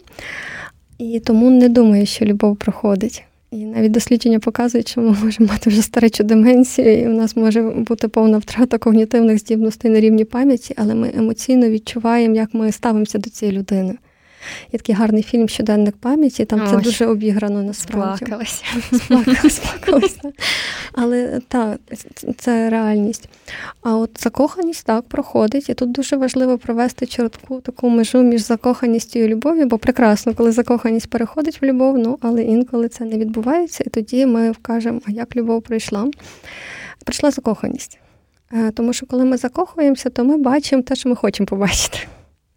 І 0.98 1.20
тому 1.20 1.50
не 1.50 1.68
думаю, 1.68 2.06
що 2.06 2.24
любов 2.24 2.56
проходить. 2.56 3.24
І 3.50 3.64
навіть 3.64 3.92
дослідження 3.92 4.38
показують, 4.38 4.88
що 4.88 5.00
ми 5.00 5.16
можемо 5.24 5.48
мати 5.48 5.70
вже 5.70 5.82
старечу 5.82 6.24
деменцію, 6.24 7.00
і 7.00 7.06
у 7.06 7.12
нас 7.12 7.36
може 7.36 7.62
бути 7.62 8.08
повна 8.08 8.38
втрата 8.38 8.78
когнітивних 8.78 9.38
здібностей 9.38 9.90
на 9.90 10.00
рівні 10.00 10.24
пам'яті, 10.24 10.74
але 10.76 10.94
ми 10.94 11.12
емоційно 11.16 11.68
відчуваємо, 11.68 12.34
як 12.34 12.54
ми 12.54 12.72
ставимося 12.72 13.18
до 13.18 13.30
цієї 13.30 13.58
людини. 13.58 13.94
Є 14.72 14.78
такий 14.78 14.94
гарний 14.94 15.22
фільм 15.22 15.48
Щоденник 15.48 15.96
пам'яті, 15.96 16.44
там 16.44 16.60
Ой, 16.60 16.70
це 16.70 16.76
дуже 16.76 17.06
обіграно 17.06 17.62
насправді. 17.62 18.24
Сплакалася. 18.24 18.64
Сплакалася. 19.48 20.32
Але 20.92 21.40
так, 21.48 21.80
це 22.36 22.70
реальність. 22.70 23.28
А 23.82 23.96
от 23.96 24.10
закоханість 24.22 24.86
так 24.86 25.08
проходить, 25.08 25.68
і 25.68 25.74
тут 25.74 25.92
дуже 25.92 26.16
важливо 26.16 26.58
провести 26.58 27.06
чітку 27.06 27.60
таку 27.60 27.88
межу 27.88 28.22
між 28.22 28.40
закоханістю 28.40 29.18
і 29.18 29.28
любов'ю, 29.28 29.66
бо 29.66 29.78
прекрасно, 29.78 30.34
коли 30.34 30.52
закоханість 30.52 31.10
переходить 31.10 31.62
в 31.62 31.64
любов, 31.64 31.98
ну 31.98 32.18
але 32.22 32.42
інколи 32.42 32.88
це 32.88 33.04
не 33.04 33.18
відбувається, 33.18 33.84
і 33.86 33.90
тоді 33.90 34.26
ми 34.26 34.50
вкажемо, 34.50 35.00
а 35.08 35.10
як 35.10 35.36
любов 35.36 35.62
прийшла. 35.62 36.06
Прийшла 37.04 37.30
закоханість. 37.30 37.98
Е, 38.52 38.70
тому 38.70 38.92
що 38.92 39.06
коли 39.06 39.24
ми 39.24 39.36
закохуємося, 39.36 40.10
то 40.10 40.24
ми 40.24 40.36
бачимо 40.36 40.82
те, 40.82 40.94
що 40.94 41.08
ми 41.08 41.16
хочемо 41.16 41.46
побачити. 41.46 41.98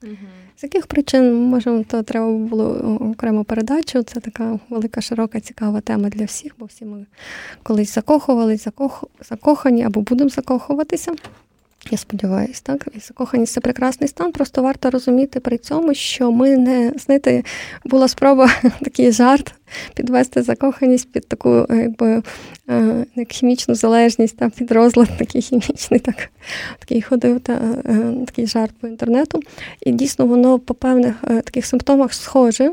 Угу. 0.03 0.15
З 0.58 0.64
яких 0.64 0.88
причин 0.88 1.36
можемо, 1.36 1.84
то 1.84 2.04
треба 2.04 2.32
було 2.32 2.97
окрему 3.12 3.43
передачу. 3.43 4.04
Це 4.04 4.20
така 4.20 4.60
велика, 4.70 5.01
широка, 5.01 5.39
цікава 5.39 5.82
тема 5.82 6.10
для 6.10 6.26
всіх, 6.26 6.56
бо 6.60 6.66
всі 6.66 6.86
ми 6.86 7.06
колись 7.64 7.93
закохувались, 7.93 8.64
закох... 8.64 9.04
закохані 9.30 9.84
або 9.84 10.01
будемо 10.01 10.30
закохуватися. 10.30 11.16
Я 11.91 11.97
сподіваюся, 11.97 12.61
так 12.63 12.88
і 12.95 12.99
закоханість 12.99 13.53
це 13.53 13.61
прекрасний 13.61 14.07
стан. 14.07 14.31
Просто 14.31 14.63
варто 14.63 14.89
розуміти 14.89 15.39
при 15.39 15.57
цьому, 15.57 15.93
що 15.93 16.31
ми 16.31 16.57
не 16.57 16.93
знаєте, 16.97 17.43
була 17.86 18.07
спроба 18.07 18.51
такий 18.81 19.11
жарт 19.11 19.53
підвести 19.95 20.41
закоханість 20.43 21.11
під 21.11 21.27
таку, 21.27 21.65
якби 21.69 22.23
е, 22.69 23.05
як 23.15 23.31
хімічну 23.31 23.75
залежність, 23.75 24.38
та 24.38 24.49
під 24.49 24.71
розлад 24.71 25.17
такий 25.17 25.41
хімічний, 25.41 25.99
так 25.99 26.29
такий 26.79 27.01
ходив 27.01 27.39
та 27.39 27.53
е, 27.53 28.13
такий 28.25 28.47
жарт 28.47 28.71
по 28.81 28.88
інтернету. 28.88 29.39
І 29.81 29.91
дійсно 29.91 30.25
воно 30.25 30.59
по 30.59 30.73
певних 30.73 31.15
е, 31.23 31.41
таких 31.41 31.65
симптомах 31.65 32.13
схоже. 32.13 32.71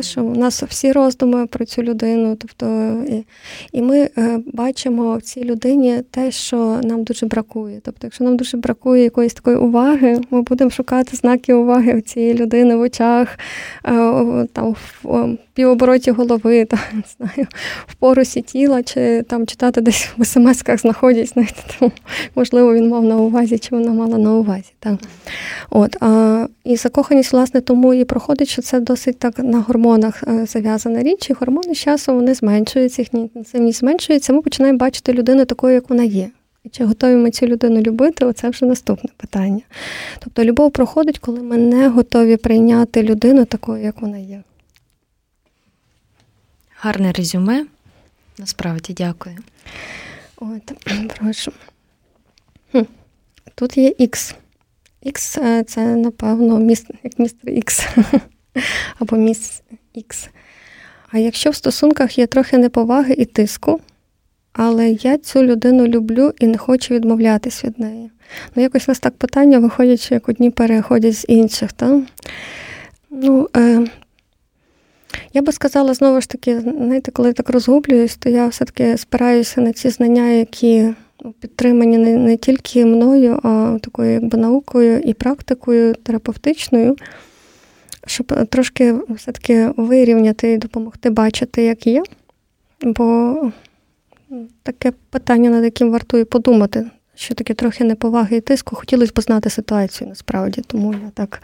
Що 0.00 0.24
у 0.24 0.34
нас 0.34 0.62
всі 0.62 0.92
роздуми 0.92 1.46
про 1.46 1.64
цю 1.64 1.82
людину, 1.82 2.36
тобто 2.36 2.66
і 3.08 3.24
і 3.72 3.82
ми 3.82 4.08
е, 4.18 4.40
бачимо 4.46 5.16
в 5.16 5.22
цій 5.22 5.44
людині 5.44 6.02
те, 6.10 6.30
що 6.30 6.80
нам 6.82 7.04
дуже 7.04 7.26
бракує. 7.26 7.80
Тобто, 7.84 8.00
якщо 8.06 8.24
нам 8.24 8.36
дуже 8.36 8.56
бракує 8.56 9.02
якоїсь 9.02 9.34
такої 9.34 9.56
уваги, 9.56 10.20
ми 10.30 10.42
будемо 10.42 10.70
шукати 10.70 11.16
знаки 11.16 11.54
уваги 11.54 11.94
в 11.94 12.02
цієї 12.02 12.34
людини 12.34 12.76
в 12.76 12.80
очах, 12.80 13.38
е, 13.86 14.46
там 14.52 14.76
в 15.02 15.36
півобороті 15.54 16.10
голови, 16.10 16.64
там, 16.70 16.78
не 16.92 17.02
знаю, 17.16 17.48
в 17.86 17.94
порусі 17.94 18.42
тіла, 18.42 18.82
чи 18.82 19.22
там 19.22 19.46
читати 19.46 19.80
десь 19.80 20.08
в 20.16 20.20
смс-ках 20.20 20.80
знаходять, 20.80 21.28
знаєте, 21.28 21.62
там, 21.78 21.92
можливо, 22.34 22.74
він 22.74 22.88
мав 22.88 23.04
на 23.04 23.16
увазі, 23.16 23.58
чи 23.58 23.68
вона 23.74 23.92
мала 23.92 24.18
на 24.18 24.34
увазі. 24.34 24.72
Так. 24.78 24.94
От, 25.70 25.96
а, 26.00 26.46
І 26.64 26.76
закоханість, 26.76 27.32
власне, 27.32 27.60
тому 27.60 27.94
і 27.94 28.04
проходить, 28.04 28.48
що 28.48 28.62
це 28.62 28.80
досить 28.80 29.18
так 29.18 29.38
на 29.38 29.60
гормонах 29.60 30.24
е, 30.28 30.46
зав'язана 30.46 31.02
річ, 31.02 31.30
і 31.30 31.32
гормони 31.32 31.74
з 31.74 31.78
часом 31.78 32.14
вони 32.14 32.34
зменшуються, 32.34 33.02
їхня 33.02 33.20
інтенсивність 33.20 33.80
зменшується, 33.80 34.32
ми 34.32 34.42
починаємо 34.42 34.78
бачити 34.78 35.12
людину 35.12 35.44
такою, 35.44 35.74
як 35.74 35.90
вона 35.90 36.02
є. 36.02 36.30
І 36.64 36.68
чи 36.68 36.84
готові 36.84 37.14
ми 37.14 37.30
цю 37.30 37.46
людину 37.46 37.80
любити, 37.80 38.24
оце 38.24 38.48
вже 38.48 38.66
наступне 38.66 39.10
питання. 39.16 39.60
Тобто 40.18 40.44
любов 40.44 40.70
проходить, 40.70 41.18
коли 41.18 41.42
ми 41.42 41.56
не 41.56 41.88
готові 41.88 42.36
прийняти 42.36 43.02
людину 43.02 43.44
такою, 43.44 43.84
як 43.84 44.02
вона 44.02 44.18
є. 44.18 44.42
Гарне 46.84 47.12
резюме. 47.12 47.66
Насправді 48.38 48.92
дякую. 48.92 49.36
От, 50.36 50.72
прошу. 51.18 51.52
Тут 53.54 53.76
є 53.76 53.94
X. 54.00 54.34
X 55.06 55.64
це, 55.64 55.96
напевно, 55.96 56.58
міст, 56.58 56.86
як 57.02 57.18
містер 57.18 57.54
X 57.54 57.88
або 58.98 59.16
міс 59.16 59.62
X. 59.96 60.28
А 61.10 61.18
якщо 61.18 61.50
в 61.50 61.54
стосунках 61.54 62.18
є 62.18 62.26
трохи 62.26 62.58
неповаги 62.58 63.14
і 63.18 63.24
тиску, 63.24 63.80
але 64.52 64.90
я 64.90 65.18
цю 65.18 65.42
людину 65.42 65.86
люблю 65.86 66.32
і 66.38 66.46
не 66.46 66.58
хочу 66.58 66.94
відмовлятись 66.94 67.64
від 67.64 67.78
неї. 67.78 68.10
Ну, 68.54 68.62
якось 68.62 68.88
у 68.88 68.90
нас 68.90 68.98
так 68.98 69.16
питання 69.16 69.58
виходять, 69.58 70.10
як 70.10 70.28
одні 70.28 70.50
переходять 70.50 71.16
з 71.16 71.24
інших. 71.28 71.72
Та? 71.72 72.02
Ну, 73.10 73.48
е, 73.56 73.86
я 75.32 75.42
би 75.42 75.52
сказала, 75.52 75.94
знову 75.94 76.20
ж 76.20 76.28
таки, 76.28 76.60
знаєте, 76.60 77.10
коли 77.10 77.28
я 77.28 77.32
так 77.32 77.50
розгублююсь, 77.50 78.16
то 78.16 78.28
я 78.28 78.46
все-таки 78.46 78.96
спираюся 78.96 79.60
на 79.60 79.72
ці 79.72 79.90
знання, 79.90 80.28
які 80.28 80.94
ну, 81.24 81.34
підтримані 81.40 81.98
не, 81.98 82.16
не 82.16 82.36
тільки 82.36 82.84
мною, 82.84 83.40
а 83.42 83.78
такою 83.82 84.12
якби 84.12 84.38
наукою 84.38 85.00
і 85.00 85.14
практикою 85.14 85.94
терапевтичною, 85.94 86.96
щоб 88.06 88.48
трошки 88.48 88.94
все-таки 89.08 89.70
вирівняти 89.76 90.52
і 90.52 90.58
допомогти 90.58 91.10
бачити, 91.10 91.62
як 91.62 91.86
є. 91.86 92.02
Бо 92.82 93.36
таке 94.62 94.92
питання, 95.10 95.50
над 95.50 95.64
яким 95.64 95.90
вартує 95.90 96.24
подумати 96.24 96.90
що 97.14 97.34
таке 97.34 97.54
трохи 97.54 97.84
неповаги 97.84 98.36
і 98.36 98.40
тиску, 98.40 98.76
хотілося 98.76 99.12
б 99.16 99.20
знати 99.20 99.50
ситуацію 99.50 100.08
насправді, 100.08 100.62
тому 100.66 100.92
я 100.92 101.10
так 101.14 101.42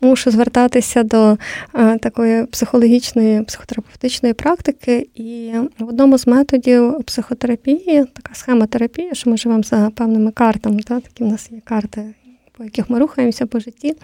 мушу 0.00 0.30
звертатися 0.30 1.02
до 1.02 1.38
а, 1.72 1.98
такої 1.98 2.46
психологічної, 2.46 3.42
психотерапевтичної 3.42 4.34
практики. 4.34 5.08
І 5.14 5.52
в 5.78 5.88
одному 5.88 6.18
з 6.18 6.26
методів 6.26 7.04
психотерапії, 7.04 8.04
така 8.12 8.34
схема 8.34 8.66
терапії, 8.66 9.10
що 9.12 9.30
ми 9.30 9.36
живемо 9.36 9.62
за 9.62 9.90
певними 9.94 10.30
картами, 10.30 10.82
так, 10.82 11.02
такі 11.02 11.24
в 11.24 11.26
нас 11.26 11.48
є 11.50 11.60
карти, 11.64 12.14
по 12.52 12.64
яких 12.64 12.90
ми 12.90 12.98
рухаємося 12.98 13.46
по 13.46 13.60
житті, 13.60 13.94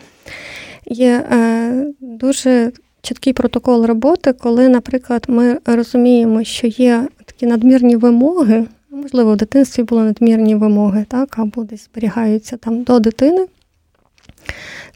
є 0.87 1.27
е, 1.33 1.87
дуже 2.01 2.73
чіткий 3.03 3.33
протокол 3.33 3.85
роботи, 3.85 4.33
коли, 4.33 4.69
наприклад, 4.69 5.25
ми 5.29 5.59
розуміємо, 5.65 6.45
що 6.45 6.67
є 6.67 7.09
такі 7.25 7.47
надмірні 7.47 7.97
вимоги. 7.97 8.67
Можливо, 8.95 9.33
в 9.33 9.37
дитинстві 9.37 9.83
були 9.83 10.03
надмірні 10.03 10.55
вимоги, 10.55 11.05
так, 11.09 11.39
або 11.39 11.65
десь 11.65 11.85
зберігаються 11.85 12.57
там 12.57 12.83
до 12.83 13.01
дитини. 13.01 13.47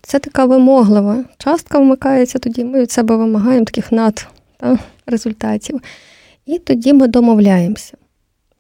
Це 0.03 0.19
така 0.19 0.45
вимоглива 0.45 1.25
частка 1.39 1.79
вмикається, 1.79 2.39
тоді 2.39 2.65
ми 2.65 2.81
від 2.81 2.91
себе 2.91 3.17
вимагаємо 3.17 3.65
таких 3.65 3.93
над 3.93 4.27
та, 4.57 4.79
результатів. 5.07 5.81
І 6.47 6.59
тоді 6.59 6.93
ми 6.93 7.07
домовляємося. 7.07 7.95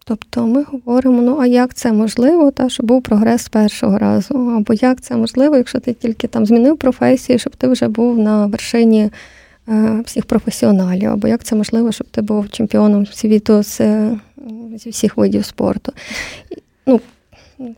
Тобто 0.05 0.47
ми 0.47 0.63
говоримо, 0.63 1.23
ну 1.23 1.39
а 1.41 1.47
як 1.47 1.75
це 1.75 1.93
можливо, 1.93 2.51
та, 2.51 2.69
щоб 2.69 2.87
був 2.87 3.03
прогрес 3.03 3.43
з 3.43 3.49
першого 3.49 3.99
разу, 3.99 4.35
або 4.35 4.75
як 4.75 5.01
це 5.01 5.17
можливо, 5.17 5.57
якщо 5.57 5.81
ти 5.81 5.93
тільки 5.93 6.29
там 6.29 6.47
змінив 6.47 6.79
професію, 6.79 7.39
щоб 7.39 7.57
ти 7.57 7.69
вже 7.69 7.89
був 7.89 8.19
на 8.19 8.47
вершині 8.47 9.11
всіх 10.05 10.27
професіоналів, 10.27 11.11
або 11.11 11.29
як 11.29 11.45
це 11.45 11.57
можливо, 11.57 11.93
щоб 11.93 12.07
ти 12.07 12.23
був 12.23 12.51
чемпіоном 12.51 13.07
світу 13.07 13.63
з 13.63 13.81
зі 14.77 14.91
всіх 14.91 15.17
видів 15.17 15.45
спорту. 15.45 15.93
Ну, 16.87 17.01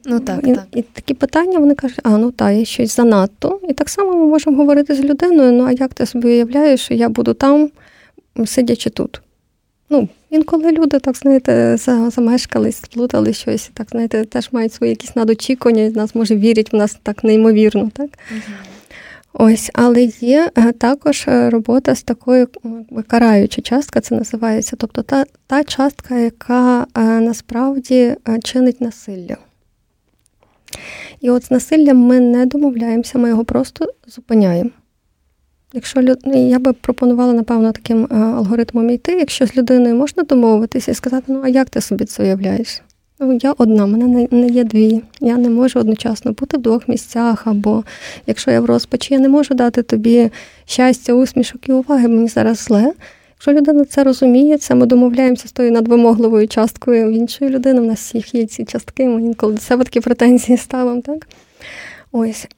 Ну, 0.05 0.21
так, 0.21 0.41
і, 0.47 0.55
так. 0.55 0.67
і 0.75 0.83
такі 0.83 1.15
питання 1.15 1.59
вони 1.59 1.75
кажуть, 1.75 2.01
а 2.03 2.19
ну 2.19 2.31
так, 2.31 2.57
є 2.57 2.65
щось 2.65 2.97
занадто. 2.97 3.61
І 3.69 3.73
так 3.73 3.89
само 3.89 4.17
ми 4.17 4.27
можемо 4.27 4.57
говорити 4.57 4.95
з 4.95 5.01
людиною: 5.01 5.53
ну 5.53 5.65
а 5.65 5.73
як 5.73 5.95
ти 5.95 6.07
собі 6.07 6.27
уявляєш, 6.27 6.81
що 6.81 6.95
я 6.95 7.09
буду 7.09 7.35
там, 7.35 7.71
сидячи 8.47 8.91
тут? 8.91 9.23
Ну, 9.91 10.09
інколи 10.31 10.73
люди, 10.73 10.99
так 10.99 11.17
знаєте, 11.17 11.77
замешкались, 12.09 12.77
сплутали 12.77 13.33
щось, 13.33 13.71
так 13.75 13.87
знаєте, 13.91 14.25
теж 14.25 14.49
мають 14.53 14.73
свої 14.73 14.91
якісь 14.91 15.17
надочікування, 15.17 15.91
нас 15.91 16.15
може 16.15 16.37
вірять 16.37 16.73
в 16.73 16.77
нас 16.77 16.99
так 17.03 17.25
неймовірно. 17.25 17.91
так? 17.95 18.09
Угу. 18.31 18.41
Ось, 19.33 19.71
але 19.75 20.03
є 20.05 20.51
е, 20.57 20.73
також 20.73 21.25
е, 21.29 21.51
робота 21.51 21.95
з 21.95 22.03
такою 22.03 22.49
караюча 23.07 23.63
частка, 23.63 24.01
це 24.01 24.15
називається. 24.15 24.77
Тобто 24.77 25.03
та 25.03 25.25
та 25.47 25.65
частка, 25.65 26.19
яка 26.19 26.87
е, 26.97 27.01
насправді 27.21 28.17
чинить 28.45 28.81
насилля. 28.81 29.37
І 31.21 31.31
от 31.31 31.45
з 31.45 31.51
насиллям 31.51 31.97
ми 31.97 32.21
не 32.21 32.47
домовляємося, 32.47 33.19
ми 33.19 33.29
його 33.29 33.45
просто 33.45 33.93
зупиняємо. 34.07 34.71
Якщо 35.73 36.03
люд... 36.03 36.19
Ну, 36.25 36.49
я 36.49 36.59
би 36.59 36.73
пропонувала, 36.73 37.33
напевно, 37.33 37.73
таким 37.73 38.13
алгоритмом 38.13 38.91
йти, 38.91 39.13
якщо 39.13 39.47
з 39.47 39.57
людиною 39.57 39.95
можна 39.95 40.23
домовитися 40.23 40.91
і 40.91 40.95
сказати, 40.95 41.25
ну 41.29 41.41
а 41.45 41.49
як 41.49 41.71
ти 41.71 41.81
собі 41.81 42.05
це 42.05 42.23
уявляєш? 42.23 42.83
Ну, 43.21 43.39
я 43.43 43.55
одна, 43.59 43.87
мене 43.87 44.29
не 44.31 44.49
є 44.49 44.65
дві. 44.65 45.03
Я 45.21 45.37
не 45.37 45.51
можу 45.51 45.81
одночасно 45.81 46.33
бути 46.33 46.57
в 46.57 46.61
двох 46.61 46.89
місцях, 46.89 47.47
або 47.47 47.85
якщо 48.27 48.51
я 48.51 48.61
в 48.61 48.65
розпачі, 48.65 49.15
я 49.15 49.21
не 49.21 49.29
можу 49.29 49.55
дати 49.55 49.83
тобі 49.83 50.31
щастя, 50.67 51.13
усмішок 51.13 51.69
і 51.69 51.73
уваги, 51.73 52.09
мені 52.09 52.29
зараз 52.29 52.59
зле. 52.59 52.93
Якщо 53.31 53.53
людина 53.53 53.85
це 53.85 54.05
розуміє, 54.05 54.59
це 54.59 54.75
ми 54.75 54.87
домовляємося 54.87 55.49
з 55.49 55.53
тою 55.53 55.73
надвимогливою 55.73 56.49
часткою 56.49 57.09
в 57.09 57.13
іншої 57.13 57.51
людини. 57.51 57.81
У 57.81 57.85
нас 57.85 58.01
всіх 58.01 58.35
є 58.35 58.47
ці 58.47 58.65
частки, 58.65 59.09
ми 59.09 59.23
інколи 59.23 59.53
до 59.53 59.61
себе 59.61 59.85
такі 59.85 60.01
претензії 60.01 60.59
ставимо, 60.59 61.01
так? 61.01 61.29
Ось. 62.13 62.49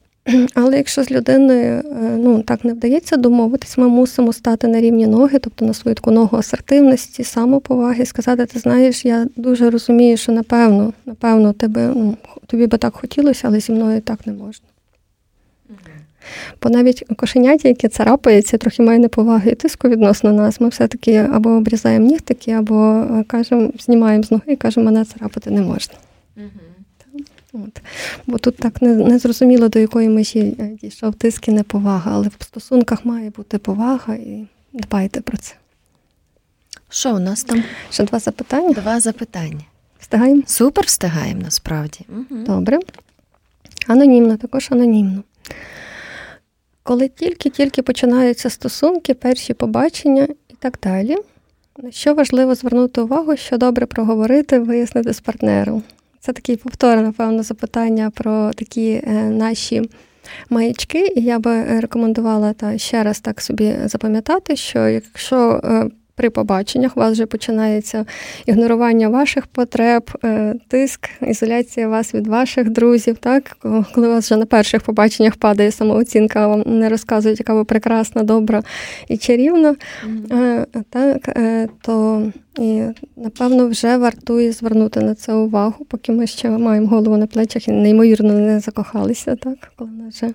Але 0.54 0.76
якщо 0.76 1.04
з 1.04 1.10
людиною 1.10 1.62
е, 1.62 1.82
ну, 2.18 2.42
так 2.42 2.64
не 2.64 2.72
вдається 2.72 3.16
домовитись, 3.16 3.78
ми 3.78 3.88
мусимо 3.88 4.32
стати 4.32 4.68
на 4.68 4.80
рівні 4.80 5.06
ноги, 5.06 5.38
тобто 5.38 5.64
на 5.64 5.74
свою 5.74 5.94
таку 5.94 6.10
ногу 6.10 6.38
асертивності, 6.38 7.24
самоповаги, 7.24 8.06
сказати, 8.06 8.46
ти 8.46 8.58
знаєш, 8.58 9.04
я 9.04 9.26
дуже 9.36 9.70
розумію, 9.70 10.16
що 10.16 10.32
напевно, 10.32 10.92
напевно, 11.06 11.52
тебе, 11.52 11.92
ну, 11.94 12.16
тобі 12.46 12.66
би 12.66 12.78
так 12.78 12.96
хотілося, 12.96 13.48
але 13.48 13.60
зі 13.60 13.72
мною 13.72 14.00
так 14.00 14.26
не 14.26 14.32
можна. 14.32 14.66
Бо 16.62 16.70
навіть 16.70 17.04
кошеняті, 17.16 17.68
які 17.68 17.88
царапаються, 17.88 18.58
трохи 18.58 18.82
має 18.82 18.98
неповаги 18.98 19.50
і 19.50 19.54
тиску 19.54 19.88
відносно 19.88 20.32
нас, 20.32 20.60
ми 20.60 20.68
все-таки 20.68 21.16
або 21.32 21.50
обрізаємо 21.50 22.06
нігтики, 22.06 22.52
або 22.52 23.06
е, 23.10 23.24
кажемо, 23.26 23.70
знімаємо 23.78 24.24
з 24.24 24.30
ноги 24.30 24.52
і 24.52 24.56
кажемо, 24.56 24.86
мене 24.86 25.04
царапати 25.04 25.50
не 25.50 25.60
можна. 25.60 25.94
От. 27.52 27.80
Бо 28.26 28.38
тут 28.38 28.56
так 28.56 28.82
не, 28.82 28.94
не 28.94 29.18
зрозуміло, 29.18 29.68
до 29.68 29.78
якої 29.78 30.08
межі 30.08 30.56
е, 30.58 30.76
дійшов 30.82 31.14
тиск 31.14 31.48
і 31.48 31.52
неповага, 31.52 32.12
але 32.14 32.28
в 32.38 32.44
стосунках 32.44 33.04
має 33.04 33.30
бути 33.30 33.58
повага 33.58 34.14
і 34.14 34.46
дбайте 34.72 35.20
про 35.20 35.38
це. 35.38 35.54
Що 36.88 37.14
у 37.14 37.18
нас 37.18 37.44
там? 37.44 37.64
Ще 37.90 38.04
два 38.04 38.18
запитання? 38.18 38.72
Два 38.74 39.00
запитання. 39.00 39.64
Встигаємо? 39.98 40.42
Супер 40.46 40.84
встигаємо 40.84 41.40
насправді. 41.42 42.00
Угу. 42.08 42.42
Добре. 42.44 42.78
Анонімно, 43.86 44.36
також 44.36 44.68
анонімно. 44.70 45.22
Коли 46.82 47.08
тільки-тільки 47.08 47.82
починаються 47.82 48.50
стосунки, 48.50 49.14
перші 49.14 49.54
побачення 49.54 50.28
і 50.48 50.54
так 50.58 50.78
далі, 50.82 51.16
на 51.78 51.90
що 51.90 52.14
важливо 52.14 52.54
звернути 52.54 53.00
увагу, 53.00 53.36
що 53.36 53.58
добре 53.58 53.86
проговорити, 53.86 54.58
вияснити 54.58 55.12
з 55.12 55.20
партнером. 55.20 55.82
Це 56.20 56.32
такий 56.32 56.56
повтор, 56.56 56.96
напевно, 56.96 57.42
запитання 57.42 58.10
про 58.14 58.52
такі 58.52 59.02
наші 59.30 59.90
маячки. 60.50 61.12
І 61.16 61.20
я 61.20 61.38
би 61.38 61.80
рекомендувала 61.80 62.52
та 62.52 62.78
ще 62.78 63.02
раз 63.02 63.20
так 63.20 63.40
собі 63.40 63.76
запам'ятати, 63.84 64.56
що 64.56 64.88
якщо 64.88 65.60
при 66.20 66.30
побаченнях. 66.30 66.96
У 66.96 67.00
вас 67.00 67.12
вже 67.12 67.26
починається 67.26 68.04
ігнорування 68.46 69.08
ваших 69.08 69.46
потреб, 69.46 70.10
е, 70.24 70.54
тиск, 70.68 71.08
ізоляція 71.22 71.88
вас 71.88 72.14
від 72.14 72.26
ваших 72.26 72.70
друзів. 72.70 73.18
Так, 73.18 73.56
коли 73.94 74.08
у 74.08 74.10
вас 74.10 74.24
вже 74.24 74.36
на 74.36 74.46
перших 74.46 74.82
побаченнях 74.82 75.36
падає 75.36 75.70
самооцінка, 75.70 76.46
вам 76.46 76.62
не 76.66 76.88
розказують, 76.88 77.38
яка 77.38 77.54
ви 77.54 77.64
прекрасна, 77.64 78.22
добра 78.22 78.62
і 79.08 79.16
чарівна, 79.16 79.74
mm-hmm. 80.06 80.66
так, 80.90 81.28
е, 81.28 81.68
то 81.82 82.26
і 82.58 82.82
напевно 83.16 83.68
вже 83.68 83.96
вартує 83.96 84.52
звернути 84.52 85.00
на 85.00 85.14
це 85.14 85.34
увагу, 85.34 85.84
поки 85.88 86.12
ми 86.12 86.26
ще 86.26 86.50
маємо 86.50 86.86
голову 86.86 87.16
на 87.16 87.26
плечах 87.26 87.68
і 87.68 87.72
неймовірно 87.72 88.32
не 88.32 88.60
закохалися, 88.60 89.36
так, 89.36 89.72
коли 89.76 89.90
вже 90.08 90.30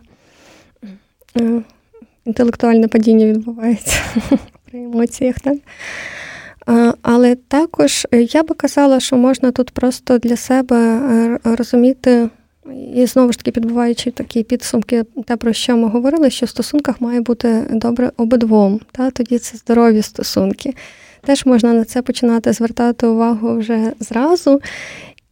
інтелектуальне 2.26 2.88
падіння 2.88 3.26
відбувається 3.26 4.00
при 4.76 4.84
емоціях. 4.84 5.36
Так? 5.40 5.58
Але 7.02 7.36
також 7.36 8.08
е, 8.12 8.22
я 8.22 8.44
би 8.44 8.56
казала, 8.56 9.00
що 9.00 9.16
можна 9.16 9.52
тут 9.52 9.72
просто 9.72 10.18
для 10.18 10.38
себе 10.38 10.78
е, 10.78 11.40
розуміти, 11.44 12.30
і 12.96 13.06
знову 13.06 13.32
ж 13.32 13.38
таки, 13.38 13.52
підбуваючи 13.52 14.12
такі 14.12 14.44
підсумки, 14.44 15.04
те, 15.26 15.38
про 15.38 15.54
що 15.54 15.78
ми 15.78 15.88
говорили, 15.88 16.30
що 16.30 16.46
в 16.46 16.50
стосунках 16.50 17.02
має 17.02 17.22
бути 17.22 17.64
добре 17.72 18.12
обидвом. 18.18 18.80
Та? 18.92 19.12
Тоді 19.12 19.40
це 19.40 19.58
здорові 19.58 20.02
стосунки. 20.02 20.74
Теж 21.22 21.46
можна 21.46 21.74
на 21.74 21.84
це 21.84 22.02
починати 22.02 22.54
звертати 22.54 23.08
увагу 23.08 23.58
вже 23.58 23.92
зразу. 24.00 24.62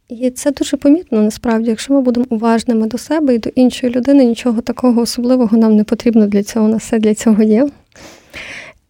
І 0.08 0.30
це 0.30 0.50
дуже 0.50 0.76
помітно 0.76 1.22
насправді, 1.22 1.70
якщо 1.70 1.94
ми 1.94 2.00
будемо 2.00 2.26
уважними 2.30 2.86
до 2.86 2.98
себе 2.98 3.34
і 3.34 3.38
до 3.38 3.50
іншої 3.54 3.92
людини, 3.92 4.24
нічого 4.24 4.60
такого 4.60 5.02
особливого 5.02 5.56
нам 5.56 5.76
не 5.76 5.84
потрібно 5.84 6.26
для 6.26 6.42
цього, 6.42 6.66
у 6.66 6.68
нас 6.68 6.82
все 6.82 6.98
для 6.98 7.14
цього 7.14 7.42
є. 7.42 7.68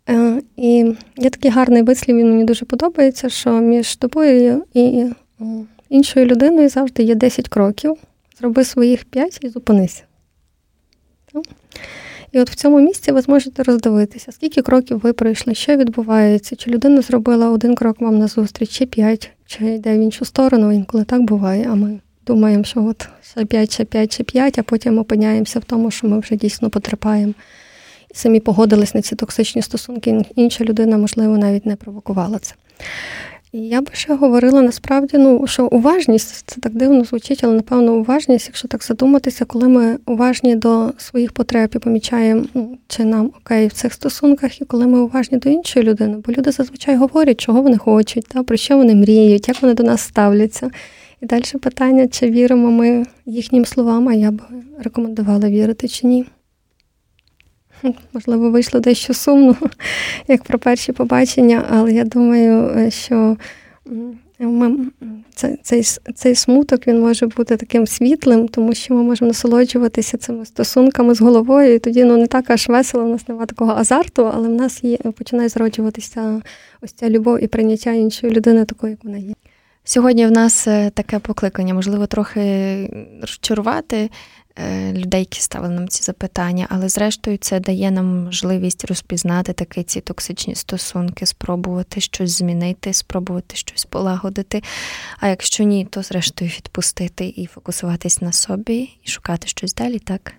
Е, 0.08 0.42
і 0.56 0.94
є 1.16 1.30
такий 1.30 1.50
гарний 1.50 1.82
вислів, 1.82 2.16
він 2.16 2.30
мені 2.30 2.44
дуже 2.44 2.64
подобається, 2.64 3.28
що 3.28 3.50
між 3.50 3.96
тобою 3.96 4.64
і 4.74 5.06
іншою 5.88 6.26
людиною 6.26 6.68
завжди 6.68 7.02
є 7.02 7.14
10 7.14 7.48
кроків. 7.48 7.96
Зроби 8.38 8.64
своїх 8.64 9.04
5 9.04 9.38
і 9.42 9.48
зупинися. 9.48 10.02
І 12.32 12.40
от 12.40 12.50
в 12.50 12.54
цьому 12.54 12.80
місці 12.80 13.12
ви 13.12 13.20
зможете 13.20 13.62
роздивитися, 13.62 14.32
скільки 14.32 14.62
кроків 14.62 14.98
ви 14.98 15.12
пройшли, 15.12 15.54
що 15.54 15.76
відбувається, 15.76 16.56
чи 16.56 16.70
людина 16.70 17.00
зробила 17.00 17.50
один 17.50 17.74
крок 17.74 18.00
вам 18.00 18.18
назустріч, 18.18 18.70
чи 18.70 18.86
п'ять, 18.86 19.30
чи 19.46 19.66
йде 19.66 19.98
в 19.98 20.00
іншу 20.00 20.24
сторону. 20.24 20.72
Інколи 20.72 21.04
так 21.04 21.22
буває, 21.22 21.68
а 21.70 21.74
ми 21.74 22.00
думаємо, 22.26 22.64
що 22.64 22.84
от 22.84 23.08
ще 23.22 23.44
п'ять, 23.44 23.72
ще 23.72 23.84
п'ять, 23.84 24.12
ще 24.14 24.24
п'ять, 24.24 24.58
а 24.58 24.62
потім 24.62 24.98
опиняємося 24.98 25.58
в 25.58 25.64
тому, 25.64 25.90
що 25.90 26.08
ми 26.08 26.18
вже 26.18 26.36
дійсно 26.36 26.70
потерпаємо 26.70 27.34
самі 28.16 28.40
погодились 28.40 28.94
на 28.94 29.02
ці 29.02 29.16
токсичні 29.16 29.62
стосунки, 29.62 30.24
інша 30.36 30.64
людина, 30.64 30.98
можливо, 30.98 31.38
навіть 31.38 31.66
не 31.66 31.76
провокувала 31.76 32.38
це. 32.38 32.54
І 33.54 33.58
я 33.58 33.80
би 33.80 33.90
ще 33.92 34.14
говорила 34.14 34.62
насправді, 34.62 35.18
ну 35.18 35.46
що 35.46 35.66
уважність 35.66 36.42
це 36.46 36.60
так 36.60 36.74
дивно 36.74 37.04
звучить, 37.04 37.40
але 37.44 37.54
напевно 37.54 37.94
уважність, 37.94 38.46
якщо 38.46 38.68
так 38.68 38.84
задуматися, 38.84 39.44
коли 39.44 39.68
ми 39.68 39.98
уважні 40.06 40.56
до 40.56 40.92
своїх 40.98 41.32
потреб 41.32 41.70
і 41.76 41.78
помічаємо, 41.78 42.44
ну, 42.54 42.78
чи 42.88 43.04
нам 43.04 43.30
окей 43.40 43.66
в 43.66 43.72
цих 43.72 43.92
стосунках, 43.92 44.60
і 44.60 44.64
коли 44.64 44.86
ми 44.86 45.00
уважні 45.00 45.38
до 45.38 45.48
іншої 45.48 45.86
людини, 45.86 46.16
бо 46.26 46.32
люди 46.32 46.52
зазвичай 46.52 46.96
говорять, 46.96 47.40
чого 47.40 47.62
вони 47.62 47.78
хочуть, 47.78 48.26
та 48.28 48.42
про 48.42 48.56
що 48.56 48.76
вони 48.76 48.94
мріють, 48.94 49.48
як 49.48 49.62
вони 49.62 49.74
до 49.74 49.82
нас 49.82 50.00
ставляться. 50.00 50.70
І 51.22 51.26
далі 51.26 51.44
питання, 51.62 52.08
чи 52.08 52.30
віримо 52.30 52.70
ми 52.70 53.04
їхнім 53.26 53.64
словам, 53.64 54.08
а 54.08 54.14
я 54.14 54.30
б 54.30 54.42
рекомендувала 54.78 55.48
вірити 55.48 55.88
чи 55.88 56.06
ні. 56.06 56.24
Можливо, 58.12 58.50
вийшло 58.50 58.80
дещо 58.80 59.14
сумно, 59.14 59.56
як 60.28 60.42
про 60.42 60.58
перші 60.58 60.92
побачення, 60.92 61.66
але 61.70 61.92
я 61.92 62.04
думаю, 62.04 62.78
е, 62.78 62.90
що 62.90 63.36
ми, 64.38 64.78
цей 65.62 65.82
цей 66.14 66.34
смуток 66.34 66.86
він 66.86 67.00
може 67.00 67.26
бути 67.26 67.56
таким 67.56 67.86
світлим, 67.86 68.48
тому 68.48 68.74
що 68.74 68.94
ми 68.94 69.02
можемо 69.02 69.28
насолоджуватися 69.28 70.18
цими 70.18 70.46
стосунками 70.46 71.14
з 71.14 71.20
головою. 71.20 71.74
І 71.74 71.78
тоді 71.78 72.04
ну, 72.04 72.16
не 72.16 72.26
так 72.26 72.50
аж 72.50 72.68
весело, 72.68 73.04
в 73.04 73.08
нас 73.08 73.28
немає 73.28 73.46
такого 73.46 73.72
азарту, 73.72 74.30
але 74.34 74.48
в 74.48 74.52
нас 74.52 74.84
є 74.84 74.96
починає 74.96 75.48
зроджуватися 75.48 76.42
ось 76.82 76.92
ця 76.92 77.10
любов 77.10 77.44
і 77.44 77.46
прийняття 77.46 77.92
іншої 77.92 78.32
людини, 78.32 78.64
такою, 78.64 78.90
як 78.90 79.04
вона 79.04 79.18
є. 79.18 79.34
Сьогодні 79.84 80.26
в 80.26 80.30
нас 80.30 80.68
е, 80.68 80.90
таке 80.90 81.18
покликання, 81.18 81.74
можливо, 81.74 82.06
трохи 82.06 82.90
розчарувати 83.20 84.10
людей, 84.92 85.20
які 85.20 85.40
ставили 85.40 85.74
нам 85.74 85.88
ці 85.88 86.02
запитання, 86.02 86.66
але 86.70 86.88
зрештою 86.88 87.36
це 87.36 87.60
дає 87.60 87.90
нам 87.90 88.24
можливість 88.24 88.84
розпізнати 88.84 89.52
такі 89.52 89.82
ці 89.82 90.00
токсичні 90.00 90.54
стосунки, 90.54 91.26
спробувати 91.26 92.00
щось 92.00 92.38
змінити, 92.38 92.92
спробувати 92.92 93.56
щось 93.56 93.84
полагодити. 93.84 94.62
А 95.20 95.28
якщо 95.28 95.64
ні, 95.64 95.86
то 95.90 96.02
зрештою 96.02 96.50
відпустити 96.56 97.34
і 97.36 97.46
фокусуватись 97.46 98.20
на 98.22 98.32
собі 98.32 98.90
і 99.04 99.10
шукати 99.10 99.48
щось 99.48 99.74
далі, 99.74 99.98
так. 99.98 100.32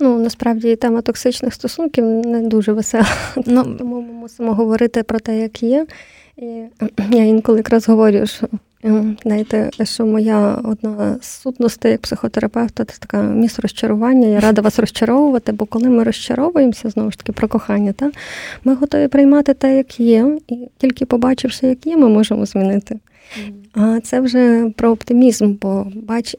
Ну, 0.00 0.18
насправді 0.18 0.76
тема 0.76 1.00
токсичних 1.02 1.54
стосунків 1.54 2.04
не 2.04 2.40
дуже 2.40 2.72
весела. 2.72 3.06
Ну, 3.46 3.76
Тому 3.76 4.00
ми 4.00 4.12
мусимо 4.12 4.54
говорити 4.54 5.02
про 5.02 5.20
те, 5.20 5.38
як 5.38 5.62
є. 5.62 5.86
І 6.36 6.44
Я 7.10 7.24
інколи 7.24 7.58
якраз 7.58 7.88
говорю, 7.88 8.26
що 8.26 8.48
знаєте, 9.22 9.70
що 9.82 10.06
моя 10.06 10.54
одна 10.64 11.16
з 11.20 11.26
сутностей 11.26 11.92
як 11.92 12.00
психотерапевта 12.00 12.84
це 12.84 12.98
така 12.98 13.22
міс 13.22 13.58
розчарування. 13.58 14.28
Я 14.28 14.40
рада 14.40 14.62
вас 14.62 14.78
розчаровувати, 14.78 15.52
бо 15.52 15.66
коли 15.66 15.88
ми 15.88 16.04
розчаровуємося, 16.04 16.90
знову 16.90 17.10
ж 17.10 17.18
таки, 17.18 17.32
про 17.32 17.48
кохання, 17.48 17.92
та, 17.92 18.10
ми 18.64 18.74
готові 18.74 19.08
приймати 19.08 19.54
те, 19.54 19.76
як 19.76 20.00
є, 20.00 20.38
і 20.48 20.68
тільки 20.78 21.06
побачивши, 21.06 21.66
як 21.66 21.86
є, 21.86 21.96
ми 21.96 22.08
можемо 22.08 22.46
змінити. 22.46 22.98
А 23.74 24.00
це 24.00 24.20
вже 24.20 24.70
про 24.76 24.90
оптимізм, 24.90 25.54
бо 25.60 25.86
бач. 25.94 26.36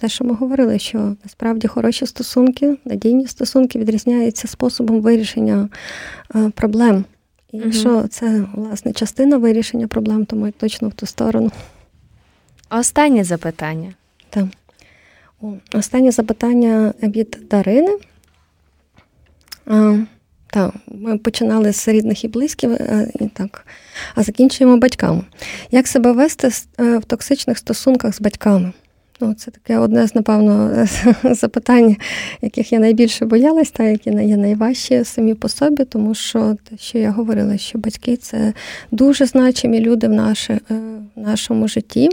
Те, 0.00 0.08
що 0.08 0.24
ми 0.24 0.34
говорили, 0.34 0.78
що 0.78 1.16
насправді 1.24 1.68
хороші 1.68 2.06
стосунки, 2.06 2.76
надійні 2.84 3.26
стосунки 3.26 3.78
відрізняються 3.78 4.48
способом 4.48 5.00
вирішення 5.00 5.68
е, 6.34 6.50
проблем. 6.54 7.04
І 7.58 7.64
якщо 7.64 8.08
це 8.08 8.44
власне 8.54 8.92
частина 8.92 9.36
вирішення 9.36 9.86
проблем, 9.86 10.24
то 10.24 10.36
ми 10.36 10.50
точно 10.50 10.88
в 10.88 10.92
ту 10.92 11.06
сторону. 11.06 11.50
Останнє 12.70 13.24
запитання. 13.24 13.94
Так. 14.30 14.44
Останнє 15.74 16.10
запитання 16.10 16.94
від 17.02 17.38
Дарини. 17.50 17.98
А, 19.66 19.98
Так, 20.50 20.74
ми 20.86 21.18
починали 21.18 21.72
з 21.72 21.88
рідних 21.88 22.24
і 22.24 22.28
близьких, 22.28 22.70
е, 22.70 23.12
і 23.20 23.28
так, 23.28 23.66
а 24.14 24.22
закінчуємо 24.22 24.76
батьками. 24.76 25.22
Як 25.70 25.88
себе 25.88 26.12
вести 26.12 26.50
е, 26.80 26.98
в 26.98 27.04
токсичних 27.04 27.58
стосунках 27.58 28.14
з 28.14 28.20
батьками? 28.20 28.72
Ну, 29.20 29.34
Це 29.34 29.50
таке 29.50 29.78
одне 29.78 30.06
з, 30.06 30.14
напевно, 30.14 30.86
запитань, 31.24 31.96
яких 32.42 32.72
я 32.72 32.78
найбільше 32.78 33.24
боялась, 33.24 33.70
та 33.70 33.84
які 33.84 34.10
є 34.10 34.36
найважчі 34.36 35.04
самі 35.04 35.34
по 35.34 35.48
собі, 35.48 35.84
тому 35.84 36.14
що 36.14 36.56
те, 36.70 36.76
що 36.78 36.98
я 36.98 37.10
говорила, 37.10 37.58
що 37.58 37.78
батьки 37.78 38.16
це 38.16 38.52
дуже 38.90 39.26
значимі 39.26 39.80
люди 39.80 40.08
в, 40.08 40.12
наше, 40.12 40.60
е, 40.70 40.74
в 41.16 41.20
нашому 41.20 41.68
житті, 41.68 42.08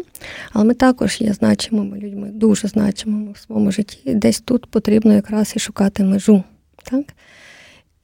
але 0.54 0.66
ми 0.66 0.74
також 0.74 1.22
є 1.22 1.34
значимими 1.34 1.98
людьми, 1.98 2.30
дуже 2.34 2.68
значимими 2.68 3.32
в 3.32 3.38
своєму 3.38 3.72
житті. 3.72 4.14
Десь 4.14 4.40
тут 4.40 4.66
потрібно 4.66 5.14
якраз 5.14 5.54
і 5.56 5.60
шукати 5.60 6.04
межу. 6.04 6.44
Так? 6.92 7.06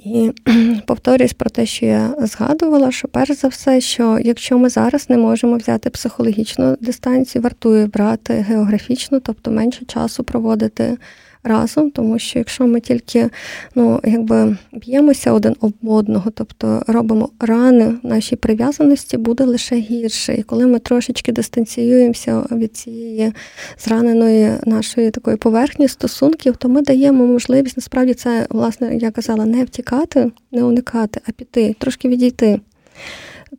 І 0.05 0.31
повторюсь 0.85 1.33
про 1.33 1.49
те, 1.49 1.65
що 1.65 1.85
я 1.85 2.15
згадувала, 2.19 2.91
що 2.91 3.07
перш 3.07 3.31
за 3.31 3.47
все, 3.47 3.81
що 3.81 4.19
якщо 4.23 4.57
ми 4.57 4.69
зараз 4.69 5.09
не 5.09 5.17
можемо 5.17 5.57
взяти 5.57 5.89
психологічну 5.89 6.77
дистанцію, 6.81 7.41
вартує 7.41 7.85
брати 7.87 8.33
географічну, 8.33 9.19
тобто 9.19 9.51
менше 9.51 9.85
часу 9.85 10.23
проводити 10.23 10.97
разом, 11.43 11.91
тому 11.91 12.19
що 12.19 12.39
якщо 12.39 12.67
ми 12.67 12.79
тільки 12.79 13.29
ну, 13.75 13.99
якби 14.03 14.57
б'ємося 14.73 15.31
один 15.31 15.55
об 15.61 15.73
одного, 15.83 16.31
тобто 16.31 16.83
робимо 16.87 17.29
рани 17.39 17.93
нашій 18.03 18.35
прив'язаності, 18.35 19.17
буде 19.17 19.43
лише 19.43 19.75
гірше. 19.75 20.35
І 20.35 20.43
коли 20.43 20.67
ми 20.67 20.79
трошечки 20.79 21.31
дистанціюємося 21.31 22.43
від 22.51 22.77
цієї 22.77 23.33
зраненої 23.79 24.51
нашої 24.65 25.11
такої 25.11 25.37
поверхні 25.37 25.87
стосунків, 25.87 26.57
то 26.57 26.69
ми 26.69 26.81
даємо 26.81 27.25
можливість 27.25 27.77
насправді 27.77 28.13
це, 28.13 28.47
власне, 28.49 28.97
я 28.97 29.11
казала, 29.11 29.45
не 29.45 29.63
втікати, 29.63 30.31
не 30.51 30.63
уникати, 30.63 31.21
а 31.27 31.31
піти, 31.31 31.75
трошки 31.79 32.09
відійти. 32.09 32.59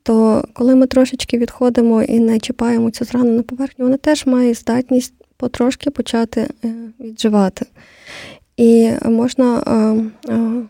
То 0.02 0.44
коли 0.52 0.74
ми 0.74 0.86
трошечки 0.86 1.38
відходимо 1.38 2.02
і 2.02 2.20
не 2.20 2.38
чіпаємо 2.38 2.90
цю 2.90 3.04
зранену 3.04 3.42
поверхню, 3.42 3.84
вона 3.84 3.96
теж 3.96 4.26
має 4.26 4.54
здатність 4.54 5.14
потрошки 5.42 5.90
почати 5.90 6.40
е, 6.64 6.68
відживати. 7.00 7.66
І 8.56 8.90
можна 9.04 9.62
е, 9.66 10.32
е, 10.32 10.62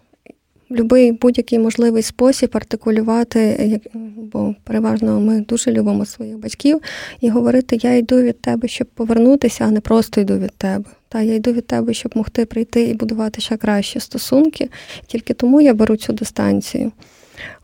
будь-який 0.71 1.13
будь-який 1.13 1.59
можливий 1.59 2.03
спосіб 2.03 2.51
артикулювати, 2.53 3.81
бо 4.17 4.55
переважно 4.65 5.21
ми 5.21 5.41
дуже 5.41 5.73
любимо 5.73 6.07
своїх 6.07 6.39
батьків, 6.39 6.81
і 7.21 7.29
говорити 7.29 7.79
Я 7.83 7.97
йду 7.97 8.23
від 8.23 8.41
тебе, 8.41 8.69
щоб 8.69 8.87
повернутися, 8.87 9.65
а 9.65 9.71
не 9.71 9.81
просто 9.81 10.21
йду 10.21 10.39
від 10.39 10.53
тебе. 10.53 10.85
Та 11.09 11.23
я 11.23 11.35
йду 11.35 11.53
від 11.53 11.67
тебе, 11.67 11.95
щоб 11.95 12.13
могти 12.15 12.45
прийти 12.45 12.83
і 12.83 12.95
будувати 12.95 13.41
ще 13.41 13.57
кращі 13.57 14.01
стосунки. 14.01 14.71
Тільки 15.07 15.35
тому 15.35 15.61
я 15.61 15.75
беру 15.75 15.97
цю 15.97 16.13
дистанцію. 16.13 16.93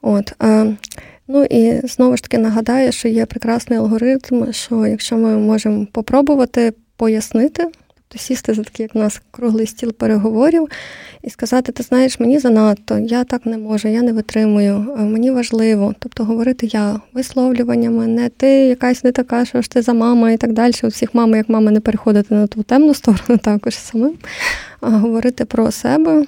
От. 0.02 0.32
Ну 1.28 1.44
і 1.44 1.86
знову 1.86 2.16
ж 2.16 2.22
таки 2.22 2.38
нагадаю, 2.38 2.92
що 2.92 3.08
є 3.08 3.26
прекрасний 3.26 3.78
алгоритм, 3.78 4.52
що 4.52 4.86
якщо 4.86 5.16
ми 5.16 5.36
можемо 5.36 5.86
попробувати 5.92 6.72
пояснити, 6.98 7.64
тобто 8.08 8.24
сісти 8.24 8.54
за 8.54 8.62
такий, 8.62 8.84
як 8.84 8.96
у 8.96 8.98
нас 8.98 9.22
круглий 9.30 9.66
стіл 9.66 9.92
переговорів, 9.92 10.68
і 11.22 11.30
сказати: 11.30 11.72
Ти 11.72 11.82
знаєш, 11.82 12.20
мені 12.20 12.38
занадто, 12.38 12.98
я 12.98 13.24
так 13.24 13.46
не 13.46 13.58
можу, 13.58 13.88
я 13.88 14.02
не 14.02 14.12
витримую, 14.12 14.96
мені 14.98 15.30
важливо. 15.30 15.94
Тобто 15.98 16.24
говорити 16.24 16.66
я 16.66 17.00
висловлюваннями, 17.12 18.06
не 18.06 18.28
ти 18.28 18.48
якась 18.48 19.04
не 19.04 19.12
така, 19.12 19.44
що 19.44 19.62
ж 19.62 19.70
ти 19.70 19.82
за 19.82 19.92
мама 19.92 20.30
і 20.30 20.36
так 20.36 20.52
далі. 20.52 20.72
У 20.84 20.86
всіх 20.86 21.14
мами, 21.14 21.36
як 21.36 21.48
мама, 21.48 21.70
не 21.70 21.80
переходити 21.80 22.34
на 22.34 22.46
ту 22.46 22.62
темну 22.62 22.94
сторону, 22.94 23.38
також 23.42 23.76
самим, 23.76 24.14
а 24.80 24.90
говорити 24.90 25.44
про 25.44 25.70
себе. 25.70 26.26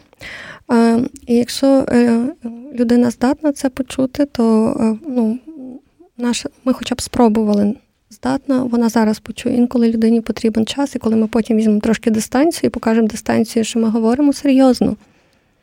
І 1.26 1.34
якщо 1.34 1.66
е, 1.66 2.20
людина 2.74 3.10
здатна 3.10 3.52
це 3.52 3.68
почути, 3.68 4.26
то 4.26 4.76
е, 4.80 5.06
ну, 5.08 5.38
наш, 6.18 6.46
ми 6.64 6.72
хоча 6.72 6.94
б 6.94 7.00
спробували 7.00 7.74
здатна, 8.10 8.62
вона 8.62 8.88
зараз 8.88 9.18
почує. 9.18 9.56
Інколи 9.56 9.90
людині 9.90 10.20
потрібен 10.20 10.66
час, 10.66 10.94
і 10.96 10.98
коли 10.98 11.16
ми 11.16 11.26
потім 11.26 11.56
візьмемо 11.56 11.80
трошки 11.80 12.10
дистанцію 12.10 12.68
і 12.68 12.70
покажемо 12.70 13.08
дистанцію, 13.08 13.64
що 13.64 13.78
ми 13.78 13.88
говоримо 13.88 14.32
серйозно. 14.32 14.96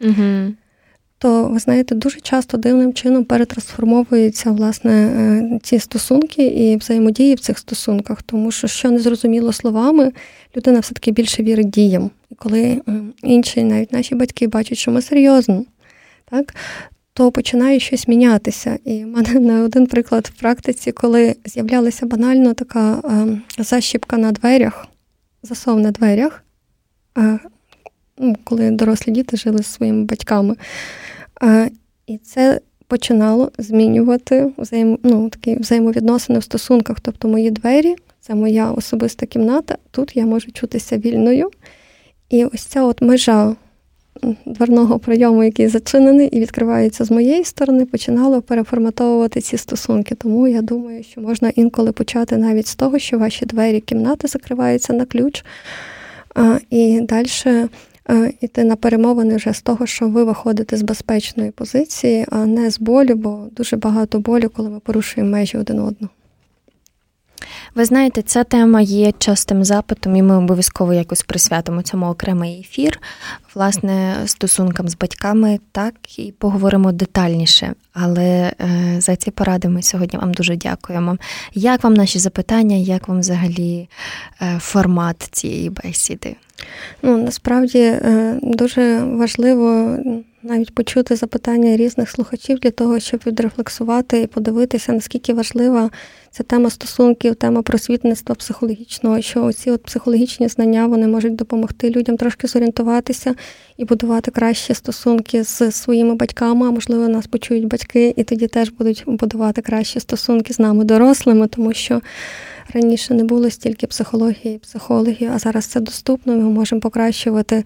Угу. 0.01 0.53
То, 1.19 1.43
ви 1.47 1.59
знаєте, 1.59 1.95
дуже 1.95 2.19
часто 2.19 2.57
дивним 2.57 2.93
чином 2.93 3.23
перетрансформовуються 3.23 4.51
власне 4.51 4.91
е, 4.91 5.59
ці 5.63 5.79
стосунки 5.79 6.47
і 6.47 6.77
взаємодії 6.77 7.35
в 7.35 7.39
цих 7.39 7.59
стосунках, 7.59 8.21
тому 8.21 8.51
що 8.51 8.67
що 8.67 8.91
не 8.91 8.99
зрозуміло 8.99 9.53
словами, 9.53 10.11
людина 10.57 10.79
все-таки 10.79 11.11
більше 11.11 11.43
вірить 11.43 11.69
діям. 11.69 12.11
І 12.31 12.35
коли 12.35 12.81
інші, 13.23 13.63
навіть 13.63 13.93
наші 13.93 14.15
батьки, 14.15 14.47
бачать, 14.47 14.77
що 14.77 14.91
ми 14.91 15.01
серйозно, 15.01 15.65
так, 16.29 16.55
то 17.17 17.31
починає 17.31 17.79
щось 17.79 18.07
мінятися. 18.07 18.79
І 18.85 19.03
в 19.03 19.07
мене 19.07 19.33
не 19.39 19.61
один 19.61 19.87
приклад 19.87 20.31
в 20.33 20.39
практиці, 20.39 20.91
коли 20.91 21.35
з'являлася 21.45 22.05
банально 22.05 22.53
така 22.53 23.01
е, 23.57 23.63
защіпка 23.63 24.17
на 24.17 24.31
дверях, 24.31 24.87
засов 25.43 25.79
на 25.79 25.91
дверях, 25.91 26.43
е, 27.17 27.39
ну, 28.17 28.35
коли 28.43 28.71
дорослі 28.71 29.11
діти 29.11 29.37
жили 29.37 29.57
зі 29.57 29.63
своїми 29.63 30.03
батьками. 30.03 30.55
Е, 31.43 31.69
і 32.07 32.17
це 32.17 32.61
починало 32.87 33.51
змінювати 33.57 34.51
взаєм, 34.57 34.99
ну, 35.03 35.29
такі 35.29 35.55
взаємовідносини 35.55 36.39
в 36.39 36.43
стосунках. 36.43 36.99
Тобто 36.99 37.27
мої 37.27 37.51
двері, 37.51 37.95
це 38.21 38.35
моя 38.35 38.71
особиста 38.71 39.25
кімната, 39.25 39.77
тут 39.91 40.15
я 40.15 40.25
можу 40.25 40.51
чутися 40.51 40.97
вільною. 40.97 41.49
І 42.29 42.45
ось 42.45 42.61
ця 42.61 42.83
от 42.83 43.01
межа 43.01 43.55
дверного 44.45 44.99
прийому, 44.99 45.43
який 45.43 45.67
зачинений 45.67 46.27
і 46.27 46.39
відкривається 46.39 47.05
з 47.05 47.11
моєї 47.11 47.43
сторони, 47.43 47.85
починало 47.85 48.41
переформатовувати 48.41 49.41
ці 49.41 49.57
стосунки. 49.57 50.15
Тому 50.15 50.47
я 50.47 50.61
думаю, 50.61 51.03
що 51.03 51.21
можна 51.21 51.51
інколи 51.55 51.91
почати 51.91 52.37
навіть 52.37 52.67
з 52.67 52.75
того, 52.75 52.99
що 52.99 53.19
ваші 53.19 53.45
двері 53.45 53.79
кімнати 53.79 54.27
закриваються 54.27 54.93
на 54.93 55.05
ключ, 55.05 55.45
і 56.69 57.01
далі 57.01 57.29
йти 58.41 58.63
на 58.63 58.75
перемовини 58.75 59.35
вже 59.35 59.53
з 59.53 59.61
того, 59.61 59.85
що 59.85 60.07
ви 60.07 60.23
виходите 60.23 60.77
з 60.77 60.81
безпечної 60.81 61.51
позиції, 61.51 62.25
а 62.29 62.45
не 62.45 62.71
з 62.71 62.79
болю, 62.79 63.15
бо 63.15 63.47
дуже 63.51 63.75
багато 63.75 64.19
болю, 64.19 64.49
коли 64.55 64.69
ми 64.69 64.79
порушуємо 64.79 65.31
межі 65.31 65.57
один 65.57 65.79
одного. 65.79 66.09
Ви 67.75 67.85
знаєте, 67.85 68.21
ця 68.21 68.43
тема 68.43 68.81
є 68.81 69.11
частим 69.17 69.63
запитом, 69.63 70.15
і 70.15 70.21
ми 70.21 70.37
обов'язково 70.37 70.93
якось 70.93 71.23
присвятимо 71.23 71.81
цьому 71.81 72.05
окремий 72.05 72.59
ефір, 72.59 72.99
власне, 73.55 74.15
стосункам 74.25 74.89
з 74.89 74.97
батьками, 74.97 75.59
так 75.71 76.19
і 76.19 76.31
поговоримо 76.31 76.91
детальніше. 76.91 77.73
Але 77.93 78.53
е, 78.61 78.95
за 79.01 79.15
ці 79.15 79.31
поради 79.31 79.69
ми 79.69 79.81
сьогодні 79.81 80.19
вам 80.19 80.33
дуже 80.33 80.55
дякуємо. 80.55 81.17
Як 81.53 81.83
вам 81.83 81.93
наші 81.93 82.19
запитання, 82.19 82.75
як 82.75 83.07
вам 83.07 83.19
взагалі 83.19 83.89
е, 84.41 84.59
формат 84.59 85.29
цієї 85.31 85.69
бесіди? 85.69 86.35
Ну, 87.01 87.17
Насправді 87.17 87.79
е, 87.79 88.39
дуже 88.43 89.03
важливо 89.03 89.97
навіть 90.43 90.75
почути 90.75 91.15
запитання 91.15 91.77
різних 91.77 92.09
слухачів 92.09 92.59
для 92.59 92.71
того, 92.71 92.99
щоб 92.99 93.21
відрефлексувати 93.25 94.21
і 94.21 94.27
подивитися, 94.27 94.93
наскільки 94.93 95.33
важлива 95.33 95.89
ця 96.37 96.43
тема 96.43 96.69
стосунків, 96.69 97.35
тема 97.35 97.61
просвітництва 97.61 98.35
психологічного, 98.35 99.21
що 99.21 99.43
оці 99.43 99.71
от 99.71 99.83
психологічні 99.83 100.47
знання 100.47 100.87
вони 100.87 101.07
можуть 101.07 101.35
допомогти 101.35 101.89
людям 101.89 102.17
трошки 102.17 102.47
зорієнтуватися 102.47 103.35
і 103.77 103.85
будувати 103.85 104.31
кращі 104.31 104.73
стосунки 104.73 105.43
з 105.43 105.71
своїми 105.71 106.15
батьками. 106.15 106.67
А 106.67 106.71
можливо, 106.71 107.07
нас 107.07 107.27
почують 107.27 107.67
батьки, 107.67 108.13
і 108.17 108.23
тоді 108.23 108.47
теж 108.47 108.69
будуть 108.69 109.03
будувати 109.07 109.61
кращі 109.61 109.99
стосунки 109.99 110.53
з 110.53 110.59
нами, 110.59 110.83
дорослими, 110.83 111.47
тому 111.47 111.73
що. 111.73 112.01
Раніше 112.73 113.13
не 113.13 113.23
було 113.23 113.49
стільки 113.49 113.87
психології 113.87 114.55
і 114.55 114.57
психологів, 114.57 115.31
а 115.35 115.39
зараз 115.39 115.65
це 115.65 115.79
доступно. 115.79 116.35
Ми 116.35 116.43
можемо 116.43 116.81
покращувати 116.81 117.63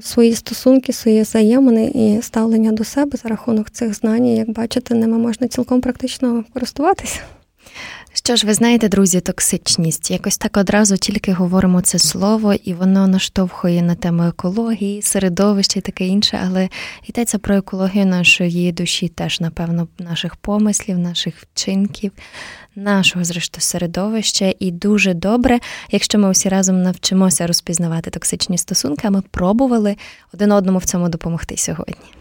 свої 0.00 0.34
стосунки, 0.34 0.92
свої 0.92 1.22
взаємини 1.22 1.84
і 1.94 2.22
ставлення 2.22 2.72
до 2.72 2.84
себе 2.84 3.18
за 3.22 3.28
рахунок 3.28 3.70
цих 3.70 3.94
знань. 3.94 4.26
Як 4.26 4.50
бачите, 4.50 4.94
ними 4.94 5.18
можна 5.18 5.48
цілком 5.48 5.80
практично 5.80 6.44
користуватися. 6.52 7.20
Що 8.16 8.36
ж, 8.36 8.46
ви 8.46 8.54
знаєте, 8.54 8.88
друзі, 8.88 9.20
токсичність. 9.20 10.10
Якось 10.10 10.38
так 10.38 10.56
одразу 10.56 10.96
тільки 10.96 11.32
говоримо 11.32 11.80
це 11.80 11.98
слово, 11.98 12.54
і 12.54 12.74
воно 12.74 13.06
наштовхує 13.06 13.82
на 13.82 13.94
тему 13.94 14.22
екології, 14.22 15.02
середовища 15.02 15.78
і 15.78 15.82
таке 15.82 16.06
інше, 16.06 16.40
але 16.46 16.68
йдеться 17.06 17.38
про 17.38 17.54
екологію 17.54 18.06
нашої 18.06 18.72
душі, 18.72 19.08
теж, 19.08 19.40
напевно, 19.40 19.88
наших 19.98 20.36
помислів, 20.36 20.98
наших 20.98 21.34
вчинків, 21.36 22.12
нашого, 22.76 23.24
зрештою, 23.24 23.62
середовища. 23.62 24.54
І 24.58 24.70
дуже 24.70 25.14
добре, 25.14 25.60
якщо 25.90 26.18
ми 26.18 26.30
всі 26.30 26.48
разом 26.48 26.82
навчимося 26.82 27.46
розпізнавати 27.46 28.10
токсичні 28.10 28.58
стосунки, 28.58 29.02
а 29.06 29.10
ми 29.10 29.22
пробували 29.30 29.96
один 30.34 30.52
одному 30.52 30.78
в 30.78 30.84
цьому 30.84 31.08
допомогти 31.08 31.56
сьогодні. 31.56 32.13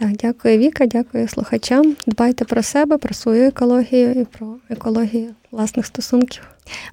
Так, 0.00 0.16
дякую, 0.16 0.58
Віка, 0.58 0.86
дякую 0.86 1.28
слухачам. 1.28 1.96
Дбайте 2.06 2.44
про 2.44 2.62
себе, 2.62 2.98
про 2.98 3.14
свою 3.14 3.44
екологію 3.44 4.10
і 4.12 4.24
про 4.24 4.56
екологію 4.70 5.34
власних 5.50 5.86
стосунків. 5.86 6.42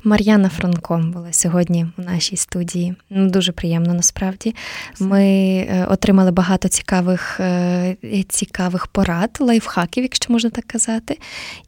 Мар'яна 0.03 0.49
Франко 0.49 0.97
була 1.13 1.33
сьогодні 1.33 1.87
у 1.97 2.01
нашій 2.01 2.37
студії. 2.37 2.95
Ну, 3.09 3.29
Дуже 3.29 3.51
приємно 3.51 3.93
насправді. 3.93 4.55
Ми 4.99 5.23
е, 5.69 5.85
отримали 5.89 6.31
багато 6.31 6.67
цікавих 6.67 7.39
е, 7.39 7.95
цікавих 8.29 8.87
порад, 8.87 9.37
лайфхаків, 9.39 10.03
якщо 10.03 10.33
можна 10.33 10.49
так 10.49 10.65
казати. 10.65 11.19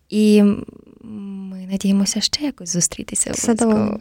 І 0.09 0.43
ми 1.03 1.67
надіємося 1.71 2.21
ще 2.21 2.43
якось 2.43 2.69
зустрітися. 2.69 3.31
Обов'язково. 3.31 3.99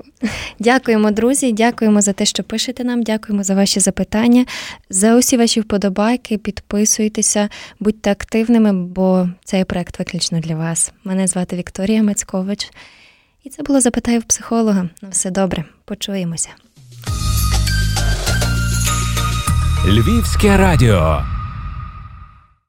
Дякуємо, 0.59 1.11
друзі. 1.11 1.53
Дякуємо 1.53 2.01
за 2.01 2.13
те, 2.13 2.25
що 2.25 2.43
пишете 2.43 2.85
нам. 2.85 3.03
Дякуємо 3.03 3.45
за 3.45 3.55
ваші 3.55 3.81
запитання, 3.81 4.47
за 4.91 5.17
усі 5.17 5.37
ваші 5.37 5.61
вподобайки. 5.61 6.39
Підписуйтеся, 6.39 7.49
будьте 7.81 8.11
активними, 8.11 8.73
бо 8.73 9.29
цей 9.45 9.65
проект 9.65 9.99
виключно 9.99 10.41
для 10.41 10.57
вас. 10.57 10.93
Мене 11.05 11.27
звати 11.27 11.57
Вікторія 11.57 12.03
Мацькович. 12.03 12.71
І 13.47 13.49
це 13.49 13.63
було 13.63 13.81
запитаю 13.81 14.21
в 14.21 14.25
психолога. 14.25 14.89
На 15.03 15.09
все 15.09 15.31
добре. 15.31 15.65
Почуємося. 15.85 16.49
Львівське 19.89 20.57
радіо. 20.57 21.23